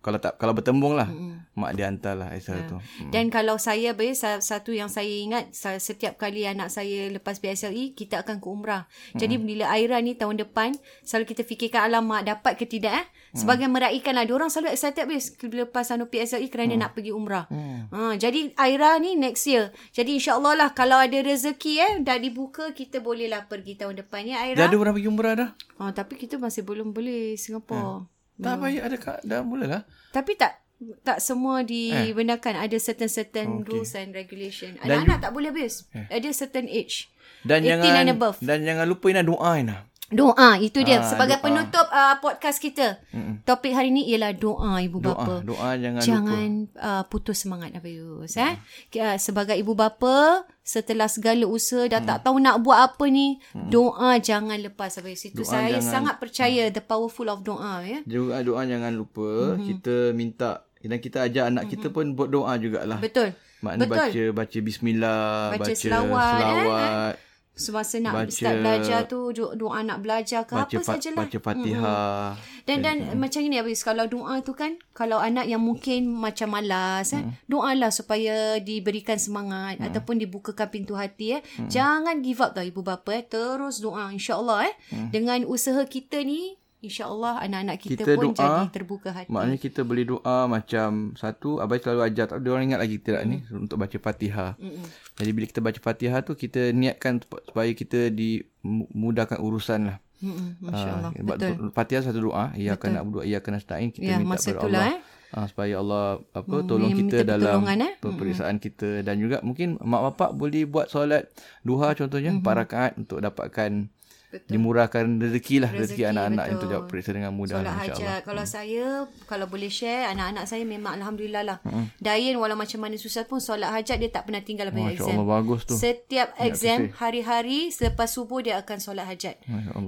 kalau 0.07 0.23
tak 0.23 0.39
kalau 0.39 0.55
bertembung 0.55 0.95
lah. 0.95 1.11
Mak 1.59 1.71
dia 1.75 1.91
hantar 1.91 2.15
lah 2.15 2.29
Aisyah 2.31 2.71
tu. 2.71 2.79
Dan 3.11 3.27
kalau 3.27 3.59
saya 3.59 3.91
bes 3.91 4.23
satu 4.23 4.71
yang 4.71 4.87
saya 4.87 5.11
ingat 5.11 5.51
setiap 5.83 6.15
kali 6.15 6.47
anak 6.47 6.71
saya 6.71 7.11
lepas 7.11 7.43
PSLE 7.43 7.99
kita 7.99 8.23
akan 8.23 8.39
ke 8.39 8.47
umrah. 8.47 8.87
Jadi 9.19 9.35
bila 9.43 9.67
Aira 9.75 9.99
ni 9.99 10.15
tahun 10.15 10.39
depan 10.47 10.79
selalu 11.03 11.35
kita 11.35 11.43
fikirkan 11.43 11.91
alamak 11.91 12.23
dapat 12.23 12.55
ke 12.55 12.71
tidak 12.71 13.03
eh. 13.03 13.07
Sebagai 13.35 13.67
meraihkan 13.67 14.15
lah. 14.15 14.23
Diorang 14.23 14.47
selalu 14.47 14.79
excited 14.79 15.11
bes 15.11 15.35
bila 15.43 15.67
lepas 15.67 15.91
anu 15.91 16.07
PSLE 16.07 16.47
kerana 16.55 16.87
nak 16.87 16.95
pergi 16.95 17.11
umrah. 17.11 17.51
Ha, 17.91 18.15
jadi 18.15 18.55
Aira 18.55 19.03
ni 19.03 19.19
next 19.19 19.51
year. 19.51 19.75
Jadi 19.91 20.23
insyaAllah 20.23 20.55
lah 20.55 20.71
kalau 20.71 21.03
ada 21.03 21.19
rezeki 21.19 21.73
eh 21.83 21.93
dah 22.05 22.21
dibuka 22.21 22.71
kita 22.71 23.03
bolehlah 23.03 23.51
pergi 23.51 23.75
tahun 23.75 24.07
depan 24.07 24.23
ya 24.29 24.47
Aira. 24.47 24.63
Dah 24.63 24.67
ada 24.71 24.77
orang 24.79 24.95
pergi 24.95 25.09
umrah 25.11 25.35
dah? 25.35 25.51
Ha, 25.83 25.91
tapi 25.91 26.15
kita 26.15 26.39
masih 26.39 26.63
belum 26.63 26.95
boleh 26.95 27.35
Singapore. 27.35 28.07
Tak 28.37 28.55
payah 28.61 28.83
ada 28.85 28.97
kat 29.01 29.19
dah 29.25 29.41
mula 29.41 29.65
lah. 29.65 29.83
Tapi 30.13 30.37
tak 30.37 30.61
tak 31.01 31.25
semua 31.25 31.65
dibenarkan 31.65 32.61
ada 32.61 32.77
certain 32.77 33.09
certain 33.09 33.65
okay. 33.65 33.69
rules 33.73 33.97
and 33.97 34.13
regulation. 34.13 34.77
Anak-anak 34.85 35.25
tak 35.25 35.33
boleh 35.33 35.49
habis. 35.49 35.89
Ada 36.13 36.29
certain 36.37 36.69
age. 36.69 37.09
Dan 37.47 37.63
18 37.65 37.71
jangan 37.71 37.95
and 38.03 38.13
above. 38.13 38.37
dan 38.43 38.59
jangan 38.67 38.87
lupa 38.91 39.07
Ina 39.09 39.23
doa 39.23 39.51
Ina. 39.57 39.87
Doa 40.07 40.55
itu 40.57 40.81
dia 40.81 40.99
Ah, 40.99 41.05
sebagai 41.05 41.37
doa. 41.37 41.45
penutup 41.45 41.87
uh, 41.89 42.15
podcast 42.19 42.59
kita. 42.59 43.03
Mm-mm. 43.11 43.43
Topik 43.43 43.75
hari 43.75 43.91
ni 43.91 44.07
ialah 44.07 44.31
doa 44.33 44.79
ibu 44.79 44.99
Doa, 44.99 45.19
bapa. 45.19 45.35
doa 45.43 45.75
jangan, 45.75 45.99
Jangan 46.01 46.49
uh, 46.75 47.03
putus 47.05 47.43
semangat 47.43 47.75
Abayus 47.75 48.31
eh. 48.37 48.55
Uh, 48.95 49.17
sebagai 49.17 49.55
ibu 49.55 49.75
bapa 49.75 50.47
setelah 50.63 51.07
segala 51.07 51.43
usaha 51.45 51.87
dah 51.87 51.99
tak 52.01 52.23
tahu 52.23 52.39
nak 52.39 52.59
buat 52.59 52.79
apa 52.85 53.07
ni, 53.07 53.39
doa 53.53 54.15
jangan 54.19 54.55
lepas 54.57 54.95
Abayus. 54.97 55.23
Itu 55.25 55.43
Doa 55.43 55.51
saya 55.53 55.75
jangan- 55.75 55.91
sangat 55.93 56.15
percaya 56.17 56.63
the 56.69 56.81
powerful 56.81 57.27
of 57.27 57.43
doa 57.43 57.83
ya. 57.83 57.99
lupa. 57.99 58.07
Juga 58.07 58.35
doa 58.43 58.63
jangan 58.63 58.93
lupa. 58.93 59.31
Mm-hmm. 59.53 59.65
Kita 59.65 59.95
minta 60.13 60.51
dan 60.81 61.03
kita 61.03 61.19
ajak 61.21 61.45
anak 61.49 61.63
mm-hmm. 61.67 61.83
kita 61.83 61.87
pun 61.91 62.15
buat 62.15 62.31
doa 62.31 62.55
jugalah. 62.57 63.03
Betul. 63.03 63.35
Maknanya 63.59 63.83
Betul. 63.85 63.99
baca 63.99 64.23
baca 64.37 64.59
bismillah, 64.61 65.27
Baca 65.51 65.59
baca, 65.59 65.73
selawat, 65.75 66.31
eh, 66.31 66.47
selawat 66.47 67.15
Semasa 67.57 67.97
nak 67.97 68.13
Baca- 68.13 68.29
start 68.29 68.57
belajar 68.61 69.01
tu 69.09 69.33
do- 69.33 69.57
doa 69.57 69.81
nak 69.81 70.05
belajar 70.05 70.45
ke 70.45 70.53
baca 70.53 70.69
apa 70.69 70.85
sajalah. 70.87 71.25
baca 71.25 71.39
Fatihah. 71.41 72.29
Dan 72.63 72.85
dan 72.85 72.97
macam 73.17 73.41
ini 73.41 73.57
habis 73.57 73.81
kalau 73.81 74.05
doa 74.05 74.45
tu 74.45 74.53
kan 74.53 74.77
kalau 74.93 75.17
anak 75.17 75.49
yang 75.49 75.59
mungkin 75.59 76.05
macam 76.07 76.53
malas 76.53 77.11
eh 77.11 77.25
doalah 77.47 77.89
supaya 77.89 78.61
diberikan 78.61 79.17
semangat 79.17 79.81
ataupun 79.81 80.21
dibukakan 80.21 80.69
pintu 80.69 80.93
hati 80.95 81.41
eh. 81.41 81.43
Jangan 81.67 82.21
give 82.21 82.39
up 82.39 82.53
tau 82.53 82.61
ibu 82.61 82.85
bapa 82.85 83.09
eh. 83.11 83.25
Terus 83.25 83.81
doa 83.81 84.11
insya-Allah 84.11 84.69
eh. 84.69 84.75
Dengan 85.09 85.49
usaha 85.49 85.81
kita 85.83 86.21
ni 86.21 86.61
insya-Allah 86.79 87.41
anak-anak 87.41 87.77
kita, 87.79 87.93
Kita 87.97 88.13
pun 88.15 88.25
doa, 88.31 88.37
jadi 88.37 88.65
terbuka 88.71 89.09
hati. 89.11 89.29
Maknanya 89.29 89.59
kita 89.59 89.81
boleh 89.83 90.05
doa 90.07 90.39
macam 90.47 90.89
satu 91.15 91.59
abai 91.59 91.81
selalu 91.81 92.01
ajar 92.05 92.25
tak 92.27 92.39
dia 92.41 92.51
orang 92.53 92.69
ingat 92.69 92.81
lagi 92.81 92.97
tidak 93.01 93.23
ni 93.25 93.37
untuk 93.49 93.77
baca 93.77 93.97
Fatihah. 93.97 94.53
Mm-mm. 94.57 94.87
Jadi 95.17 95.31
bila 95.33 95.45
kita 95.45 95.61
baca 95.61 95.81
Fatihah 95.81 96.21
tu 96.21 96.33
kita 96.33 96.71
niatkan 96.71 97.19
sup- 97.19 97.43
supaya 97.43 97.71
kita 97.73 98.09
dimudahkan 98.11 99.39
urusan 99.39 99.81
lah. 99.89 99.99
Mm-mm, 100.17 100.49
Masya-Allah. 100.65 101.11
Ah, 101.13 101.23
Betul. 101.23 101.53
Fatihah 101.73 102.03
satu 102.03 102.21
doa, 102.23 102.53
ia 102.57 102.73
akan 102.73 102.89
nak 102.91 103.03
berdoa, 103.05 103.25
ia 103.25 103.37
akan 103.39 103.53
nasta'in. 103.55 103.93
Kita 103.93 104.05
Ya, 104.07 104.17
minta 104.17 104.37
kepada 104.37 104.61
itulah, 104.65 104.85
Allah. 104.89 105.15
Ah, 105.35 105.45
supaya 105.51 105.75
Allah 105.77 106.23
apa 106.33 106.57
tolong 106.63 106.95
minta 106.95 107.19
kita 107.21 107.27
dalam 107.27 107.61
eh. 107.67 107.99
peperiksaan 107.99 108.57
kita 108.57 109.03
dan 109.03 109.19
juga 109.19 109.43
mungkin 109.43 109.75
mak 109.83 110.15
bapak 110.15 110.31
boleh 110.33 110.65
buat 110.65 110.87
solat 110.87 111.29
duha 111.61 111.93
contohnya 111.93 112.31
empat 112.31 112.55
rakaat 112.57 112.93
untuk 112.95 113.19
dapatkan 113.21 113.91
Betul. 114.39 114.51
dimurahkan 114.51 115.05
rezeki 115.17 115.57
lah 115.59 115.71
rezeki, 115.71 115.83
Rezeki, 115.99 116.03
anak-anak 116.07 116.37
betul. 116.41 116.55
untuk 116.55 116.67
jawab 116.69 116.85
periksa 116.87 117.11
dengan 117.11 117.33
mudah 117.33 117.55
Solat 117.55 117.65
lah, 117.65 117.75
insyaAllah. 117.77 118.11
hajat. 118.13 118.21
Kalau 118.23 118.45
saya, 118.47 118.85
kalau 119.25 119.47
boleh 119.47 119.69
share, 119.69 120.05
anak-anak 120.09 120.45
saya 120.45 120.65
memang 120.65 120.93
Alhamdulillah 120.95 121.43
lah. 121.43 121.59
Mm-hmm. 121.63 121.85
Dayan 121.99 122.35
walau 122.37 122.55
macam 122.55 122.79
mana 122.79 122.97
susah 122.97 123.23
pun, 123.23 123.39
solat 123.39 123.71
hajat 123.71 123.97
dia 123.97 124.09
tak 124.09 124.25
pernah 124.25 124.41
tinggal 124.41 124.69
Masya 124.69 124.93
exam. 124.93 125.13
Allah 125.13 125.27
bagus 125.33 125.61
tu. 125.63 125.75
Setiap 125.75 126.29
exam, 126.39 126.79
hari-hari 126.93 127.69
selepas 127.69 128.07
subuh 128.07 128.41
dia 128.41 128.57
akan 128.57 128.79
solat 128.79 129.07
hajat. 129.07 129.41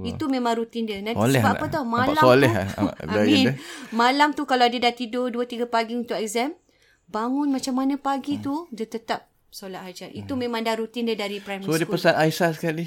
Itu 0.03 0.25
memang 0.25 0.55
rutin 0.55 0.83
dia. 0.83 0.99
Nanti 0.99 1.15
Soleh 1.15 1.37
sebab 1.37 1.51
nak- 1.51 1.59
apa 1.59 1.65
tau, 1.69 1.83
malam 1.85 2.15
soleh 2.15 2.51
tu. 2.51 2.87
Amin. 3.11 3.45
dia. 3.45 3.51
Malam 3.91 4.31
tu 4.31 4.43
kalau 4.43 4.65
dia 4.65 4.79
dah 4.79 4.91
tidur 4.91 5.29
2-3 5.29 5.65
pagi 5.65 5.93
untuk 5.93 6.15
exam, 6.15 6.53
bangun 7.05 7.49
macam 7.49 7.73
mana 7.75 7.95
pagi 7.95 8.35
Hmm. 8.35 8.43
tu, 8.43 8.55
dia 8.69 8.85
tetap 8.85 9.19
solat 9.49 9.81
hajat. 9.83 10.13
Itu 10.13 10.33
memang 10.35 10.61
dah 10.61 10.73
rutin 10.73 11.03
dia 11.03 11.15
dari 11.15 11.39
primary 11.39 11.65
So 11.65 11.73
dia 11.73 11.83
school. 11.83 11.95
pesan 11.95 12.13
Aisyah 12.15 12.51
sekali. 12.51 12.85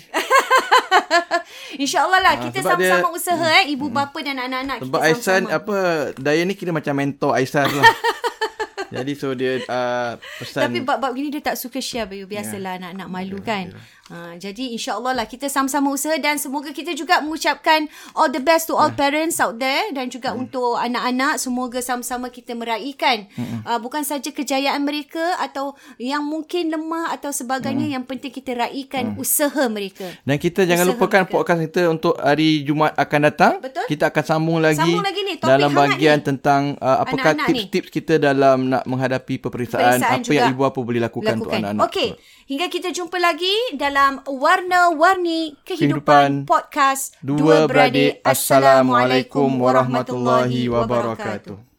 InsyaAllah 1.82 2.20
lah, 2.20 2.34
kita 2.42 2.58
sebab 2.60 2.78
dia- 2.78 2.92
sama-sama 2.92 3.08
usaha 3.14 3.46
eh. 3.62 3.64
Ibu 3.72 3.86
bapa 3.88 4.18
dan 4.20 4.36
anak-anak 4.38 4.76
kita 4.82 4.86
Sebab 4.88 5.00
Aisyah 5.00 5.36
sama-sama. 5.40 5.58
apa 5.58 5.76
Dayan 6.18 6.44
ni 6.48 6.54
kira 6.54 6.70
macam 6.70 6.94
mentor 6.96 7.32
Aisyah 7.36 7.64
lah. 7.68 7.84
Jadi 8.92 9.12
so 9.16 9.32
dia 9.32 9.56
uh, 9.72 10.20
pesan 10.36 10.68
Tapi 10.68 10.84
bab-bab 10.84 11.16
gini 11.16 11.32
dia 11.32 11.40
tak 11.40 11.56
suka 11.56 11.80
share 11.80 12.04
Bayu. 12.04 12.28
Biasalah 12.28 12.76
yeah. 12.76 12.80
anak-anak 12.92 13.08
malu 13.08 13.40
kan. 13.40 13.72
Ha, 14.12 14.36
jadi 14.36 14.76
insyaAllah 14.76 15.16
lah 15.16 15.24
kita 15.24 15.48
sama-sama 15.48 15.88
usaha 15.88 16.12
dan 16.20 16.36
semoga 16.36 16.68
kita 16.68 16.92
juga 16.92 17.24
mengucapkan 17.24 17.88
all 18.12 18.28
the 18.28 18.44
best 18.44 18.68
to 18.68 18.76
all 18.76 18.92
parents 18.92 19.40
out 19.40 19.56
there 19.56 19.88
dan 19.96 20.12
juga 20.12 20.36
untuk 20.36 20.76
anak-anak. 20.76 21.40
Semoga 21.40 21.80
sama-sama 21.80 22.28
kita 22.28 22.52
meraihkan 22.52 23.24
uh, 23.64 23.80
bukan 23.80 24.04
saja 24.04 24.28
kejayaan 24.28 24.84
mereka 24.84 25.40
atau 25.40 25.72
yang 25.96 26.20
mungkin 26.20 26.68
lemah 26.68 27.16
atau 27.16 27.32
sebagainya. 27.32 27.88
Yang 27.88 28.04
penting 28.04 28.32
kita 28.36 28.52
raihkan 28.52 29.16
usaha 29.16 29.64
mereka. 29.72 30.04
Dan 30.28 30.36
kita 30.36 30.68
jangan 30.68 30.84
Usaha 30.84 30.92
lupakan 30.92 31.22
mereka. 31.24 31.32
podcast 31.32 31.60
kita 31.64 31.82
untuk 31.88 32.14
hari 32.20 32.68
Jumaat 32.68 32.92
akan 33.00 33.20
datang. 33.32 33.52
Betul. 33.64 33.88
Kita 33.88 34.12
akan 34.12 34.24
sambung 34.28 34.58
lagi, 34.60 34.76
Sambung 34.76 35.00
lagi 35.08 35.20
ni, 35.24 35.40
dalam 35.40 35.72
hangat 35.72 35.96
bagian 35.96 36.18
ni. 36.20 36.26
tentang 36.28 36.62
uh, 36.84 37.00
apakah 37.00 37.32
Anak-anak 37.32 37.48
ni. 37.48 37.64
tips-tips 37.64 37.88
kita 37.88 38.14
dalam 38.20 38.68
nak 38.68 38.84
menghadapi 38.84 39.40
peperiksaan. 39.40 39.96
Peperiksaan 40.04 40.20
apa 40.20 40.26
juga 40.28 40.36
yang 40.36 40.52
ibu 40.52 40.60
bapa 40.68 40.80
boleh 40.84 41.00
lakukan, 41.00 41.34
untuk 41.40 41.48
anak-anak. 41.48 41.82
Okey, 41.88 42.08
hingga 42.46 42.66
kita 42.66 42.90
jumpa 42.90 43.18
lagi 43.18 43.52
dalam 43.76 44.22
Warna-Warni 44.26 45.62
Kehidupan 45.62 45.82
Kehidupan, 45.92 46.30
Podcast 46.48 47.14
Dua 47.22 47.66
beradik, 47.70 48.22
Assalamualaikum 48.26 49.48
warahmatullahi 49.60 50.66
wabarakatuh. 50.66 51.71